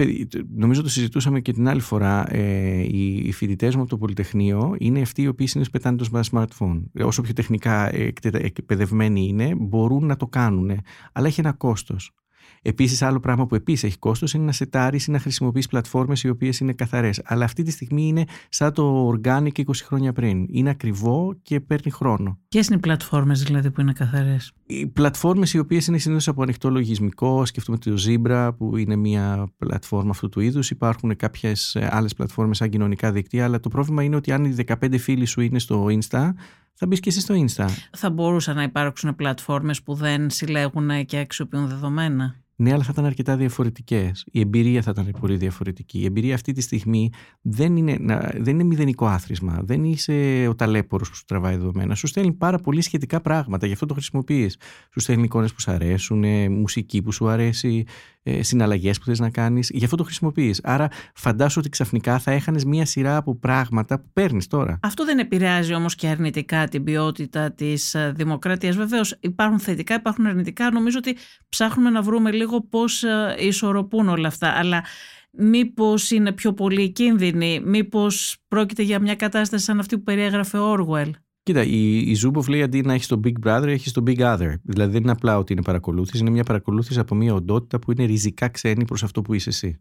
νομίζω 0.55 0.81
το 0.81 0.89
συζητούσαμε 0.89 1.39
και 1.39 1.53
την 1.53 1.67
άλλη 1.67 1.81
φορά. 1.81 2.33
Ε, 2.33 2.81
οι, 2.81 3.15
οι 3.15 3.31
φοιτητές 3.31 3.75
μου 3.75 3.81
από 3.81 3.89
το 3.89 3.97
Πολυτεχνείο 3.97 4.75
είναι 4.79 5.01
αυτοί 5.01 5.21
οι 5.21 5.27
οποίοι 5.27 5.47
συνήθως 5.47 5.71
πετάνε 5.71 5.97
το 5.97 6.27
smartphone. 6.31 6.81
Όσο 7.03 7.21
πιο 7.21 7.33
τεχνικά 7.33 7.95
εκπαιδευμένοι 8.31 9.27
είναι, 9.27 9.55
μπορούν 9.57 10.05
να 10.05 10.15
το 10.15 10.27
κάνουν. 10.27 10.71
Αλλά 11.11 11.27
έχει 11.27 11.39
ένα 11.39 11.51
κόστος. 11.51 12.11
Επίσης, 12.61 13.01
άλλο 13.01 13.19
πράγμα 13.19 13.45
που 13.45 13.55
επίσης 13.55 13.83
έχει 13.83 13.97
κόστος 13.97 14.33
είναι 14.33 14.45
να 14.45 14.51
σετάρεις 14.51 15.07
ή 15.07 15.11
να 15.11 15.19
χρησιμοποιείς 15.19 15.67
πλατφόρμες 15.67 16.23
οι 16.23 16.29
οποίες 16.29 16.59
είναι 16.59 16.73
καθαρές. 16.73 17.21
Αλλά 17.23 17.45
αυτή 17.45 17.63
τη 17.63 17.71
στιγμή 17.71 18.07
είναι 18.07 18.23
σαν 18.49 18.73
το 18.73 19.13
Organic 19.13 19.51
20 19.51 19.63
χρόνια 19.83 20.13
πριν. 20.13 20.45
Είναι 20.49 20.69
ακριβό 20.69 21.35
και 21.41 21.59
παίρνει 21.59 21.91
χρόνο. 21.91 22.39
Ποιες 22.47 22.67
είναι 22.67 22.75
οι 22.75 22.79
πλατφόρμες 22.79 23.43
δηλαδή 23.43 23.71
που 23.71 23.81
είναι 23.81 23.93
καθαρές, 23.93 24.51
Οι 24.65 24.87
πλατφόρμες 24.87 25.53
οι 25.53 25.59
οποίες 25.59 25.87
είναι 25.87 25.97
συνήθως 25.97 26.27
από 26.27 26.41
ανοιχτό 26.41 26.69
λογισμικό, 26.69 27.45
σκεφτούμε 27.45 27.77
το 27.77 27.95
Zebra 28.07 28.49
που 28.57 28.77
είναι 28.77 28.95
μια 28.95 29.53
πλατφόρμα 29.57 30.09
αυτού 30.09 30.29
του 30.29 30.39
είδους. 30.39 30.69
Υπάρχουν 30.69 31.15
κάποιες 31.15 31.77
άλλες 31.89 32.13
πλατφόρμες 32.13 32.57
σαν 32.57 32.69
κοινωνικά 32.69 33.11
δίκτυα, 33.11 33.43
αλλά 33.43 33.59
το 33.59 33.69
πρόβλημα 33.69 34.03
είναι 34.03 34.15
ότι 34.15 34.31
αν 34.31 34.45
οι 34.45 34.55
15 34.67 34.97
φίλοι 34.97 35.25
σου 35.25 35.41
είναι 35.41 35.59
στο 35.59 35.85
Insta, 35.89 36.31
θα 36.73 36.87
μπεις 36.87 36.99
και 36.99 37.09
εσύ 37.09 37.19
στο 37.19 37.35
Insta. 37.45 37.65
Θα 37.91 38.09
μπορούσαν 38.09 38.55
να 38.55 38.63
υπάρξουν 38.63 39.15
πλατφόρμες 39.15 39.81
που 39.83 39.93
δεν 39.93 40.29
συλλέγουν 40.29 41.05
και 41.05 41.17
αξιοποιούν 41.17 41.67
δεδομένα; 41.67 42.35
Ναι, 42.61 42.73
αλλά 42.73 42.83
θα 42.83 42.89
ήταν 42.91 43.05
αρκετά 43.05 43.35
διαφορετικές. 43.35 44.25
Η 44.31 44.39
εμπειρία 44.39 44.81
θα 44.81 44.91
ήταν 44.91 45.15
πολύ 45.19 45.35
διαφορετική. 45.35 45.99
Η 45.99 46.05
εμπειρία 46.05 46.33
αυτή 46.33 46.51
τη 46.51 46.61
στιγμή 46.61 47.09
δεν 47.41 47.77
είναι, 47.77 47.97
δεν 48.37 48.53
είναι 48.53 48.63
μηδενικό 48.63 49.05
άθροισμα. 49.05 49.59
Δεν 49.63 49.83
είσαι 49.83 50.47
ο 50.49 50.55
ταλέπορος 50.55 51.09
που 51.09 51.15
σου 51.15 51.25
τραβάει 51.25 51.55
δεδομένα. 51.55 51.95
Σου 51.95 52.07
στέλνει 52.07 52.33
πάρα 52.33 52.57
πολύ 52.57 52.81
σχετικά 52.81 53.21
πράγματα, 53.21 53.65
γι' 53.65 53.73
αυτό 53.73 53.85
το 53.85 53.93
χρησιμοποιείς. 53.93 54.57
Σου 54.93 54.99
στέλνει 54.99 55.23
εικόνες 55.23 55.53
που 55.53 55.61
σου 55.61 55.71
αρέσουν, 55.71 56.23
μουσική 56.51 57.01
που 57.01 57.11
σου 57.11 57.27
αρέσει, 57.27 57.85
ε, 58.23 58.43
συναλλαγές 58.43 58.99
που 58.99 59.05
θες 59.05 59.19
να 59.19 59.29
κάνεις. 59.29 59.69
Γι' 59.73 59.83
αυτό 59.83 59.95
το 59.95 60.03
χρησιμοποιείς. 60.03 60.61
Άρα, 60.63 60.87
φαντάσου 61.13 61.59
ότι 61.59 61.69
ξαφνικά 61.69 62.19
θα 62.19 62.31
έχανες 62.31 62.65
μία 62.65 62.85
σειρά 62.85 63.17
από 63.17 63.35
πράγματα 63.35 63.99
που 63.99 64.09
παίρνεις 64.13 64.47
τώρα. 64.47 64.79
Αυτό 64.81 65.05
δεν 65.05 65.19
επηρεάζει 65.19 65.73
όμως 65.73 65.95
και 65.95 66.07
αρνητικά 66.07 66.67
την 66.67 66.83
ποιότητα 66.83 67.51
της 67.51 67.93
ε, 67.93 68.13
δημοκρατίας. 68.15 68.75
Βεβαίως, 68.75 69.17
υπάρχουν 69.19 69.59
θετικά, 69.59 69.95
υπάρχουν 69.95 70.25
αρνητικά. 70.25 70.71
Νομίζω 70.71 70.97
ότι 70.97 71.15
ψάχνουμε 71.49 71.89
να 71.89 72.01
βρούμε 72.01 72.31
λίγο 72.31 72.48
πώς 72.69 73.03
ε, 73.03 73.35
ισορροπούν 73.39 74.09
όλα 74.09 74.27
αυτά. 74.27 74.47
Αλλά 74.47 74.83
μήπως 75.31 76.12
είναι 76.12 76.31
πιο 76.31 76.53
πολύ 76.53 76.91
κίνδυνοι, 76.91 77.62
μήπως 77.65 78.38
πρόκειται 78.47 78.83
για 78.83 78.99
μια 78.99 79.15
κατάσταση 79.15 79.63
σαν 79.63 79.79
αυτή 79.79 79.97
που 79.97 80.03
περιέγραφε 80.03 80.57
ο 80.57 80.69
Όργουελ. 80.69 81.15
Κοίτα, 81.43 81.63
η, 81.63 81.97
η 81.97 82.13
Ζούμποφ 82.13 82.47
λέει 82.47 82.62
αντί 82.62 82.81
να 82.81 82.93
έχει 82.93 83.07
το 83.07 83.19
Big 83.23 83.47
Brother, 83.47 83.67
έχει 83.67 83.91
το 83.91 84.03
Big 84.07 84.19
Other. 84.19 84.53
Δηλαδή 84.63 84.91
δεν 84.91 85.01
είναι 85.01 85.12
απλά 85.12 85.38
ότι 85.38 85.53
είναι 85.53 85.62
παρακολούθηση, 85.62 86.21
είναι 86.21 86.29
μια 86.29 86.43
παρακολούθηση 86.43 86.99
από 86.99 87.15
μια 87.15 87.33
οντότητα 87.33 87.79
που 87.79 87.91
είναι 87.91 88.05
ριζικά 88.05 88.47
ξένη 88.47 88.85
προς 88.85 89.03
αυτό 89.03 89.21
που 89.21 89.33
είσαι 89.33 89.49
εσύ. 89.49 89.79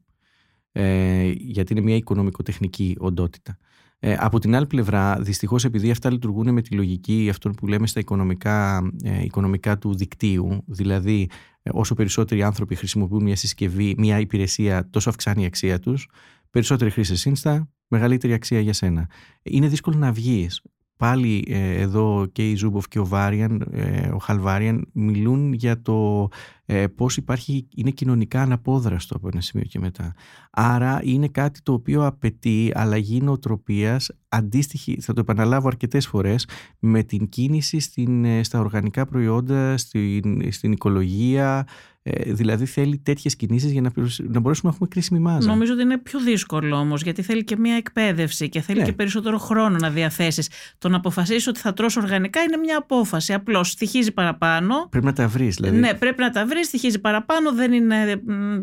Ε, 0.73 1.31
γιατί 1.37 1.73
είναι 1.73 1.83
μια 1.83 1.97
οικονομικοτεχνική 1.97 2.97
οντότητα. 2.99 3.59
Ε, 4.01 4.17
από 4.19 4.39
την 4.39 4.55
άλλη 4.55 4.67
πλευρά, 4.67 5.19
δυστυχώς 5.21 5.65
επειδή 5.65 5.91
αυτά 5.91 6.11
λειτουργούν 6.11 6.53
με 6.53 6.63
τη 6.63 6.75
λογική 6.75 7.27
αυτών 7.31 7.53
που 7.53 7.67
λέμε 7.67 7.87
στα 7.87 8.01
οικονομικά, 8.01 8.91
ε, 9.03 9.25
οικονομικά 9.25 9.79
του 9.79 9.95
δικτύου, 9.95 10.65
δηλαδή 10.67 11.29
ε, 11.58 11.58
όσο 11.73 11.95
περισσότεροι 11.95 12.43
άνθρωποι 12.43 12.75
χρησιμοποιούν 12.75 13.23
μια 13.23 13.37
συσκευή, 13.37 13.95
μια 13.99 14.19
υπηρεσία, 14.19 14.91
τόσο 14.91 15.09
αυξάνει 15.09 15.43
η 15.43 15.47
αξία 15.47 15.79
τους, 15.79 16.09
περισσότεροι 16.51 16.91
χρήστες 16.91 17.31
Insta, 17.35 17.67
μεγαλύτερη 17.89 18.33
αξία 18.33 18.61
για 18.61 18.73
σένα. 18.73 19.11
Είναι 19.43 19.67
δύσκολο 19.67 19.97
να 19.97 20.13
βγεις 20.13 20.63
πάλι 20.99 21.45
ε, 21.49 21.81
εδώ 21.81 22.27
και 22.33 22.51
η 22.51 22.55
Ζούμποφ 22.55 22.89
και 22.89 22.99
ο 22.99 23.07
Βάριαν, 23.07 23.69
ε, 23.71 24.09
ο 24.09 24.19
Χαλ 24.19 24.47
Βάριαν 24.47 24.89
μιλούν 24.93 25.53
για 25.53 25.83
το 25.83 26.29
ε, 26.67 26.87
πώς 26.87 27.17
υπάρχει, 27.17 27.67
είναι 27.75 27.91
κοινωνικά 27.91 28.43
αναπόδραστο 28.43 29.17
από 29.17 29.29
ένα 29.33 29.41
σημείο 29.41 29.67
και 29.67 29.79
μετά. 29.79 30.15
Άρα 30.51 31.01
είναι 31.03 31.29
κάτι 31.29 31.63
το 31.63 31.73
οποίο 31.73 32.07
απαιτεί 32.07 32.73
αλλαγή 32.75 33.21
νοοτροπίας 33.21 34.11
αντίστοιχη, 34.29 35.01
θα 35.01 35.13
το 35.13 35.21
επαναλάβω 35.21 35.69
αρκετές 35.69 36.07
φορές, 36.07 36.49
με 36.79 37.03
την 37.03 37.29
κίνηση 37.29 37.79
στην, 37.79 38.25
ε, 38.25 38.43
στα 38.43 38.61
οργανικά 38.61 39.07
προϊόντα, 39.07 39.77
στην, 39.77 40.53
στην 40.53 40.73
οικολογία, 40.73 41.67
ε, 42.11 42.33
δηλαδή 42.33 42.67
θέλει 42.67 42.99
τέτοιες 42.99 43.37
κινήσεις 43.37 43.73
για 43.73 43.81
να, 43.81 43.91
να 44.19 44.41
μπορέσουμε 44.41 44.71
να 44.71 44.75
έχουμε 44.75 44.89
κρίσιμη 44.89 45.19
μάζα. 45.19 45.49
Νομίζω 45.49 45.73
ότι 45.73 45.83
είναι 45.83 45.99
πιο 45.99 46.21
δύσκολο 46.21 46.77
όμως, 46.77 47.03
γιατί 47.03 47.23
θέλει 47.23 47.45
και 47.45 47.57
μια 47.57 47.75
εκπαίδευση 47.75 48.49
και 48.49 48.61
θέλει 48.61 48.79
ναι. 48.79 48.85
και 48.85 48.93
περισσότερο 48.93 49.39
χρόνο 49.39 49.77
να 49.77 49.91
διαθέσεις. 49.91 50.49
Το 50.79 50.89
να 50.89 50.97
αποφασίσεις 50.97 51.47
ότι 51.47 51.61
θα 51.61 51.73
τρώσει 51.73 51.99
οργανικά 51.99 52.41
είναι 52.41 52.57
μια 52.57 52.79
απόφαση. 52.79 53.33
Απλώς 53.33 53.71
στοιχίζει 53.71 54.13
παραπάνω. 54.13 54.89
Πρέπει 54.91 55.07
να 55.07 55.13
τα 55.13 55.29
βρεις, 55.29 55.57
δηλαδή. 55.57 55.77
Ναι, 55.77 55.95
πρέπει 55.95 56.21
να 56.21 56.31
τα 56.31 56.47
βρεις, 56.47 56.67
στοιχίζει 56.67 56.99
παραπάνω, 56.99 57.53
δεν 57.53 57.73
είναι 57.73 58.23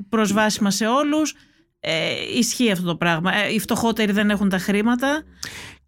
προσβάσιμα 0.10 0.72
σε 0.72 0.86
όλους. 0.86 1.36
Ε, 1.80 2.38
ισχύει 2.38 2.72
αυτό 2.72 2.86
το 2.86 2.96
πράγμα. 2.96 3.36
Ε, 3.36 3.54
οι 3.54 3.60
φτωχότεροι 3.60 4.12
δεν 4.12 4.30
έχουν 4.30 4.50
τα 4.50 4.58
χρήματα. 4.58 5.24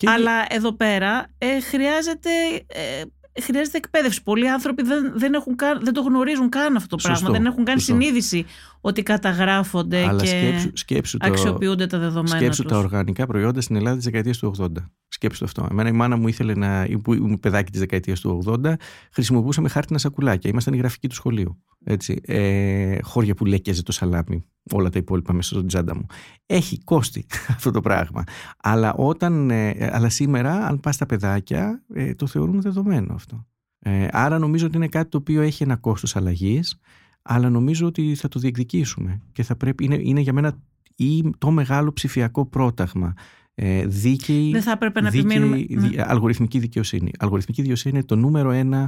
Αλλά 0.06 0.46
εδώ 0.50 0.74
πέρα 0.74 1.28
ε, 1.38 1.60
χρειάζεται 1.60 2.30
ε, 2.68 3.02
χρειάζεται 3.42 3.78
εκπαίδευση. 3.78 4.24
Πολλοί 4.24 4.50
άνθρωποι 4.50 4.84
δεν, 4.84 5.14
δεν, 5.16 5.34
έχουν 5.34 5.56
δεν 5.82 5.94
το 5.94 6.02
γνωρίζουν 6.02 6.50
καν 6.50 6.76
αυτό 6.76 6.96
το 6.96 7.04
πράγμα. 7.04 7.30
Δεν 7.30 7.46
έχουν 7.46 7.64
καν 7.64 7.80
συνείδηση 7.80 8.46
ότι 8.82 9.04
καταγράφονται 9.04 10.04
Αλλά 10.04 10.22
και 10.22 10.28
σκέψου, 10.28 10.72
σκέψου 10.74 11.18
αξιοποιούνται 11.22 11.88
τα 11.88 11.98
δεδομένα. 11.98 12.36
Σκέψου 12.36 12.62
τους. 12.62 12.72
τα 12.72 12.78
οργανικά 12.78 13.26
προϊόντα 13.26 13.62
στην 13.62 13.76
Ελλάδα 13.76 13.96
της 13.96 14.06
δεκαετίας 14.06 14.38
του 14.38 14.56
80. 14.60 14.68
Σκέψου 15.08 15.46
αυτό. 15.46 15.68
Εμένα 15.72 15.90
η 15.90 15.92
μάνα 15.92 16.18
μου 16.18 16.28
ήθελε 16.28 16.54
να. 16.54 16.88
που 17.04 17.14
ήμουν 17.14 17.40
παιδάκι 17.40 17.72
της 17.72 17.80
δεκαετίας 17.80 18.20
του 18.20 18.44
80, 18.64 18.74
χρησιμοποιούσαμε 19.12 19.70
χάρτινα 19.70 20.00
σακουλάκια. 20.00 20.50
Ήμασταν 20.50 20.74
η 20.74 20.78
γραφική 20.78 21.08
του 21.08 21.16
σχολείου. 21.16 21.64
Έτσι. 21.90 22.22
Ε, 22.26 22.98
χώρια 23.02 23.36
που 23.36 23.46
λέκιαζε 23.46 23.84
το 23.84 23.92
σαλάμι. 23.92 24.44
Όλα 24.72 24.90
τα 24.90 25.00
υπόλοιπα 25.00 25.34
μέσα 25.34 25.50
στον 25.54 25.68
τσάντα 25.68 25.96
μου. 25.96 26.06
Έχει 26.46 26.84
κόστη 26.84 27.26
αυτό 27.56 27.72
το 27.72 27.82
πράγμα. 27.82 28.24
Αλλά, 28.58 28.94
όταν, 28.94 29.50
ε, 29.50 29.90
αλλά 29.92 30.10
σήμερα, 30.10 30.68
αν 30.68 30.80
πας 30.80 30.96
στα 30.96 31.06
παιδάκια, 31.06 31.84
ε, 31.94 32.14
το 32.14 32.28
θεωρούν 32.28 32.62
δεδομένο 32.62 33.14
αυτό. 33.14 33.46
Ε, 33.80 34.08
άρα 34.12 34.38
νομίζω 34.40 34.66
ότι 34.66 34.78
είναι 34.78 34.88
κάτι 34.88 35.10
το 35.10 35.18
οποίο 35.18 35.42
έχει 35.42 35.64
ένα 35.64 35.76
κόστος 35.76 36.16
αλλαγής, 36.16 36.80
αλλά 37.22 37.50
νομίζω 37.50 37.88
ότι 37.88 38.16
θα 38.16 38.28
το 38.28 38.40
διεκδικήσουμε 38.40 39.22
και 39.32 39.44
θα 39.44 39.56
πρέπει, 39.56 39.86
είναι, 39.86 39.98
είναι 40.02 40.20
για 40.20 40.34
μένα 40.34 40.58
ή 40.96 41.30
το 41.38 41.52
μεγάλο 41.52 41.94
ψηφιακό 41.94 42.46
πρόταγμα. 42.46 43.14
Ε, 43.60 43.86
δίκαιη, 43.86 44.52
Δεν 44.52 44.62
θα 44.62 44.72
έπρεπε 44.72 45.02
να 45.02 45.08
επιμείνουμε. 45.08 45.66
Ναι. 45.70 45.90
αλγοριθμική 45.98 46.60
δικαιοσύνη. 46.60 47.12
Αλγοριθμική 47.20 47.62
δικαιοσύνη 47.62 47.98
είναι 47.98 48.06
το 48.06 48.16
νούμερο 48.16 48.52
ένα 48.52 48.82
ε, 48.82 48.88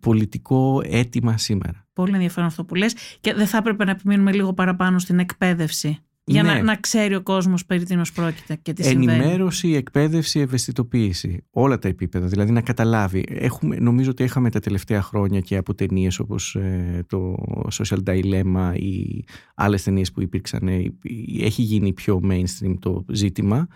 πολιτικό 0.00 0.80
αίτημα 0.84 1.38
σήμερα. 1.38 1.86
Πολύ 1.92 2.12
ενδιαφέρον 2.12 2.48
αυτό 2.48 2.64
που 2.64 2.74
λες 2.74 2.94
και 3.20 3.34
δεν 3.34 3.46
θα 3.46 3.56
έπρεπε 3.56 3.84
να 3.84 3.90
επιμείνουμε 3.90 4.32
λίγο 4.32 4.52
παραπάνω 4.52 4.98
στην 4.98 5.18
εκπαίδευση 5.18 5.98
για 6.26 6.42
να, 6.42 6.54
ναι. 6.54 6.62
να 6.62 6.76
ξέρει 6.76 7.14
ο 7.14 7.22
κόσμος 7.22 7.66
περί 7.66 7.84
τίνος 7.84 8.12
πρόκειται 8.12 8.56
και 8.62 8.72
τι 8.72 8.82
συμβαίνει. 8.82 9.12
Ενημέρωση, 9.12 9.72
εκπαίδευση, 9.72 10.40
ευαισθητοποίηση. 10.40 11.44
Όλα 11.50 11.78
τα 11.78 11.88
επίπεδα. 11.88 12.26
Δηλαδή 12.26 12.52
να 12.52 12.60
καταλάβει. 12.60 13.24
Έχουμε, 13.28 13.76
νομίζω 13.76 14.10
ότι 14.10 14.22
είχαμε 14.22 14.50
τα 14.50 14.60
τελευταία 14.60 15.02
χρόνια 15.02 15.40
και 15.40 15.56
από 15.56 15.74
ταινίες 15.74 16.18
όπως 16.18 16.54
ε, 16.54 17.04
το 17.08 17.34
Social 17.72 17.98
Dilemma 18.06 18.72
ή 18.74 19.24
άλλες 19.54 19.82
ταινίες 19.82 20.12
που 20.12 20.20
υπήρξαν. 20.20 20.68
Ε, 20.68 20.92
έχει 21.40 21.62
γίνει 21.62 21.92
πιο 21.92 22.20
mainstream 22.24 22.74
το 22.78 23.04
ζήτημα. 23.12 23.68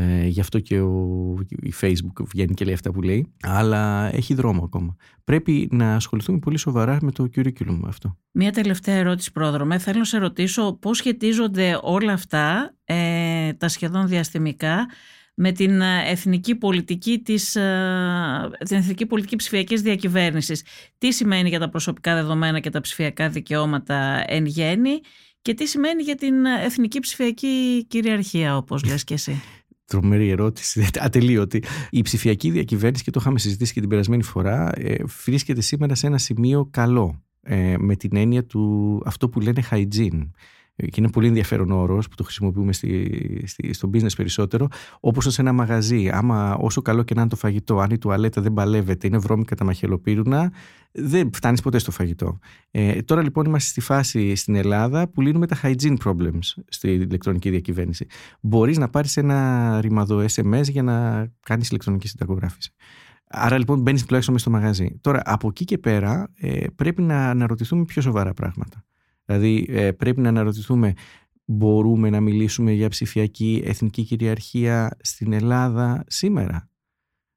Ε, 0.00 0.26
γι' 0.26 0.40
αυτό 0.40 0.58
και 0.58 0.80
ο, 0.80 1.34
η 1.62 1.72
Facebook 1.80 2.24
βγαίνει 2.26 2.54
και 2.54 2.64
λέει 2.64 2.74
αυτά 2.74 2.90
που 2.90 3.02
λέει. 3.02 3.32
Αλλά 3.42 4.14
έχει 4.14 4.34
δρόμο 4.34 4.64
ακόμα. 4.64 4.96
Πρέπει 5.24 5.68
να 5.70 5.94
ασχοληθούμε 5.94 6.38
πολύ 6.38 6.58
σοβαρά 6.58 6.98
με 7.02 7.12
το 7.12 7.28
curriculum 7.36 7.80
αυτό. 7.86 8.16
Μία 8.30 8.52
τελευταία 8.52 8.94
ερώτηση, 8.94 9.32
πρόδρομε. 9.32 9.78
Θέλω 9.78 9.98
να 9.98 10.04
σε 10.04 10.18
ρωτήσω 10.18 10.78
πώς 10.80 10.96
σχετίζονται 10.96 11.78
όλα 11.82 12.12
αυτά, 12.12 12.74
ε, 12.84 13.52
τα 13.52 13.68
σχεδόν 13.68 14.08
διαστημικά, 14.08 14.86
με 15.34 15.52
την 15.52 15.80
ε, 15.80 16.10
εθνική 16.10 16.54
πολιτική 16.54 17.18
της, 17.18 17.56
ε, 17.56 18.50
την 18.64 18.76
εθνική 18.76 19.06
πολιτική 19.06 19.36
ψηφιακής 19.36 19.82
διακυβέρνησης. 19.82 20.64
Τι 20.98 21.12
σημαίνει 21.12 21.48
για 21.48 21.58
τα 21.58 21.68
προσωπικά 21.68 22.14
δεδομένα 22.14 22.60
και 22.60 22.70
τα 22.70 22.80
ψηφιακά 22.80 23.28
δικαιώματα 23.28 24.24
εν 24.26 24.46
γέννη 24.46 25.00
και 25.42 25.54
τι 25.54 25.66
σημαίνει 25.66 26.02
για 26.02 26.14
την 26.14 26.44
εθνική 26.44 27.00
ψηφιακή 27.00 27.86
κυριαρχία, 27.88 28.56
όπως 28.56 28.84
λες 28.84 29.04
και 29.04 29.14
εσύ; 29.14 29.42
Τρομερή 29.90 30.28
ερώτηση, 30.28 30.86
ατελείωτη. 31.06 31.62
Η 31.90 32.02
ψηφιακή 32.02 32.50
διακυβέρνηση, 32.50 33.04
και 33.04 33.10
το 33.10 33.18
είχαμε 33.22 33.38
συζητήσει 33.38 33.72
και 33.72 33.80
την 33.80 33.88
περασμένη 33.88 34.22
φορά, 34.22 34.70
ε, 34.74 35.04
βρίσκεται 35.24 35.60
σήμερα 35.60 35.94
σε 35.94 36.06
ένα 36.06 36.18
σημείο 36.18 36.68
καλό. 36.70 37.22
Ε, 37.42 37.74
με 37.78 37.96
την 37.96 38.16
έννοια 38.16 38.44
του 38.44 39.02
αυτό 39.04 39.28
που 39.28 39.40
λένε 39.40 39.62
hygiene. 39.70 40.28
Και 40.80 41.00
είναι 41.00 41.10
πολύ 41.10 41.26
ενδιαφέρον 41.26 41.70
όρος 41.70 42.08
που 42.08 42.14
το 42.14 42.22
χρησιμοποιούμε 42.22 42.72
στη, 42.72 43.42
στη, 43.46 43.72
στο 43.72 43.90
business 43.92 44.14
περισσότερο, 44.16 44.68
όπως 45.00 45.24
σε 45.24 45.40
ένα 45.40 45.52
μαγαζί. 45.52 46.08
Άμα 46.12 46.54
όσο 46.54 46.82
καλό 46.82 47.02
και 47.02 47.14
να 47.14 47.20
είναι 47.20 47.30
το 47.30 47.36
φαγητό, 47.36 47.78
αν 47.78 47.90
η 47.90 47.98
τουαλέτα 47.98 48.40
δεν 48.40 48.52
παλεύεται, 48.52 49.06
είναι 49.06 49.18
βρώμικα 49.18 49.54
τα 49.54 49.64
μαχαιροπύρουνα, 49.64 50.52
δεν 50.92 51.30
φτάνεις 51.34 51.60
ποτέ 51.60 51.78
στο 51.78 51.90
φαγητό. 51.90 52.38
Ε, 52.70 53.02
τώρα 53.02 53.22
λοιπόν 53.22 53.44
είμαστε 53.44 53.68
στη 53.68 53.80
φάση 53.80 54.34
στην 54.34 54.54
Ελλάδα 54.54 55.08
που 55.08 55.20
λύνουμε 55.20 55.46
τα 55.46 55.56
hygiene 55.62 55.96
problems 56.04 56.62
στη 56.68 56.90
ηλεκτρονική 56.90 57.50
διακυβέρνηση. 57.50 58.06
Μπορείς 58.40 58.78
να 58.78 58.88
πάρεις 58.88 59.16
ένα 59.16 59.80
ρημαδό 59.80 60.24
SMS 60.34 60.62
για 60.62 60.82
να 60.82 61.26
κάνεις 61.40 61.68
ηλεκτρονική 61.68 62.08
συνταγογράφηση. 62.08 62.74
Άρα 63.32 63.58
λοιπόν 63.58 63.80
μπαίνεις 63.80 64.04
τουλάχιστον 64.04 64.34
μέσα 64.34 64.48
στο 64.48 64.58
μαγαζί. 64.58 64.98
Τώρα 65.00 65.22
από 65.24 65.48
εκεί 65.48 65.64
και 65.64 65.78
πέρα 65.78 66.30
ε, 66.34 66.66
πρέπει 66.76 67.02
να 67.02 67.30
αναρωτηθούμε 67.30 67.84
πιο 67.84 68.02
σοβαρά 68.02 68.34
πράγματα. 68.34 68.84
Δηλαδή 69.30 69.66
ε, 69.68 69.92
πρέπει 69.92 70.20
να 70.20 70.28
αναρωτηθούμε 70.28 70.92
μπορούμε 71.44 72.10
να 72.10 72.20
μιλήσουμε 72.20 72.72
για 72.72 72.88
ψηφιακή 72.88 73.62
εθνική 73.64 74.04
κυριαρχία 74.04 74.96
στην 75.00 75.32
Ελλάδα 75.32 76.04
σήμερα; 76.06 76.70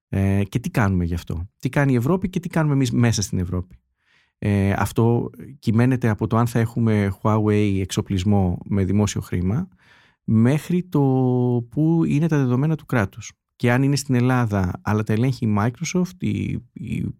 Ε, 0.09 0.43
και 0.43 0.59
τι 0.59 0.69
κάνουμε 0.69 1.05
γι' 1.05 1.13
αυτό; 1.13 1.49
Τι 1.59 1.69
κάνει 1.69 1.93
η 1.93 1.95
Ευρώπη 1.95 2.29
και 2.29 2.39
τι 2.39 2.49
κάνουμε 2.49 2.73
εμείς 2.73 2.91
μέσα 2.91 3.21
στην 3.21 3.39
Ευρώπη; 3.39 3.79
Ε, 4.37 4.73
αυτό 4.77 5.29
κυμαίνεται 5.59 6.09
από 6.09 6.27
το 6.27 6.37
αν 6.37 6.47
θα 6.47 6.59
έχουμε 6.59 7.13
Huawei 7.21 7.79
εξοπλισμό 7.81 8.57
με 8.65 8.83
δημόσιο 8.83 9.21
χρήμα 9.21 9.67
μέχρι 10.23 10.83
το 10.83 10.99
που 11.69 12.03
είναι 12.05 12.27
τα 12.27 12.37
δεδομένα 12.37 12.75
του 12.75 12.85
κράτους 12.85 13.31
και 13.63 13.71
αν 13.71 13.83
είναι 13.83 13.95
στην 13.95 14.15
Ελλάδα 14.15 14.71
αλλά 14.81 15.03
τα 15.03 15.13
ελέγχει 15.13 15.45
η 15.45 15.55
Microsoft, 15.57 16.23
η, 16.23 16.59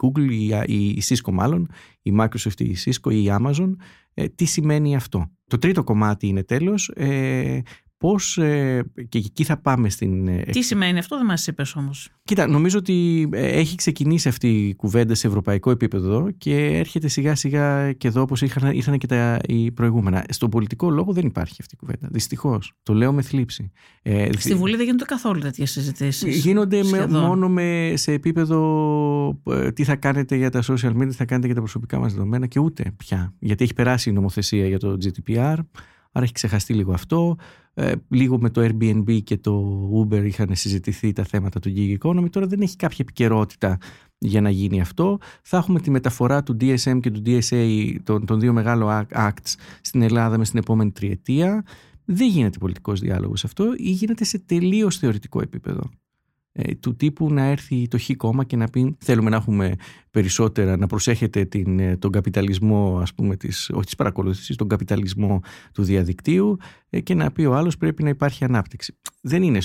Google, 0.03 0.31
η, 0.65 0.87
η 0.87 1.01
Cisco 1.07 1.31
μάλλον, 1.31 1.69
η 2.01 2.13
Microsoft, 2.19 2.59
η 2.59 2.75
Cisco 2.85 3.11
ή 3.11 3.23
η 3.23 3.35
Amazon, 3.39 3.75
ε, 4.13 4.27
τι 4.27 4.45
σημαίνει 4.45 4.95
αυτό. 4.95 5.31
Το 5.47 5.57
τρίτο 5.57 5.83
κομμάτι 5.83 6.27
είναι 6.27 6.43
τέλος, 6.43 6.89
ε, 6.89 7.61
πώς 8.03 8.37
ε, 8.37 8.83
και 9.09 9.17
εκεί 9.17 9.43
θα 9.43 9.57
πάμε 9.57 9.89
στην... 9.89 10.27
Ε, 10.27 10.41
Τι 10.51 10.61
σημαίνει 10.61 10.99
αυτό 10.99 11.17
δεν 11.17 11.25
μας 11.25 11.47
είπες 11.47 11.75
όμως. 11.75 12.09
Κοίτα, 12.23 12.47
νομίζω 12.47 12.77
ότι 12.77 13.29
ε, 13.31 13.47
έχει 13.47 13.75
ξεκινήσει 13.75 14.27
αυτή 14.27 14.67
η 14.67 14.75
κουβέντα 14.75 15.15
σε 15.15 15.27
ευρωπαϊκό 15.27 15.71
επίπεδο 15.71 16.31
και 16.37 16.55
έρχεται 16.55 17.07
σιγά 17.07 17.35
σιγά 17.35 17.93
και 17.93 18.07
εδώ 18.07 18.21
όπως 18.21 18.41
ήρθαν, 18.41 18.71
ήρθαν 18.71 18.97
και 18.97 19.07
τα 19.07 19.39
οι 19.47 19.71
προηγούμενα. 19.71 20.25
Στον 20.29 20.49
πολιτικό 20.49 20.89
λόγο 20.89 21.13
δεν 21.13 21.25
υπάρχει 21.25 21.55
αυτή 21.59 21.75
η 21.75 21.77
κουβέντα. 21.77 22.07
Δυστυχώς. 22.11 22.73
Το 22.83 22.93
λέω 22.93 23.13
με 23.13 23.21
θλίψη. 23.21 23.71
Ε, 24.01 24.29
Στη 24.37 24.55
Βουλή 24.55 24.75
δεν 24.75 24.85
γίνονται 24.85 25.05
καθόλου 25.05 25.39
τέτοιες 25.39 25.71
συζητήσεις. 25.71 26.37
Γίνονται 26.37 26.83
με, 26.83 27.07
μόνο 27.07 27.49
με, 27.49 27.93
σε 27.95 28.11
επίπεδο 28.11 29.41
τι 29.73 29.83
θα 29.83 29.95
κάνετε 29.95 30.35
για 30.35 30.49
τα 30.49 30.63
social 30.63 30.91
media, 30.91 31.07
τι 31.09 31.15
θα 31.15 31.25
κάνετε 31.25 31.45
για 31.45 31.55
τα 31.55 31.61
προσωπικά 31.61 31.99
μας 31.99 32.13
δεδομένα 32.13 32.47
και 32.47 32.59
ούτε 32.59 32.83
πια. 32.97 33.33
Γιατί 33.39 33.63
έχει 33.63 33.73
περάσει 33.73 34.09
η 34.09 34.13
νομοθεσία 34.13 34.67
για 34.67 34.79
το 34.79 34.97
GDPR. 35.03 35.57
Άρα 36.15 36.25
έχει 36.25 36.33
ξεχαστεί 36.33 36.73
λίγο 36.73 36.93
αυτό. 36.93 37.35
Ε, 37.73 37.93
λίγο 38.09 38.39
με 38.39 38.49
το 38.49 38.61
Airbnb 38.61 39.23
και 39.23 39.37
το 39.37 39.79
Uber 40.01 40.23
είχαν 40.25 40.49
συζητηθεί 40.51 41.11
τα 41.11 41.23
θέματα 41.23 41.59
του 41.59 41.73
gig 41.75 41.97
economy. 41.99 42.29
Τώρα 42.29 42.47
δεν 42.47 42.61
έχει 42.61 42.75
κάποια 42.75 42.97
επικαιρότητα 42.99 43.77
για 44.17 44.41
να 44.41 44.49
γίνει 44.49 44.81
αυτό. 44.81 45.17
Θα 45.43 45.57
έχουμε 45.57 45.79
τη 45.79 45.91
μεταφορά 45.91 46.43
του 46.43 46.57
DSM 46.61 46.99
και 47.01 47.11
του 47.11 47.21
DSA, 47.25 47.95
των, 48.03 48.25
των 48.25 48.39
δύο 48.39 48.53
μεγάλων 48.53 49.07
acts 49.15 49.53
στην 49.81 50.01
Ελλάδα 50.01 50.37
μες 50.37 50.47
στην 50.47 50.59
επόμενη 50.59 50.91
τριετία. 50.91 51.65
Δεν 52.05 52.27
γίνεται 52.27 52.57
πολιτικός 52.57 52.99
διάλογος 52.99 53.43
αυτό 53.43 53.73
ή 53.77 53.89
γίνεται 53.89 54.23
σε 54.23 54.39
τελείως 54.39 54.97
θεωρητικό 54.97 55.41
επίπεδο. 55.41 55.89
Ε, 56.55 56.75
του 56.75 56.95
τύπου 56.95 57.33
να 57.33 57.43
έρθει 57.43 57.87
το 57.87 57.99
χ 57.99 58.09
κόμμα 58.17 58.43
και 58.43 58.55
να 58.55 58.67
πει 58.67 58.97
θέλουμε 58.99 59.29
να 59.29 59.35
έχουμε 59.35 59.75
περισσότερα, 60.11 60.77
να 60.77 60.87
προσέχετε 60.87 61.45
την, 61.45 61.79
ε, 61.79 61.97
τον 61.97 62.11
καπιταλισμό, 62.11 62.99
ας 63.01 63.13
πούμε, 63.13 63.35
της, 63.35 63.69
όχι 63.73 63.85
της 63.85 63.95
παρακολούθησης, 63.95 64.55
τον 64.55 64.67
καπιταλισμό 64.67 65.39
του 65.73 65.83
διαδικτύου 65.83 66.57
ε, 66.89 66.99
και 66.99 67.13
να 67.13 67.31
πει 67.31 67.45
ο 67.45 67.55
άλλος 67.55 67.77
πρέπει 67.77 68.03
να 68.03 68.09
υπάρχει 68.09 68.43
ανάπτυξη. 68.43 68.97
Δεν 69.21 69.43
είναι, 69.43 69.59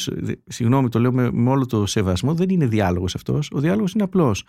συγγνώμη 0.46 0.88
το 0.88 1.00
λέω 1.00 1.12
με, 1.12 1.30
με 1.32 1.50
όλο 1.50 1.66
το 1.66 1.86
σεβασμό, 1.86 2.34
δεν 2.34 2.48
είναι 2.48 2.66
διάλογος 2.66 3.14
αυτός. 3.14 3.50
Ο 3.52 3.60
διάλογος 3.60 3.92
είναι 3.92 4.02
απλός. 4.02 4.44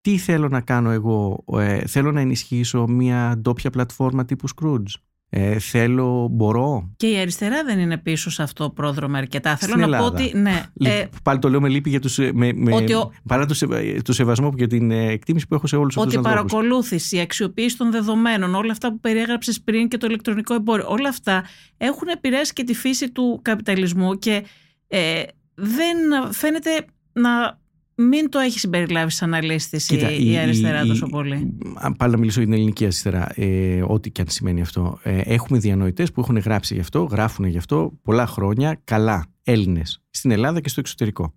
Τι 0.00 0.18
θέλω 0.18 0.48
να 0.48 0.60
κάνω 0.60 0.90
εγώ, 0.90 1.44
θέλω 1.86 2.12
να 2.12 2.20
ενισχύσω 2.20 2.86
μια 2.88 3.38
ντόπια 3.38 3.70
πλατφόρμα 3.70 4.24
τύπου 4.24 4.48
Scrooge; 4.48 4.94
Ε, 5.28 5.58
θέλω, 5.58 6.28
μπορώ; 6.30 6.92
Και 6.96 7.06
η 7.06 7.18
αριστερά 7.18 7.64
δεν 7.64 7.78
είναι 7.78 7.98
πίσω 7.98 8.30
σε 8.30 8.42
αυτό 8.42 8.70
πρόδρομο 8.70 9.16
αρκετά. 9.16 9.56
Θέλω 9.56 9.86
να 9.86 9.98
πω 9.98 10.04
ότι. 10.04 10.32
Ναι, 10.34 10.62
ε, 10.80 11.04
πάλι 11.22 11.38
το 11.38 11.48
λέω 11.48 11.60
με 11.60 11.68
λύπη 11.68 11.90
για 11.90 12.00
τους, 12.00 12.18
με, 12.18 12.52
με, 12.52 12.74
ο... 12.74 13.12
παρά 13.26 13.46
το, 13.46 13.54
το 14.02 14.12
σεβασμό 14.12 14.54
και 14.54 14.66
την 14.66 14.90
ε, 14.90 15.06
εκτίμηση 15.06 15.46
που 15.46 15.54
έχω 15.54 15.66
σε 15.66 15.76
όλους 15.76 15.94
τους 15.94 16.02
ανθρώπους. 16.02 16.28
Ότι 16.28 16.34
η 16.34 16.36
παρακολούθηση, 16.36 17.16
η 17.16 17.20
αξιοποίηση 17.20 17.76
των 17.76 17.90
δεδομένων, 17.90 18.54
όλα 18.54 18.72
αυτά 18.72 18.90
που 18.90 19.00
περιέγραψες 19.00 19.60
πριν 19.60 19.88
και 19.88 19.96
το 19.96 20.06
ηλεκτρονικό 20.06 20.54
εμπόριο, 20.54 20.86
όλα 20.88 21.08
αυτά 21.08 21.44
έχουν 21.76 22.08
επηρεάσει 22.08 22.52
και 22.52 22.64
τη 22.64 22.74
φύση 22.74 23.10
του 23.10 23.40
καπιταλισμού 23.42 24.18
και 24.18 24.44
ε, 24.88 25.22
δεν 25.54 25.96
φαίνεται 26.30 26.70
να 27.12 27.58
μην 27.96 28.30
το 28.30 28.38
έχεις 28.38 28.60
συμπεριλάβει 28.60 29.10
σαν 29.10 29.34
αναλύστη 29.34 29.94
η, 29.94 30.30
η, 30.30 30.38
αριστερά 30.38 30.84
η, 30.84 30.86
τόσο 30.86 31.06
πολύ. 31.06 31.58
Πάλι 31.96 32.12
να 32.12 32.18
μιλήσω 32.18 32.38
για 32.38 32.48
την 32.48 32.58
ελληνική 32.58 32.84
αριστερά, 32.84 33.32
ε, 33.34 33.82
ό,τι 33.86 34.10
και 34.10 34.20
αν 34.20 34.28
σημαίνει 34.28 34.60
αυτό. 34.60 34.98
Ε, 35.02 35.20
έχουμε 35.24 35.58
διανοητές 35.58 36.12
που 36.12 36.20
έχουν 36.20 36.38
γράψει 36.38 36.74
γι' 36.74 36.80
αυτό, 36.80 37.02
γράφουν 37.02 37.46
γι' 37.46 37.58
αυτό 37.58 37.92
πολλά 38.02 38.26
χρόνια 38.26 38.80
καλά 38.84 39.26
Έλληνες 39.42 40.02
στην 40.10 40.30
Ελλάδα 40.30 40.60
και 40.60 40.68
στο 40.68 40.80
εξωτερικό. 40.80 41.34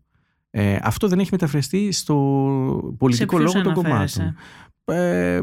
Ε, 0.51 0.78
αυτό 0.82 1.07
δεν 1.07 1.20
έχει 1.20 1.30
μεταφραστεί 1.32 1.91
στο 1.91 2.16
πολιτικό 2.97 3.38
λόγο 3.38 3.62
των 3.62 3.74
κομμάτων. 3.74 4.36
Ε, 4.86 5.39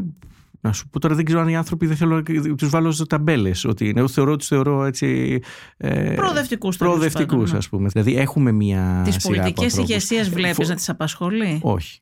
να 0.67 0.73
σου 0.73 0.89
πω 0.89 0.99
τώρα 0.99 1.15
δεν 1.15 1.25
ξέρω 1.25 1.41
αν 1.41 1.47
οι 1.47 1.55
άνθρωποι 1.55 1.85
δεν 1.85 1.95
θέλω 1.95 2.15
να 2.15 2.55
τους 2.55 2.69
βάλω 2.69 2.91
σε 2.91 3.05
ταμπέλες. 3.05 3.65
Ότι 3.65 3.93
εγώ 3.95 4.07
θεωρώ 4.07 4.35
τους 4.35 4.47
θεωρώ 4.47 4.83
έτσι. 4.83 5.39
Ε, 5.77 6.13
προοδευτικούς. 6.15 6.77
Προοδευτικούς, 6.77 7.53
ας 7.53 7.69
πούμε. 7.69 7.87
Δηλαδή 7.87 8.15
έχουμε 8.15 8.51
μία. 8.51 9.01
Τις 9.03 9.17
πολιτικές 9.17 9.77
ηγεσίες 9.77 10.29
βλέπεις 10.29 10.55
Φο... 10.55 10.63
να 10.63 10.75
τις 10.75 10.89
απασχολεί; 10.89 11.59
Όχι. 11.61 11.99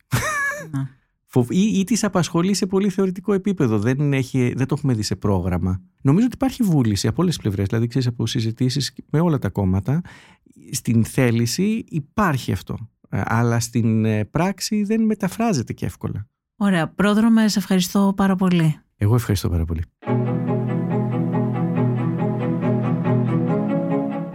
ή, 1.50 1.60
ή 1.60 1.84
τις 1.84 2.04
απασχολεί 2.04 2.54
σε 2.54 2.66
πολύ 2.66 2.90
θεωρητικό 2.90 3.34
επίπεδο. 3.34 3.80
Δεν, 3.80 4.14
έχει, 4.14 4.54
δεν 4.58 4.68
το 4.68 4.76
έχουμε 4.78 4.94
δει 4.94 5.02
σε 5.02 5.16
πρόγραμμα. 5.16 5.82
Νομίζω 6.02 6.26
ότι 6.26 6.36
υπάρχει 6.36 6.64
βούληση 6.64 7.08
από 7.08 7.22
όλες 7.22 7.34
τις 7.34 7.44
πλευρές. 7.44 7.68
Δηλαδή, 7.68 7.88
ξέρεις 7.88 8.08
από 8.08 8.28
συζητήσεις 8.28 8.94
με 9.10 9.20
όλα 9.20 9.38
τα 9.40 9.50
κόμματα. 9.50 10.02
Στην 10.72 11.06
θέληση 11.06 11.84
υπάρχει 11.88 12.52
αυτό. 12.52 12.90
Ε, 13.10 13.22
αλλά 13.26 13.60
στην 13.60 14.06
ε, 14.06 14.26
πράξη 14.26 14.84
δεν 14.84 15.02
μεταφράζεται 15.02 15.74
και 15.74 15.86
εύκολα. 15.86 16.28
Ωραία. 16.58 16.88
Πρόδρομε, 16.88 17.48
σε 17.48 17.60
ευχαριστώ 17.60 18.14
πάρα 18.16 18.36
πολύ. 18.36 18.80
Εγώ 18.98 19.16
ευχαριστώ 19.16 19.50
πάρα 19.50 19.66
πολύ. 19.66 19.82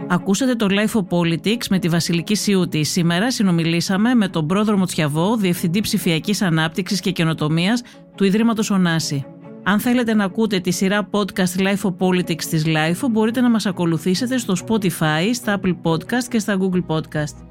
Ακούσατε 0.07 0.55
το 0.55 0.67
Life 0.69 0.99
of 0.99 1.19
Politics 1.19 1.67
με 1.69 1.79
τη 1.79 1.89
Βασιλική 1.89 2.35
Σιούτη. 2.35 2.83
Σήμερα 2.83 3.31
συνομιλήσαμε 3.31 4.13
με 4.13 4.27
τον 4.27 4.47
πρόδρομο 4.47 4.85
Τσιαβό, 4.85 5.35
Διευθυντή 5.35 5.81
Ψηφιακής 5.81 6.41
Ανάπτυξης 6.41 6.99
και 6.99 7.11
Καινοτομίας 7.11 7.81
του 8.15 8.23
Ιδρύματος 8.23 8.69
Ωνάση. 8.69 9.25
Αν 9.63 9.79
θέλετε 9.79 10.13
να 10.13 10.23
ακούτε 10.23 10.59
τη 10.59 10.71
σειρά 10.71 11.09
podcast 11.11 11.59
Life 11.59 11.81
of 11.81 11.95
Politics 11.97 12.43
της 12.43 12.63
Life, 12.65 13.09
μπορείτε 13.11 13.41
να 13.41 13.49
μας 13.49 13.65
ακολουθήσετε 13.65 14.37
στο 14.37 14.53
Spotify, 14.67 15.29
στα 15.33 15.59
Apple 15.59 15.75
Podcast 15.83 16.23
και 16.29 16.39
στα 16.39 16.57
Google 16.59 16.95
Podcast. 16.95 17.50